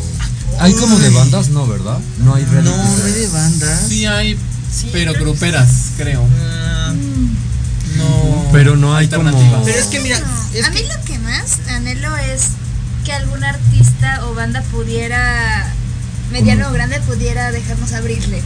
[0.60, 1.97] Hay como de bandas, ¿no, verdad?
[2.23, 2.69] No hay reality.
[2.69, 3.80] No, no hay de bandas.
[3.89, 4.38] Sí hay,
[4.72, 6.23] Sí, pero creo que gruperas, creo.
[6.39, 6.93] Ah,
[7.97, 8.47] No.
[8.51, 9.30] Pero no hay como...
[9.30, 9.61] Alternativas.
[9.65, 10.19] Pero es que mira,
[10.53, 12.49] es a mí que lo que más anhelo es
[13.03, 15.67] que algún artista o banda pudiera,
[16.31, 18.41] mediano o grande, pudiera dejarnos abrirle.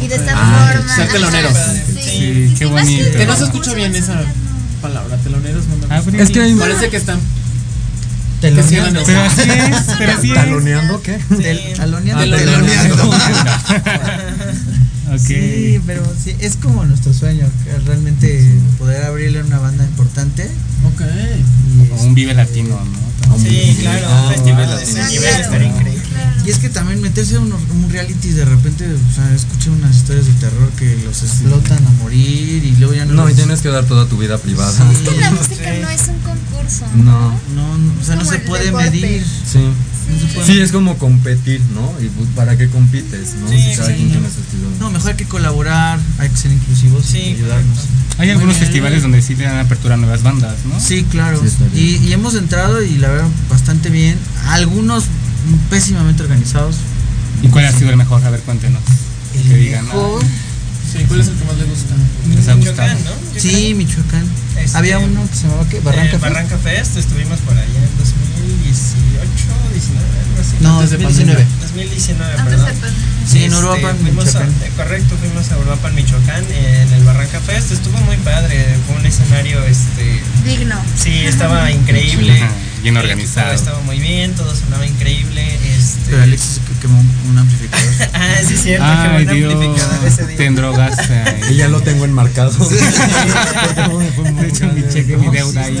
[0.00, 0.96] Y de esta Ah, forma.
[0.96, 1.52] ser teloneros.
[2.02, 3.18] Sí, qué más bonito.
[3.18, 4.20] Que no se escucha bien esa
[4.80, 6.22] palabra, teloneros no me Ah, gusta.
[6.22, 6.54] Es que hay...
[6.54, 7.20] Parece que están
[8.40, 9.00] Teloneando.
[9.00, 10.34] sí, Pero así es, pero así es.
[10.34, 11.18] ¿Taloneando qué?
[11.40, 12.36] Tel- Taloneando.
[15.18, 18.44] Sí, pero sí, es como nuestro sueño, que realmente
[18.78, 20.44] poder abrirle a una banda importante.
[20.84, 21.00] Ok.
[21.02, 22.78] Y, O un Vive Latino,
[23.28, 23.38] ¿no?
[23.38, 25.42] Sí, claro, Ah, ah, sí, sí, claro.
[25.42, 26.02] estaría increíble.
[26.44, 29.96] y es que también meterse a un, un reality de repente, o sea, escuché unas
[29.96, 33.14] historias de terror que los explotan a morir y luego ya no.
[33.14, 34.70] No, y tienes que dar toda tu vida privada.
[34.92, 36.84] Es que la música no es un concurso.
[36.96, 37.30] No.
[37.54, 39.24] No, no, o sea, no se puede medir.
[39.24, 39.60] Sí.
[40.46, 41.92] Sí, es como competir, ¿no?
[42.00, 43.48] ¿Y pues, para qué compites, no?
[43.48, 43.94] Sí, si cada sí.
[43.94, 44.68] quien tiene su estilo.
[44.80, 47.78] No, mejor hay que colaborar, hay que ser inclusivos Sí, y ayudarnos.
[48.18, 50.78] Hay algunos festivales donde sí le dan apertura a nuevas bandas, ¿no?
[50.78, 51.40] Sí, claro.
[51.40, 54.18] Sí, y, y hemos entrado y la verdad bastante bien.
[54.48, 55.04] Algunos
[55.70, 56.76] pésimamente organizados.
[57.42, 58.24] ¿Y cuál ha sido el mejor?
[58.24, 58.82] A ver, cuéntenos.
[59.34, 60.22] El Que digan, mejor,
[60.92, 61.94] Sí, ¿cuál es el que más le gusta?
[62.54, 63.10] Michoacán, ¿no?
[63.34, 64.24] Yo Sí, Michoacán.
[64.62, 65.80] Este, Había uno que se llamaba ¿qué?
[65.80, 66.22] Barranca eh, Fest?
[66.22, 69.24] Barranca Fest, estuvimos por allá en 2018,
[69.72, 70.56] 19, algo así.
[70.60, 71.46] No, 2019.
[71.62, 72.80] 2019, Antes perdón.
[72.80, 74.50] de Sí, en Uruapan, fuimos a- Michoacán.
[74.62, 77.72] eh, correcto, fuimos a Uruapan, Michoacán, eh, en el Barranca Fest.
[77.72, 80.76] Estuvo muy padre, fue un escenario, este, Digno.
[80.96, 82.38] sí, estaba increíble.
[82.82, 83.52] Bien organizado.
[83.52, 85.46] Estaba muy bien, todo sonaba increíble.
[85.76, 86.10] Este...
[86.10, 87.00] Pero Alexis que quemó
[87.30, 87.94] un amplificador.
[88.12, 90.36] ah, sí, cierto, Ay, Dios, amplificador ese día.
[90.36, 91.40] te endrogaste ahí.
[91.52, 92.50] Y ya lo tengo enmarcado.
[92.50, 95.78] De hecho, mi cheque, mi deuda ahí.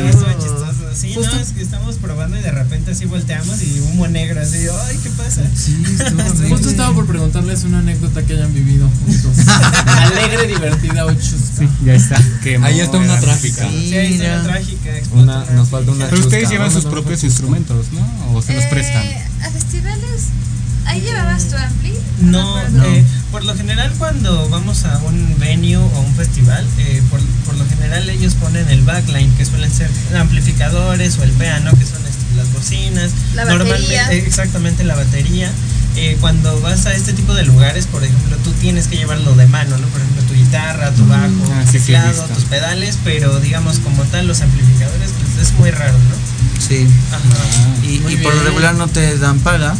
[1.02, 4.68] Sí, no, es que estamos probando y de repente así volteamos y humo negro, así,
[4.86, 5.42] ay, ¿qué pasa?
[5.52, 9.36] Sí, estuvo Justo estaba por preguntarles una anécdota que hayan vivido juntos.
[9.86, 11.58] Alegre, divertida o chusca.
[11.58, 12.22] Sí, ya está.
[12.44, 13.68] quemó, Ahí está una trágica.
[13.68, 14.90] Sí, ahí está la trágica.
[15.12, 18.36] Una, explotó nos falta una Pero ustedes llevan sus propios instrumentos, ¿no?
[18.36, 19.04] ¿O se los Eh, prestan?
[19.42, 20.28] A festivales.
[20.86, 21.92] Ahí llevabas tu ampli.
[22.20, 22.84] No, recuerdo.
[22.92, 27.54] eh, por lo general cuando vamos a un venue o un festival, eh, por, por
[27.56, 29.88] lo general ellos ponen el backline, que suelen ser
[30.18, 33.10] amplificadores o el piano, que son este, las bocinas.
[33.34, 34.12] La Normalmente, batería.
[34.12, 35.50] eh, exactamente la batería.
[35.94, 39.46] Eh, cuando vas a este tipo de lugares, por ejemplo, tú tienes que llevarlo de
[39.46, 39.86] mano, ¿no?
[39.88, 44.26] Por ejemplo, tu guitarra, tu bajo, Ah, tu teclado, tus pedales, pero digamos como tal
[44.26, 46.62] los amplificadores, pues es muy raro, ¿no?
[46.66, 46.86] Sí.
[47.10, 47.86] Ajá.
[47.86, 49.74] Y, Muy y por lo regular no te dan paga.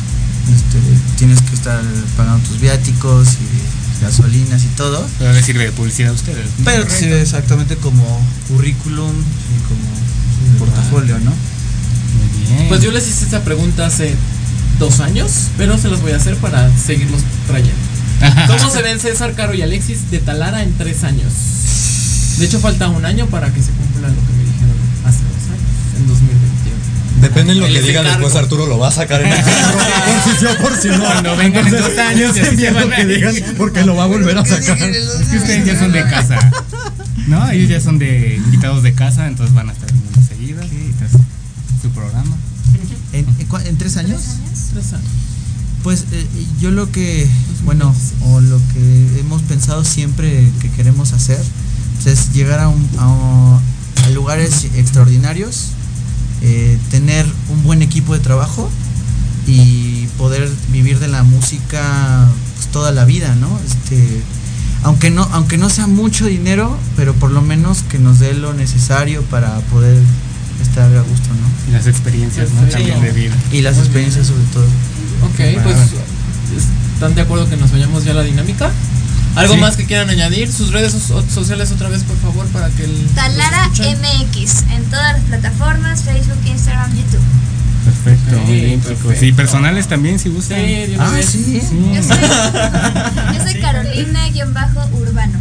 [0.51, 0.78] Este,
[1.19, 1.82] tienes que estar
[2.16, 5.06] pagando tus viáticos y gasolinas y todo.
[5.19, 6.47] Pero les sirve de publicidad a ustedes.
[6.59, 6.64] ¿no?
[6.64, 8.05] Pero sirve exactamente como
[8.48, 11.31] currículum y como portafolio, ¿no?
[11.31, 12.69] Muy bien.
[12.69, 14.14] Pues yo les hice esta pregunta hace
[14.78, 17.93] dos años, pero se las voy a hacer para seguirlos trayendo.
[18.47, 21.32] ¿Cómo se ven César, Caro y Alexis de Talara en tres años?
[22.39, 24.72] De hecho, falta un año para que se cumpla lo que me dijeron
[27.23, 30.39] Depende de lo que diga después Arturo lo va a sacar en el por si
[30.40, 30.99] sí o por si no.
[31.05, 34.44] Cuando vengan en dos años, se lo que digan porque lo va a volver a
[34.44, 34.77] sacar.
[34.82, 36.39] Es que ustedes ya son de casa.
[37.28, 37.49] ¿No?
[37.51, 40.62] Ellos ya son de invitados de casa, entonces van a estar viniendo seguido.
[40.65, 41.12] y tras
[41.81, 42.35] Su programa.
[43.12, 43.27] ¿En,
[43.66, 44.20] en tres años?
[44.73, 45.07] Tres años.
[45.85, 46.27] Pues eh,
[46.61, 47.28] yo lo que,
[47.65, 47.94] bueno,
[48.27, 51.39] o lo que hemos pensado siempre que queremos hacer
[52.03, 53.61] pues, es llegar a, un- a-
[54.07, 55.69] a lugares extraordinarios,
[56.43, 58.69] eh, tener un buen equipo de trabajo
[59.47, 63.48] y poder vivir de la música pues, toda la vida, ¿no?
[63.64, 64.23] Este,
[64.82, 68.55] aunque no, aunque no sea mucho dinero, pero por lo menos que nos dé lo
[68.55, 69.97] necesario para poder
[70.60, 71.70] estar a gusto, ¿no?
[71.70, 72.69] Y las experiencias, ¿no?
[72.69, 73.35] También de vida.
[73.52, 74.64] Y las experiencias sobre todo.
[75.24, 75.77] Ok, pues
[76.94, 78.70] ¿están de acuerdo que nos vayamos ya a la dinámica?
[79.35, 79.61] ¿Algo Sí.
[79.61, 80.53] más que quieran añadir?
[80.53, 83.07] Sus redes so- sociales otra vez, por favor, para que el...
[83.15, 83.69] Talara.
[83.69, 87.21] MX en todas las plataformas, Facebook, Instagram, YouTube.
[87.85, 88.97] Perfecto, Ok, muy bien, chicos.
[88.99, 89.25] perfecto.
[89.27, 90.59] Y personales también, si gustan.
[90.61, 91.61] Sí, Ah, sí.
[91.95, 92.19] Yo soy,
[93.39, 95.39] yo soy Carolina-Urbano.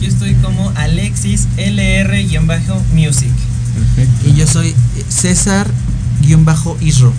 [0.00, 3.30] Yo estoy como Alexis LR-music.
[3.74, 4.28] Perfecto.
[4.28, 4.74] Y yo soy
[5.08, 7.12] César-Isro.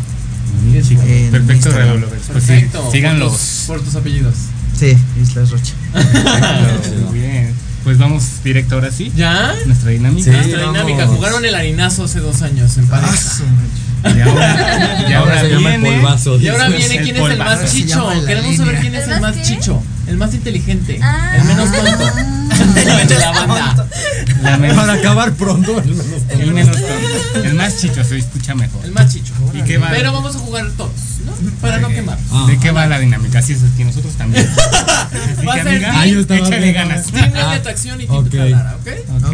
[1.31, 1.69] Perfecto.
[1.71, 2.81] Pues sí, Perfecto.
[2.83, 3.31] Por síganlos.
[3.33, 4.35] tus, por tus apellidos.
[4.83, 5.73] Sí, Islas Rocha.
[5.93, 7.53] Perfecto, Muy bien.
[7.85, 9.11] Pues vamos directo ahora sí.
[9.15, 9.53] ¿Ya?
[9.65, 10.25] Nuestra dinámica.
[10.31, 10.37] Sí.
[10.37, 11.07] Nuestra dinámica.
[11.07, 13.13] Jugaron el harinazo hace dos años en pareja.
[14.03, 15.97] Y ahora, y ahora se llama el viene.
[16.01, 16.37] polvazo.
[16.39, 18.09] Y ahora viene el quién es el más chicho.
[18.27, 19.41] Queremos saber quién es ¿El más qué?
[19.43, 21.37] chicho, el más inteligente, Ah.
[21.37, 22.05] el menos tonto
[23.07, 23.87] de la banda.
[24.41, 27.43] La menos- Para acabar pronto, el menos el menos tonto.
[27.47, 28.83] El más chicho se escucha mejor.
[28.83, 29.33] El más chicho.
[29.53, 29.87] ¿Y qué va?
[29.91, 30.91] Pero vamos a jugar todos.
[31.63, 32.17] Para no quemar.
[32.31, 32.45] Ah.
[32.47, 33.39] ¿De qué va la dinámica?
[33.39, 34.47] Así es que nosotros también.
[35.37, 36.79] Así Va a que, ser amiga, Ah, yo estaba échale viendo.
[36.89, 37.11] ganas.
[37.11, 38.29] De atracción y Team ok.
[38.29, 38.87] Talara, ¿ok?
[39.17, 39.23] Ok.
[39.25, 39.33] Ok.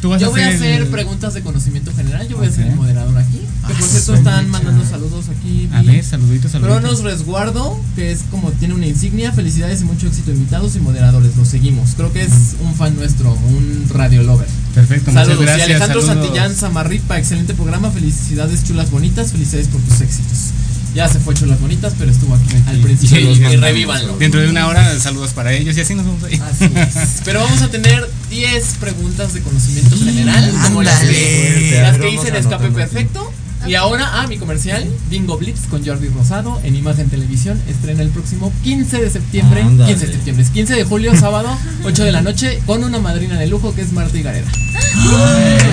[0.00, 2.26] Tú vas Yo a voy a hacer hacer el- preguntas de conocimiento general.
[2.28, 3.40] Yo voy a ser el moderador aquí.
[3.66, 5.68] Que por Ah, cierto están mandando saludos aquí.
[5.72, 6.80] A ver, saluditos, saluditos.
[6.80, 9.30] Cronos Resguardo, que es como tiene una insignia.
[9.32, 11.36] Felicidades y mucho éxito, invitados y moderadores.
[11.36, 11.90] Los seguimos.
[11.96, 14.48] Creo que es un fan nuestro, un radio lover.
[14.74, 15.44] Perfecto, muchas Saludos.
[15.46, 15.68] gracias.
[15.68, 16.24] y Alejandro saludos.
[16.26, 17.90] Santillán Samarripa, excelente programa.
[17.90, 19.30] Felicidades, chulas bonitas.
[19.32, 20.51] Felicidades por tus éxitos.
[20.94, 23.18] Ya se fue chulas bonitas, pero estuvo aquí al principio.
[23.20, 24.16] Y Y, revívanlo.
[24.18, 26.42] Dentro de una hora, saludos para ellos y así nos vamos a ir.
[26.42, 27.20] Así es.
[27.24, 30.52] Pero vamos a tener 10 preguntas de conocimiento general.
[30.64, 31.82] Como las que, Ándale.
[31.82, 32.70] las que hice en Escape.
[32.70, 33.32] Perfecto.
[33.66, 37.60] Y ahora, ah, mi comercial, Bingo Blitz con Jordi Rosado en Imagen Televisión.
[37.68, 39.62] Estrena el próximo 15 de septiembre.
[39.62, 39.92] Ándale.
[39.92, 40.44] 15 de septiembre.
[40.44, 43.82] es 15 de julio, sábado, 8 de la noche, con una madrina de lujo que
[43.82, 44.50] es Marta Higareda.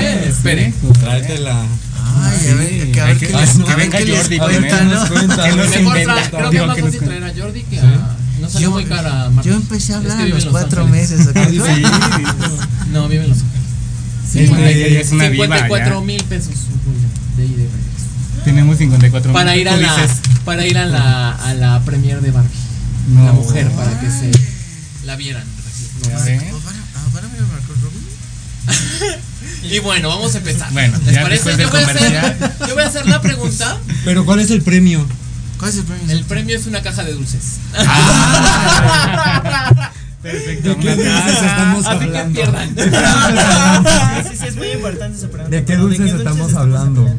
[0.02, 0.74] Eh, espere.
[1.02, 1.66] Tráetela.
[2.22, 4.00] Ay, a ver, que a ver que- les, no, a cuenta,
[4.84, 5.06] ¿no?
[5.10, 6.30] Que nos inventa.
[6.30, 8.16] creo que Digo, es más fácil traer a Jordi que a.
[8.42, 9.30] No sale Yo- muy cara.
[9.44, 11.10] Yo empecé a Es hablar que a los en Los cuatro Ángeles.
[11.12, 11.28] meses.
[11.50, 11.84] Sí,
[12.94, 13.60] No, vive en Los Ángeles.
[14.32, 14.50] Sí, es
[15.12, 16.06] una diva, 54 ya.
[16.06, 16.54] mil pesos
[17.38, 17.64] de ida.
[18.46, 19.62] Tenemos 54 para mil.
[19.62, 22.50] ir a la dices, para ir a la a la premier de Barbie
[23.14, 23.26] No.
[23.26, 24.32] la mujer para que se
[25.06, 25.44] la vieran
[26.16, 26.42] A ver.
[29.64, 30.72] Y bueno, vamos a empezar.
[30.72, 31.52] Bueno, ¿les ya parece?
[31.58, 32.54] Yo voy, a hacer, comercial.
[32.68, 33.78] yo voy a hacer la pregunta.
[34.06, 35.06] Pero ¿cuál es el premio?
[35.58, 36.12] ¿Cuál es el premio?
[36.16, 37.60] El premio es una caja de dulces.
[40.22, 40.70] Perfecto.
[40.70, 42.34] ¿De qué dulces estamos Así que hablando?
[42.42, 42.76] pierdan.
[44.30, 45.50] Sí, sí, es muy importante esa pregunta.
[45.56, 47.16] ¿De qué ¿De dulces estamos hablando?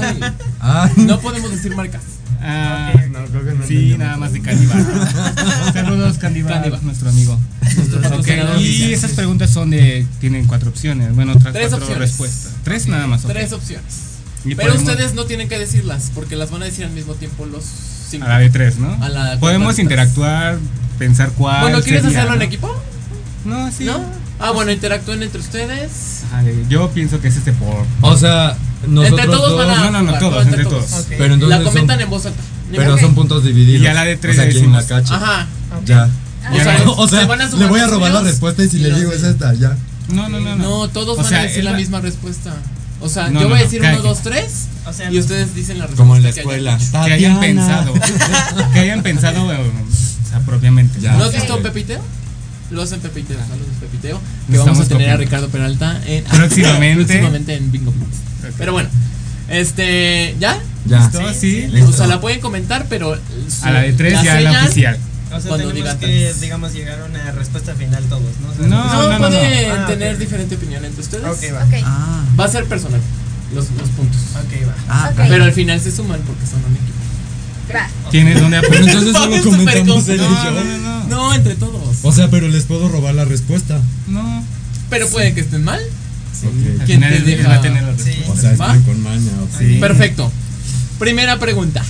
[0.00, 0.20] Ay,
[0.60, 0.90] Ay.
[0.96, 2.02] no podemos decir marcas.
[2.42, 4.78] Ah, No, creo que no sí, nada más de Candibar.
[5.72, 7.38] Saludos, Candibar, nuestro amigo.
[7.76, 10.06] Nuestro Ok, patrocinador y esas preguntas son de.
[10.20, 11.14] Tienen cuatro opciones.
[11.14, 12.08] Bueno, otras Tres cuatro opciones.
[12.10, 12.52] respuestas.
[12.64, 13.24] Tres nada más.
[13.24, 13.30] ok.
[13.32, 13.94] Tres opciones.
[14.44, 17.14] Y Pero podemos- ustedes no tienen que decirlas porque las van a decir al mismo
[17.14, 17.62] tiempo los
[18.08, 18.24] cinco.
[18.24, 18.92] A la de tres, ¿no?
[19.02, 20.58] A la Podemos interactuar,
[20.98, 21.60] pensar cuál.
[21.62, 22.74] Bueno, ¿quieres sería, hacerlo en equipo?
[23.44, 23.84] No, sí.
[23.84, 24.00] ¿No?
[24.40, 26.22] Ah, bueno, interactúen entre ustedes.
[26.44, 27.84] De- yo pienso que es este por.
[28.00, 28.56] O sea,
[28.88, 29.76] nosotros entre todos dos, van a.
[29.76, 31.06] no, no, no, jugar, todos, entre todos.
[31.10, 32.40] Pero entonces la comentan son- en voz alta.
[32.74, 33.80] Pero son puntos divididos.
[33.80, 35.02] Y ya la de tres O sea, quien la decimos.
[35.02, 35.14] cache.
[35.14, 35.46] Ajá.
[35.84, 36.08] Ya.
[36.50, 38.78] O sea, o sea, se van a le voy a robar la respuesta y si
[38.78, 39.76] y le digo es esta, ya.
[40.08, 40.56] No, no, no.
[40.56, 42.54] No, todos O van sea, a decir es la misma respuesta.
[43.02, 44.12] O sea, No, yo no, voy a no, decir cada 1, quien.
[44.14, 46.02] 2, 3 O sea, y ustedes dicen la respuesta.
[46.02, 46.78] Como en la que hayan escuela.
[47.06, 47.92] Que hayan pensado.
[48.72, 50.98] que hayan pensado eh, o sea, propiamente.
[51.00, 52.00] ¿No has visto Pepiteo?
[52.70, 54.20] Lo hacen Pepiteo, saludos Pepiteo.
[54.48, 55.24] Que Nos vamos a tener a copiando.
[55.24, 57.04] Ricardo Peralta en, Próximamente.
[57.04, 58.54] próximamente en Bingo Blitz.
[58.58, 58.88] Pero bueno,
[59.48, 60.58] este, ¿ya?
[60.86, 61.00] Ya.
[61.00, 61.20] ¿Listo?
[61.34, 61.68] Sí.
[61.86, 64.98] O sea, la pueden comentar, pero su- A la de tres ya la señal- oficial.
[65.32, 66.40] O sea, Cuando tenemos diga que, tres.
[66.40, 68.48] digamos, llegar a una respuesta final todos, ¿no?
[68.50, 69.74] O sea, No, No, no, no, pueden no.
[69.74, 70.20] Ah, tener ok.
[70.20, 71.24] diferente opinión entre ustedes.
[71.24, 71.66] Ok, va.
[71.84, 73.00] Ah, Va a ser personal,
[73.54, 74.20] los, los puntos.
[74.34, 74.74] Ok, va.
[74.88, 75.20] ah, Ok.
[75.28, 76.98] Pero al final se suman porque son un equipo.
[77.76, 78.10] Va.
[78.10, 78.82] ¿Tienes dónde apuntar?
[78.82, 80.16] entonces solo comentamos yo.
[80.16, 80.99] No, no, no.
[81.10, 81.98] No, entre todos.
[82.02, 83.78] O sea, pero les puedo robar la respuesta.
[84.08, 84.44] No.
[84.88, 85.80] Pero puede que estén mal.
[85.80, 86.80] Ok.
[86.80, 87.48] Al ¿Quién final te deja?
[87.48, 88.04] va a tener la Sí.
[88.10, 88.32] respuesta.
[88.32, 89.30] O sea, están con maña.
[89.42, 89.58] ok.
[89.58, 89.76] Sí.
[89.80, 90.32] Perfecto.
[90.98, 91.82] Primera pregunta.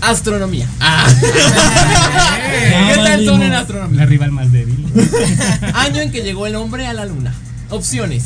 [0.00, 0.68] Astronomía.
[0.80, 1.06] Ah.
[2.90, 4.04] ¿Qué tal son en La astronomía?
[4.04, 4.84] rival más débil.
[5.74, 7.32] Año en que llegó el hombre a la luna.
[7.70, 8.24] Opciones.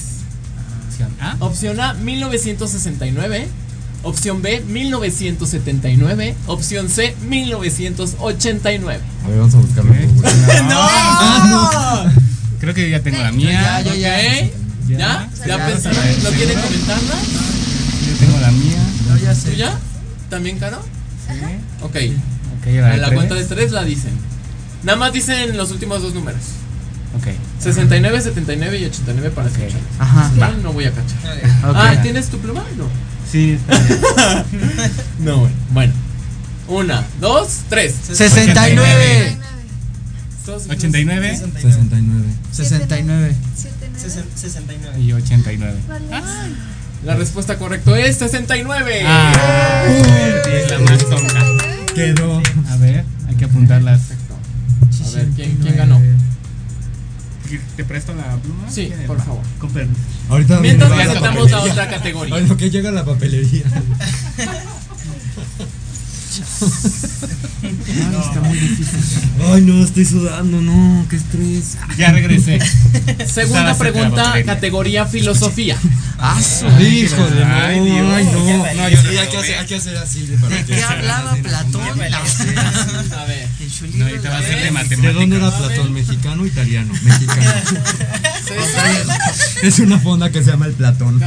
[0.90, 1.36] Opción A.
[1.38, 3.46] Opción A, 1969.
[4.05, 6.35] Opción B, 1979.
[6.47, 9.01] Opción C, 1989.
[9.25, 9.93] A ver, vamos a buscarlo.
[9.93, 10.62] Por Google.
[10.69, 12.12] ¡No!
[12.61, 13.81] Creo que ya tengo la mía.
[13.83, 14.41] Yo ya, ¿Ya?
[14.89, 14.99] Ya.
[14.99, 15.31] ¿Ya?
[15.39, 15.66] ¿Ya Ya.
[15.66, 15.99] pensaron?
[16.23, 17.15] ¿No quieren comentarla?
[18.07, 18.79] Yo tengo la mía.
[19.09, 19.57] no, ya ¿Tú sé.
[19.57, 19.79] ya?
[20.31, 20.79] ¿También, Caro?
[21.83, 21.97] Ok.
[22.61, 24.12] Ok, la A la cuenta de tres la dicen.
[24.83, 26.41] Nada más dicen los últimos dos números.
[27.16, 27.29] Ok.
[27.61, 29.57] 69, 79 y 89 para Ok.
[29.59, 29.81] escuchar.
[29.99, 30.31] Ajá.
[30.41, 30.51] Va.
[30.62, 31.19] No voy a cachar.
[31.62, 32.65] Ah, ¿tienes tu pluma?
[32.77, 32.85] No.
[33.30, 34.00] Sí, está bien.
[35.20, 35.52] No, güey.
[35.72, 35.92] Bueno.
[36.68, 37.94] Una, dos, tres.
[38.12, 39.36] 69.
[40.44, 42.24] Todos- 89 69.
[42.52, 43.34] 69.
[43.96, 45.00] Sesen- 69.
[45.00, 45.76] y 89.
[47.05, 49.02] La respuesta correcta es 69.
[49.06, 51.44] Ah, es la más tonta.
[51.94, 52.42] Quedó.
[52.70, 54.00] A ver, hay que apuntarlas.
[54.00, 54.34] Perfecto.
[55.06, 56.00] A ver, ¿quién, quién ganó?
[57.77, 58.70] ¿Te presto la pluma?
[58.70, 59.43] Sí, por Va, favor.
[59.59, 60.01] Con permiso.
[60.29, 61.73] Ahorita Mientras viene la presentamos a papelería.
[61.83, 62.35] otra categoría.
[62.35, 63.65] A lo que llega la papelería.
[67.62, 68.98] Ay, está muy difícil.
[69.52, 71.77] Ay, no, estoy sudando, no, qué estrés.
[71.97, 72.59] Ya regresé.
[73.27, 75.77] Segunda pregunta, categoría filosofía.
[76.19, 78.06] Ah, su- Híjole, Ay, Dios.
[78.15, 78.74] ay, no.
[78.74, 81.36] No, yo Sí, no hay, que hacer, hay que hacer así para ¿De qué hablaba
[81.36, 81.82] Platón?
[81.82, 83.48] A ver.
[83.60, 84.05] El No, chulito.
[84.05, 85.15] ahorita va a ser de ¿De matemáticas.
[85.15, 85.93] ¿De dónde era Platón?
[85.93, 86.93] ¿Mexicano o italiano?
[87.02, 87.43] Mexicano.
[89.62, 91.20] Es una fonda que se llama el Platón.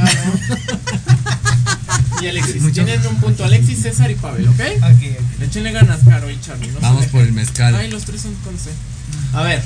[2.22, 2.72] Y Alexis.
[2.72, 4.60] Tienen un punto Alexis, César y Pavel, ¿ok?
[4.78, 5.42] Ok, ok.
[5.42, 6.68] Échenle ganas, Caro y Charlie.
[6.68, 7.74] No Vamos por el mezcal.
[7.74, 8.70] Ay, los tres son con C.
[9.34, 9.62] A ver.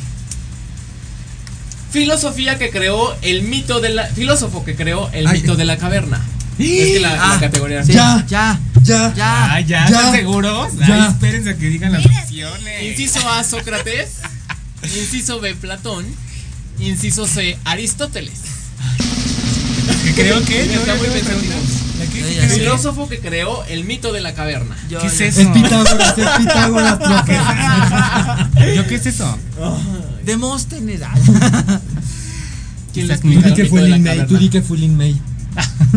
[1.91, 4.07] Filosofía que creó el mito de la.
[4.07, 5.41] Filósofo que creó el Ay.
[5.41, 6.21] mito de la caverna.
[6.59, 8.25] Es que la, la Ah, categoría Sí, Ya.
[8.29, 9.13] ya, Ya.
[9.15, 9.55] ya.
[9.55, 9.97] Ah, ya, Ya.
[9.97, 10.73] ¿están seguros?
[10.79, 11.05] Ya.
[11.05, 12.83] Ay, espérense a que digan las opciones.
[12.83, 14.09] Inciso A, Sócrates.
[14.83, 16.05] Inciso B, Platón.
[16.79, 18.33] Inciso C, Aristóteles.
[20.05, 20.63] Que creo que.
[20.63, 21.55] Está yo- muy yo- pensativo.
[21.97, 22.49] Sé.
[22.61, 24.77] Filósofo que creó el mito de la caverna.
[24.91, 25.41] Yo ¿Qué es eso?
[25.41, 26.99] Es Pitágoras, es Pitágoras,
[28.55, 28.75] profe.
[28.75, 29.39] ¿Yo qué es eso?
[30.25, 31.01] Demóstenes.
[32.93, 35.21] ¿Quién le explica el que mito fue Lin May, tú di que fue Lin May.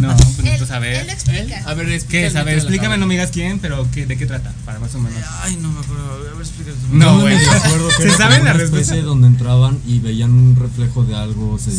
[0.00, 1.06] No, pues entonces a ver.
[1.34, 1.52] él.
[1.66, 2.36] A ver, explica ¿Qué el es?
[2.36, 4.52] A ver, explícame, no me digas quién, pero ¿qué, ¿de qué trata?
[4.64, 5.18] Para más o menos.
[5.42, 6.12] Ay, no me acuerdo.
[6.12, 6.76] A ver, explícalo.
[6.76, 6.96] tú.
[6.96, 7.36] No, güey.
[7.36, 8.92] me acuerdo que ¿Se era sabe como la una respuesta?
[8.94, 11.70] especie donde entraban y veían un reflejo de algo, se-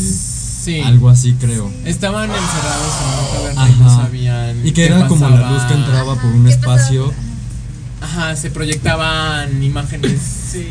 [0.62, 0.82] Sí.
[0.82, 1.72] algo así creo.
[1.86, 4.04] Estaban encerrados en una caverna y no Ajá.
[4.04, 4.60] sabían.
[4.60, 7.14] Y que qué era como la luz que entraba por un espacio.
[8.02, 10.20] Ajá, se proyectaban imágenes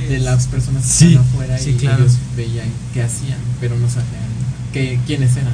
[0.09, 2.03] de las personas que Sí, estaban afuera sí, y claro.
[2.05, 4.29] ellos veían qué hacían, pero no sabían
[4.73, 5.53] qué, quiénes eran.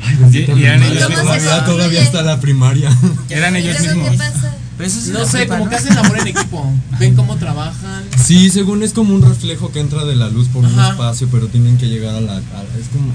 [0.00, 1.24] Ay, Y- eran ellos todavía, mismos.
[1.24, 2.90] todavía, todavía está la primaria.
[3.30, 4.10] Eran ellos mismos.
[5.12, 5.70] No sé, como ¿no?
[5.70, 6.72] que hacen labor en equipo.
[7.00, 8.04] Ven cómo trabajan.
[8.24, 11.48] Sí, según es como un reflejo que entra de la luz por un espacio, pero
[11.48, 12.34] tienen que llegar a la.
[12.36, 13.12] a- es como.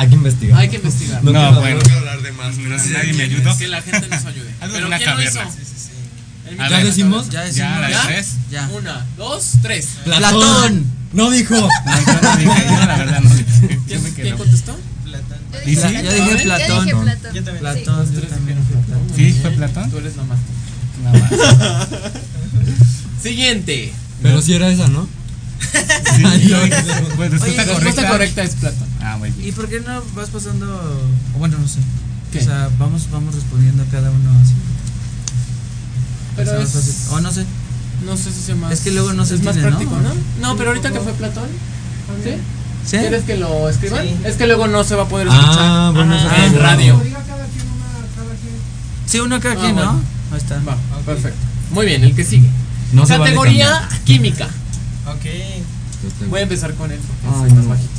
[0.00, 0.58] Hay que investigar.
[0.58, 1.22] Hay que investigar.
[1.24, 1.76] No, No, quiero, bueno.
[1.76, 2.54] no quiero hablar de más.
[2.56, 3.58] pero sí Nadie me ayudó.
[3.58, 4.50] Que la gente nos ayude.
[4.60, 5.34] Algo de Pero una ¿quién lo hizo?
[5.40, 5.54] caverna.
[6.46, 6.76] El A micrófono.
[6.76, 6.86] ver.
[6.86, 7.26] decimos?
[7.30, 7.80] Ya Ya, decimos.
[7.80, 8.02] la de ¿Ya?
[8.06, 8.26] tres.
[8.50, 8.68] Ya.
[8.68, 9.88] Una, dos, tres.
[10.04, 10.86] Platón.
[11.12, 11.54] No dijo.
[11.54, 13.44] No, yo no dije, yo la verdad no dije.
[13.60, 14.78] Yo ¿Quién, me quién contestó?
[15.66, 15.82] ¿Y sí?
[15.82, 16.44] Yo dije.
[16.44, 16.88] Platón.
[16.88, 17.34] Yo dije Platón.
[17.34, 17.58] Yo también.
[17.60, 18.58] Platón, yo también.
[18.58, 19.02] Platón.
[19.16, 19.32] ¿Sí?
[19.42, 19.90] ¿Fue Platón?
[19.90, 20.38] Tú eres la más.
[21.04, 21.88] Nada más.
[23.22, 23.92] Siguiente.
[24.22, 25.08] Pero si era esa, ¿no?
[26.16, 26.22] Sí.
[27.16, 28.08] Pues respuesta respuesta correcta.
[28.08, 28.88] correcta es Platón.
[29.02, 29.48] Ah, muy bien.
[29.48, 30.66] ¿Y por qué no vas pasando?
[31.34, 31.78] o Bueno, no sé.
[32.32, 32.38] ¿Qué?
[32.40, 34.52] O sea, vamos, vamos respondiendo cada uno así.
[36.36, 36.70] Pero es.
[36.70, 36.94] fácil.
[37.12, 37.44] O no sé.
[38.06, 38.72] No sé si sea más.
[38.72, 40.02] Es que luego no se Es más práctico, ¿no?
[40.02, 40.14] ¿no?
[40.40, 41.48] No, pero ahorita que fue Platón.
[42.24, 42.30] ¿Sí?
[42.84, 42.96] ¿Sí?
[42.98, 44.02] ¿Quieres que lo escriban?
[44.06, 44.16] Sí.
[44.24, 46.96] Es que luego no se va a poder escuchar Ah, bueno, en radio.
[46.96, 47.20] bueno.
[49.06, 49.92] Sí, uno cada Ah, quien, bueno.
[49.92, 50.00] ¿no?
[50.32, 50.60] Ahí está.
[50.66, 51.38] Va, perfecto.
[51.72, 52.48] Muy bien, el que sigue.
[52.92, 54.48] No se vale Categoría química.
[55.06, 55.26] Ok.
[56.28, 57.70] Voy a empezar con él porque Ay, es más no.
[57.70, 57.90] bajito.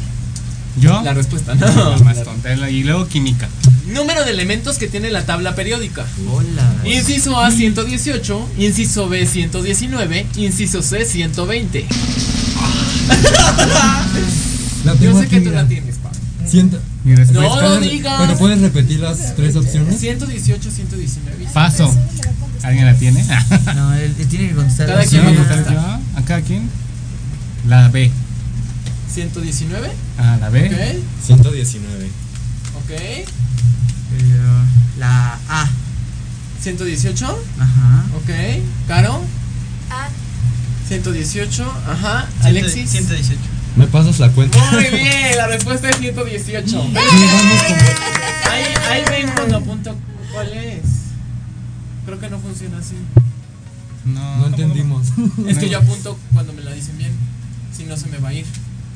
[0.80, 1.02] ¿Yo?
[1.04, 1.68] La respuesta, No,
[1.98, 2.04] no.
[2.04, 2.70] más tonta.
[2.70, 3.50] Y luego química.
[3.88, 6.06] Número de elementos que tiene la tabla periódica.
[6.32, 6.74] Hola.
[6.86, 11.86] Inciso A 118, inciso B 119, inciso C 120.
[14.86, 15.62] La Yo sé que tú mira.
[15.64, 16.18] la tienes, Pablo.
[16.48, 16.80] Siento.
[17.04, 17.44] Mi respuesta.
[17.56, 18.22] No lo ¿Puedes- digas.
[18.22, 20.00] Pero puedes repetir las tres opciones.
[20.00, 21.46] 118, 119.
[21.54, 21.94] Paso.
[22.64, 23.24] ¿Alguien la tiene?
[23.76, 24.88] No, él, él tiene que contestar.
[24.88, 26.00] Cada quien va a ¿Quién contestar.
[26.16, 26.70] ¿A cada quien?
[27.68, 28.12] La B.
[29.14, 30.66] 119, Ah, la B.
[30.68, 32.10] ok, 119.
[32.78, 32.90] ok.
[32.92, 33.26] Eh,
[34.98, 35.70] la A.
[36.62, 37.26] 118,
[37.60, 38.04] Ajá.
[38.16, 38.30] ok.
[38.88, 39.22] Caro,
[39.90, 40.08] Ah,
[40.88, 42.28] 118, ajá.
[42.44, 42.90] Alexis.
[42.90, 43.40] 118.
[43.76, 44.58] ¿Me pasas la cuenta?
[44.72, 46.68] Muy bien, la respuesta es 118.
[46.70, 49.96] Sí, vamos como- Ahí, ahí ven cuando apunto
[50.34, 50.82] cuál es.
[52.06, 52.96] Creo que no funciona así.
[54.06, 55.08] No, No entendimos.
[55.48, 57.12] Es que yo apunto cuando me la dicen bien.
[57.82, 58.46] Si no se me va a ir.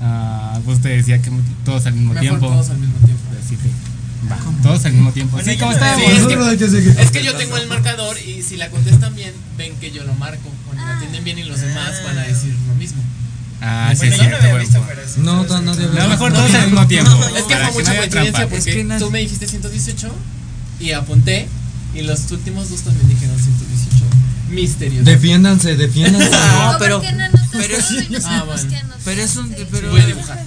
[0.01, 1.31] Ah, pues te decía que
[1.63, 2.47] todos al mismo Mejor tiempo.
[2.47, 3.23] todos al mismo tiempo.
[3.29, 5.31] Pues sí, te- va, todos al mismo tiempo.
[5.37, 6.05] Bueno, Sí, yo ¿cómo no estamos?
[6.05, 9.31] Sí, es que que, es que yo tengo el marcador y si la contestan bien,
[9.57, 10.49] ven que yo lo marco.
[10.65, 13.01] Cuando la atienden bien y los demás van a decir lo mismo.
[13.61, 14.37] Ah, sí, Bueno, es yo no cierto.
[14.37, 15.21] había buen visto, sí.
[15.21, 15.79] No, sí, no, sí.
[15.81, 17.11] nadie No, mejor todos al mismo tiempo.
[17.35, 20.13] Es que fue mucha no coincidencia porque Es que no- tú me dijiste 118
[20.79, 21.47] y apunté
[21.95, 24.05] y los últimos dos también dijeron 118.
[24.51, 25.05] Misterioso.
[25.09, 26.29] Defiéndanse, defiéndanse.
[26.59, 28.69] No, ¿por pero- qué no anotas pero sí- no Ah, bueno.
[29.05, 29.49] Pero es un.
[29.49, 29.55] Sí.
[29.71, 30.43] Pero, Voy a dibujar.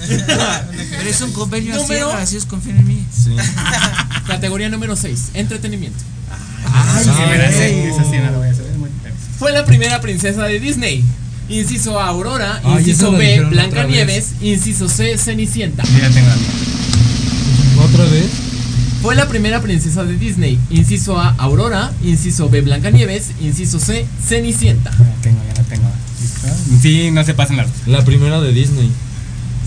[0.96, 3.06] pero es un convenio así, Número- así es, confíen en mí.
[3.12, 3.34] Sí.
[4.26, 5.98] Categoría número 6, entretenimiento.
[6.72, 8.72] Ay, sí, sí no voy a saber.
[8.78, 8.90] Muy.
[9.38, 11.04] Fue la primera princesa de Disney.
[11.48, 12.60] Inciso A, Aurora.
[12.64, 14.32] Ay, Inciso B, Blancanieves.
[14.40, 15.82] Inciso C, Cenicienta.
[15.84, 17.82] Yo ya tengo la.
[17.84, 18.26] ¿Otra vez?
[19.02, 20.58] Fue la primera princesa de Disney.
[20.70, 21.90] Inciso A, Aurora.
[22.04, 23.30] Inciso B, Blancanieves.
[23.40, 24.90] Inciso C, Cenicienta.
[24.92, 25.90] Ya la tengo, ya la tengo.
[26.82, 28.90] Sí, no se pasen la La primera de Disney.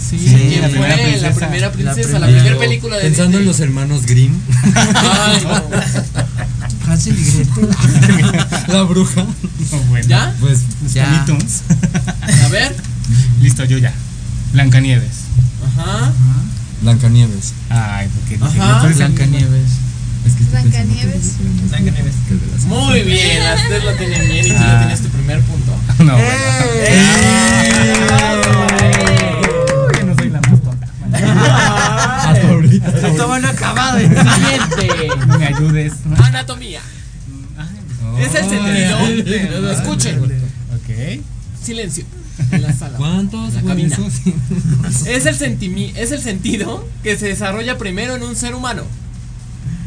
[0.10, 0.78] Sí, Sí, ¿quién la fue?
[0.80, 1.34] primera La princesa.
[1.40, 4.34] primera princesa, la, La primera película de Pensando en los hermanos Grimm.
[4.76, 6.92] Ay, no.
[6.92, 7.70] Hansel y Gretel.
[8.68, 9.26] la bruja.
[9.90, 10.36] Bueno, ¿Ya?
[10.40, 10.60] Pues
[10.94, 11.26] Ya.
[11.26, 12.76] A ver.
[13.42, 13.94] Listo, yo ya.
[14.52, 15.12] Blancanieves.
[15.78, 16.12] Ajá.
[16.82, 17.54] Blancanieves.
[17.70, 18.86] Ay, porque Ajá.
[18.88, 19.70] Blancanieves.
[20.26, 21.34] Es que que Blancanieves.
[21.70, 22.14] Blancanieves.
[22.28, 24.80] Que Muy bien, las tres lo tienen bien y tú ya Ah.
[24.80, 25.72] tienes tu primer punto.
[26.04, 26.30] No, bueno.
[28.84, 29.42] ¡Eh!
[30.00, 30.88] Yo no soy la más tonta.
[32.32, 33.08] Hasta ahorita.
[33.08, 34.00] Esto van acabado.
[34.00, 35.08] Siguiente.
[35.28, 35.94] No me ayudes.
[36.24, 36.82] Anatomía.
[38.20, 39.72] Es el sentido.
[39.72, 40.20] Escuchen.
[40.20, 41.22] Ok.
[41.64, 42.06] Silencio.
[42.52, 42.98] En la sala.
[42.98, 43.98] ¿Cuántos En la cabina.
[45.08, 48.84] Es el, es el sentido que se desarrolla primero en un ser humano.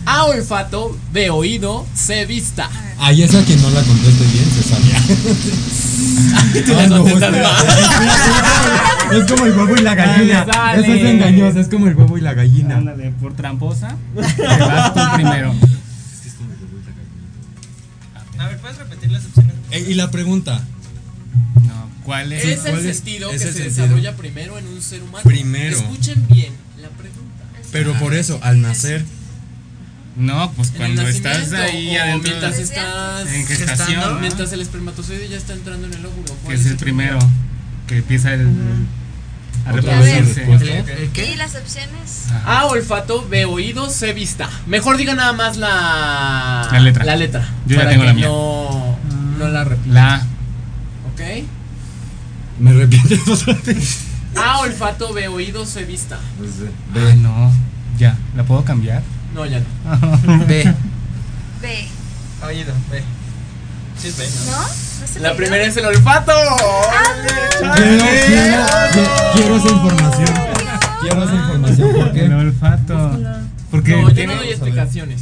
[0.06, 2.70] A olfato, B oído, C vista.
[2.98, 5.02] Ay, esa que no la conteste bien se sabía.
[6.88, 7.34] No, contestas
[9.12, 10.44] es- como el huevo y la gallina.
[10.44, 12.76] Dale, Eso es engañoso, es como el huevo y la gallina.
[12.76, 13.96] Ándale, por tramposa.
[14.36, 15.54] Te vas tú primero.
[18.38, 19.54] A ver, ¿puedes repetir las opciones?
[19.70, 20.60] Eh, y la pregunta.
[21.66, 22.44] No, ¿cuál es?
[22.44, 23.82] Es el ¿Cuál es- sentido es que el se sentido?
[23.86, 25.24] desarrolla primero en un ser humano.
[25.24, 25.76] Primero.
[25.76, 27.44] Escuchen bien la pregunta.
[27.72, 29.04] Pero por eso, al nacer.
[30.16, 32.30] No, pues cuando estás ahí o adentro.
[32.30, 34.20] mientras estás En gestación, ¿no?
[34.20, 36.24] mientras el espermatozoide ya está entrando en el óvulo.
[36.24, 37.18] Que ¿Cuál es el primero.
[37.86, 38.48] Que empieza el.
[39.66, 41.10] A ¿Otra vez la reproducirse.
[41.12, 41.32] qué?
[41.32, 42.26] ¿Y las opciones?
[42.30, 42.60] Ajá.
[42.60, 44.48] A olfato, B oído, C vista.
[44.66, 47.04] Mejor diga nada más la La letra.
[47.04, 47.46] La letra.
[47.66, 48.26] Yo ya para tengo que la mía.
[48.28, 48.98] No,
[49.38, 49.92] no la repita.
[49.94, 50.26] La.
[51.12, 51.20] ¿Ok?
[52.60, 53.98] ¿Me repites otra vez?
[54.36, 56.18] A olfato, B oído, C vista.
[56.94, 57.52] Ay, no.
[57.98, 58.16] Ya.
[58.36, 59.02] ¿La puedo cambiar?
[59.36, 60.46] No, ya no.
[60.46, 60.74] B.
[61.62, 61.88] B.
[62.44, 63.02] Oído, ve.
[63.98, 64.52] Sí, es ve, ¿no?
[64.52, 64.58] ¿No?
[64.62, 66.32] ¿No es el La primera es el olfato.
[67.76, 68.66] Quiero, quiero,
[69.34, 70.28] quiero esa información.
[71.02, 71.92] Quiero esa información.
[71.92, 72.34] ¿Por El qué?
[72.34, 73.18] olfato.
[73.70, 75.20] Porque No, yo no doy explicaciones.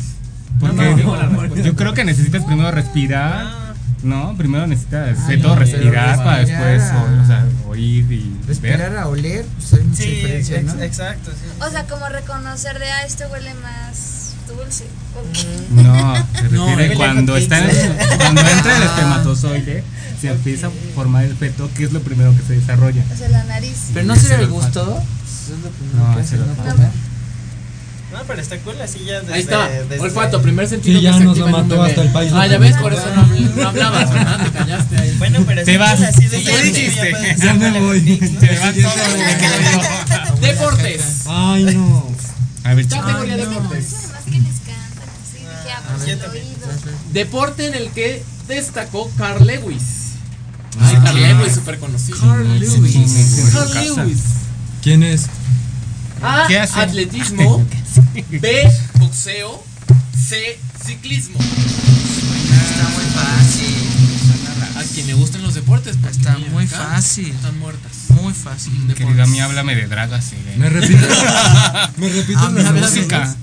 [0.61, 3.64] porque No, no, yo creo que necesitas primero respirar.
[4.05, 8.37] No, primero necesitas Ah, de todo no, respirar para después o, o sea, oír y
[8.47, 8.99] Respirar ver.
[8.99, 10.83] a oler, pues hay mucha Sí, diferencia, ex- ¿no?
[10.83, 11.49] exacto, sí.
[11.67, 14.85] O sea, como reconocer de, ah, esto huele más dulce.
[15.17, 15.71] Ok.
[15.71, 18.05] No, se refiere cuando está en elefante.
[18.13, 19.85] el- cuando entra el espermatozoide,
[20.21, 23.03] se empieza a formar el feto, que es lo primero que se desarrolla.
[23.13, 23.91] O sea, la nariz.
[23.95, 24.83] Pero no sería el gusto.
[24.83, 26.37] Eso es lo primero No, que hace,
[28.15, 28.21] ¿no?
[28.27, 30.99] pero está cool así ya desde, Ahí está, desde- olfato, primer sentido.
[30.99, 33.23] Sí, ya que nos lo mató hasta el país Ah, ya ves, por eso no,
[33.27, 34.45] habl- no hablabas, ¿verdad?
[34.45, 35.15] Te callaste ahí.
[35.19, 36.01] Bueno, pero Te vas.
[36.01, 37.37] así de ¿Qué ya dijiste?
[37.39, 38.01] Ya me voy.
[38.41, 40.41] Te vas todo.
[40.41, 41.03] Deportes.
[41.27, 42.07] Ay, no.
[42.65, 43.05] A ver, chicos.
[43.05, 43.51] Categoría Ay, de no.
[43.53, 43.95] deportes.
[44.15, 46.19] Ah, pues.
[47.13, 49.83] Deporte en el que destacó Carl Lewis.
[50.81, 51.03] Ay, Ah.
[51.05, 52.19] Carl Lewis, súper conocido.
[52.21, 53.53] Carl Lewis.
[53.53, 54.21] Carl Lewis.
[54.83, 55.27] ¿Quién es?
[56.23, 56.47] A.
[56.83, 57.65] Atletismo.
[58.31, 58.71] B.
[58.99, 59.63] Boxeo.
[60.17, 60.59] C.
[60.85, 61.39] Ciclismo.
[61.39, 64.79] Está muy fácil.
[64.79, 65.97] A quien le gusten los deportes.
[65.97, 67.29] porque Está mira, muy acá fácil.
[67.31, 67.93] Están muertas.
[68.11, 68.73] Muy fácil.
[68.95, 70.25] Querida mía, háblame de dragas.
[70.25, 71.01] sí, ¿Me repites?
[71.97, 73.37] ¿Me repites Ah, mira, Música.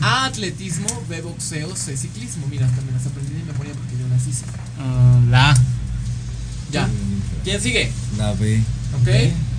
[0.00, 0.24] A.
[0.26, 0.86] Atletismo.
[1.08, 1.20] B.
[1.22, 1.74] Boxeo.
[1.76, 1.96] C.
[1.96, 2.46] Ciclismo.
[2.48, 4.44] Mira, también las aprendí de memoria porque yo las hice.
[4.80, 5.56] Ah, la.
[6.72, 6.88] Ya.
[7.44, 7.92] ¿Quién sigue?
[8.18, 8.60] La B.
[9.00, 9.08] Ok.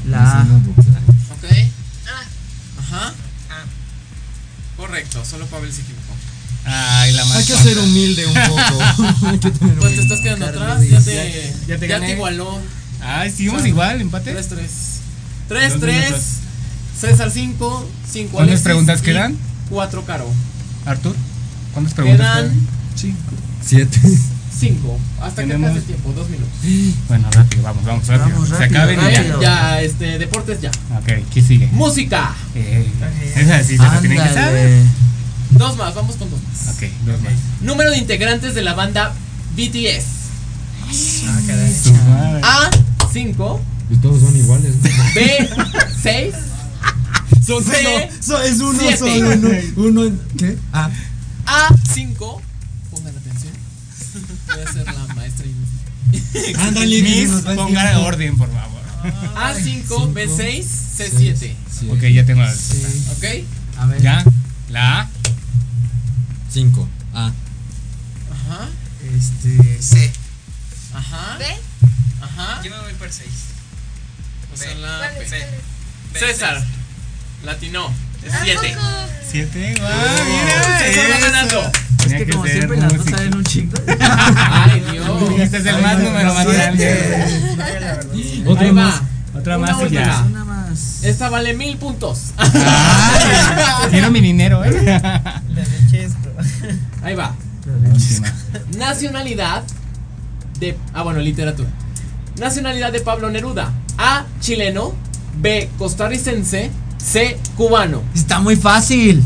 [0.08, 0.46] La
[2.96, 3.08] A.
[3.10, 3.14] Ok.
[3.50, 3.54] Ah.
[3.54, 3.64] Ajá.
[4.78, 6.14] Correcto, solo Pavel se equivocó.
[6.66, 7.38] Ay, la más.
[7.38, 9.28] Hay que ser humilde un poco.
[9.28, 12.12] Hay que tener Pues te estás quedando Carlos atrás, ya te, Ya te ya te
[12.12, 12.60] igualó.
[13.02, 13.70] Ay, seguimos Sale.
[13.70, 14.36] igual, empate.
[14.36, 14.42] 3-3.
[15.50, 15.70] 3-3.
[15.70, 16.22] Dos minutos.
[17.00, 19.38] César 5, 5 ¿Cuántas preguntas quedan?
[19.70, 20.32] 4 Caro.
[20.86, 21.16] Artur,
[21.74, 22.50] ¿cuántas preguntas Quedan
[22.96, 23.18] quedan?
[23.62, 24.00] Siete.
[24.68, 25.00] 5.
[25.22, 26.54] Hasta que Tenemos- pase el tiempo, 2 minutos.
[27.08, 28.30] Bueno, rápido, vamos, vamos, rápido.
[28.36, 29.18] Vamos, Se rápido, acaben y ya.
[29.20, 29.42] rápido.
[29.42, 30.70] Ya, este, deportes ya.
[30.98, 31.68] Ok, ¿qué sigue?
[31.72, 32.34] Música.
[32.56, 32.88] Eh,
[33.36, 34.84] esa sí se la tienen que saber.
[35.52, 36.76] Dos más, vamos con dos más.
[36.76, 37.34] Ok, dos más.
[37.62, 39.14] Número de integrantes de la banda
[39.56, 40.06] BTS.
[41.28, 41.74] Ah, caray.
[42.44, 42.70] A
[43.14, 43.62] 5,
[43.92, 44.74] Y todos son iguales.
[44.76, 44.90] ¿no?
[45.16, 45.50] B
[46.04, 46.34] 6,
[47.46, 48.98] Son C, uno, es uno, siete.
[48.98, 50.58] solo uno, uno, en- ¿qué?
[50.74, 50.90] Ah,
[51.46, 52.42] A 5.
[54.64, 55.56] A ser la maestra y
[56.60, 58.82] ándale, Miss, ponga orden, por favor.
[59.36, 61.56] A5, B6, C7.
[61.70, 61.90] Sí.
[61.90, 63.06] Ok, ya tengo la Sí.
[63.12, 63.80] ¿Ok?
[63.80, 64.02] A ver.
[64.02, 64.24] Ya,
[64.70, 65.10] la A.
[66.50, 66.88] Cinco.
[67.14, 67.32] Ah.
[68.32, 68.70] Ajá.
[69.16, 69.82] Este.
[69.82, 70.12] C.
[70.94, 71.38] Ajá.
[71.38, 71.58] ¿Ve?
[72.22, 72.62] Ajá.
[72.64, 73.28] Yo me voy por 6.
[74.54, 75.30] O sea, la ¿Cuál es?
[75.30, 75.38] P.
[75.38, 76.30] ¿Cuál es?
[76.30, 76.64] César.
[77.44, 77.94] Latino.
[78.26, 78.58] Es ¿A 7.
[78.76, 78.88] poco?
[79.30, 80.62] Siete, guau, César mira.
[80.70, 81.26] va eso.
[81.26, 81.62] ganando.
[81.62, 83.78] Es Tenía que como ser siempre las dos salen un chingo.
[84.00, 85.40] Ay, Dios.
[85.40, 87.26] Este es el más número más grande.
[88.46, 89.02] Otra más.
[89.36, 90.24] Otra más y ya.
[90.30, 91.04] Una más.
[91.04, 92.32] Esta vale mil puntos.
[92.38, 92.52] Ay,
[93.92, 94.72] quiero mi dinero, eh.
[95.02, 96.30] La de Chesco.
[97.04, 97.36] Ahí va.
[98.78, 99.64] Nacionalidad
[100.60, 100.78] de.
[100.94, 101.70] Ah, bueno, literatura.
[102.40, 103.72] Nacionalidad de Pablo Neruda.
[103.98, 104.26] A.
[104.40, 104.94] Chileno.
[105.38, 105.70] B.
[105.78, 106.72] Costarricense.
[106.98, 107.38] C.
[107.56, 108.02] Cubano.
[108.14, 109.24] Está muy fácil.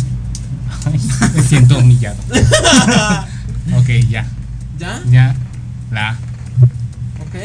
[0.85, 0.99] Ay,
[1.35, 2.17] Me siento humillado.
[3.77, 4.25] ok, ya.
[4.77, 5.01] ¿Ya?
[5.09, 5.35] Ya.
[5.91, 6.13] La A.
[7.21, 7.35] Ok.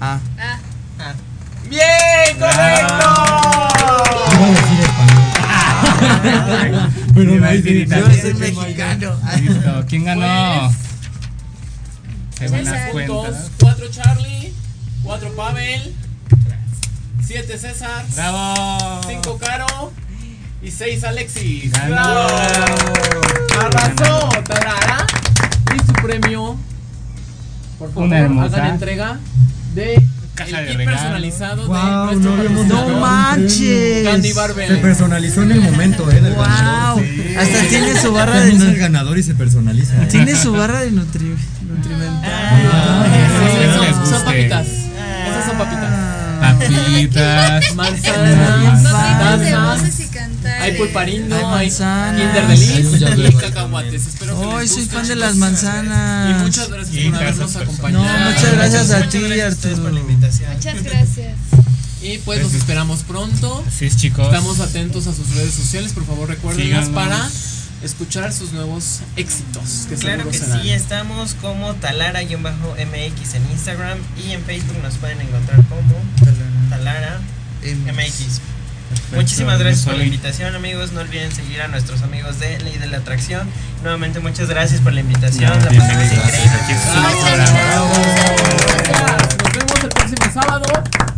[0.00, 0.18] Ah.
[0.38, 0.58] Ah.
[0.98, 1.12] Ah.
[1.68, 2.38] ¡Bien!
[2.38, 3.14] ¡Correcto!
[7.14, 7.88] Pero no decir.
[7.88, 9.16] Yo soy mexicano.
[9.40, 9.84] Listo.
[9.88, 10.70] ¿Quién ganó?
[12.38, 13.26] Pues, las Seis puntos.
[13.26, 13.50] cuentas.
[13.60, 14.52] 4 Charlie.
[15.02, 15.94] 4 Pavel.
[17.26, 18.04] 7 César.
[18.14, 19.00] ¡Bravo!
[19.06, 19.92] 5 Caro.
[20.62, 21.72] Y 6 Alexis.
[21.88, 22.28] ¡Bravo!
[23.60, 24.28] Arrasó.
[24.44, 25.06] Tarara.
[25.74, 26.56] Y su premio.
[27.78, 29.18] Por favor, Una hermosa hagan entrega
[29.74, 30.02] de
[30.34, 30.96] Caja el de kit regalo.
[30.98, 34.04] personalizado Guau, de nuestro no habíamos patrocinador, No manches.
[34.08, 36.42] Candy Bar Se personalizó en el momento, eh, del Wow.
[36.44, 37.04] ganador.
[37.38, 40.02] Hasta tiene su barra de nu- ganador y se personaliza.
[40.02, 40.06] eh.
[40.06, 42.22] tiene su barra de nutri nutrimental.
[42.24, 44.24] Ah, Espero sí, les son, son guste.
[44.24, 44.66] papitas.
[44.66, 45.90] Esas son papitas.
[46.58, 47.74] Papitas.
[47.74, 48.82] Manzanas,
[50.12, 50.62] cantar.
[50.62, 52.60] hay pulparindo, Hay hay manzanas.
[52.60, 54.06] Kinder de Hay cacahuates.
[54.06, 56.30] Espero que Ay, les soy fan de las manzanas.
[56.30, 58.04] Y muchas gracias Y por habernos acompañado.
[58.04, 60.12] No, muchas gracias a ti, Muchas gracias a ustedes por la Arturo.
[60.12, 60.52] invitación.
[60.54, 61.32] Muchas gracias.
[62.02, 63.64] Y pues nos esperamos pronto.
[63.66, 64.26] Así es, chicos.
[64.26, 65.92] Estamos atentos a sus redes sociales.
[65.92, 66.88] Por favor, recuérdenos Síganos.
[66.90, 67.28] para
[67.82, 69.86] escuchar sus nuevos éxitos.
[69.88, 70.62] Que Claro que serán.
[70.62, 75.94] sí, estamos como Talara-MX en Instagram y en Facebook nos pueden encontrar como
[76.70, 77.20] Talara
[77.62, 78.40] MX.
[79.14, 80.92] Muchísimas gracias por la invitación, amigos.
[80.92, 83.48] No olviden seguir a nuestros amigos de Ley de la Atracción.
[83.82, 85.50] Nuevamente, muchas gracias por la invitación.
[85.50, 86.54] La bien, pasamos gracias.
[86.54, 86.86] Aquí es.
[89.42, 90.66] Nos vemos el próximo sábado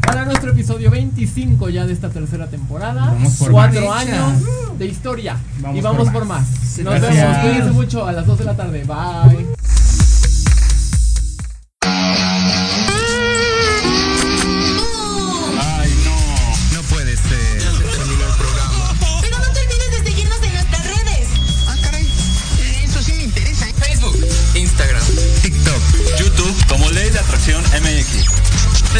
[0.09, 3.15] para nuestro episodio 25 ya de esta tercera temporada.
[3.51, 4.07] Cuatro más.
[4.07, 4.43] años
[4.79, 5.37] de historia.
[5.61, 6.49] Vamos y vamos por por más.
[6.49, 6.79] más.
[6.79, 7.15] Nos Gracias.
[7.15, 7.39] vemos.
[7.39, 8.85] Cuídense mucho a las 2 de la tarde.
[8.85, 9.78] Bye.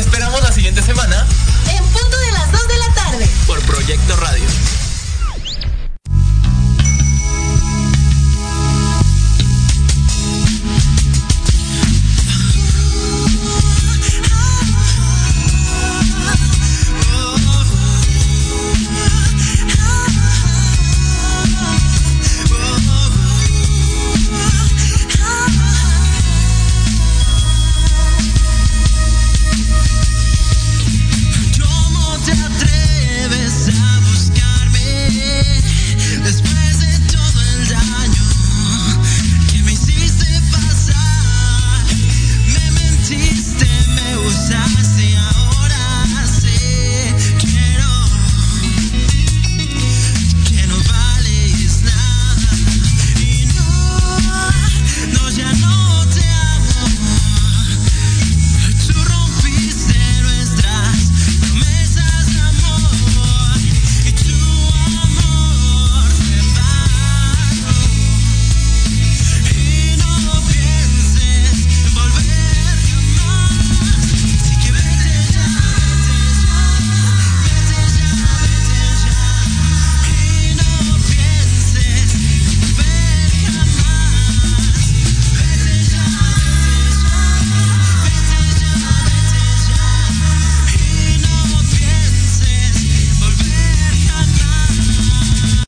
[0.09, 1.27] esperamos la siguiente semana.
[1.71, 3.29] En punto de las 2 de la tarde.
[3.47, 4.45] Por Proyecto Radio.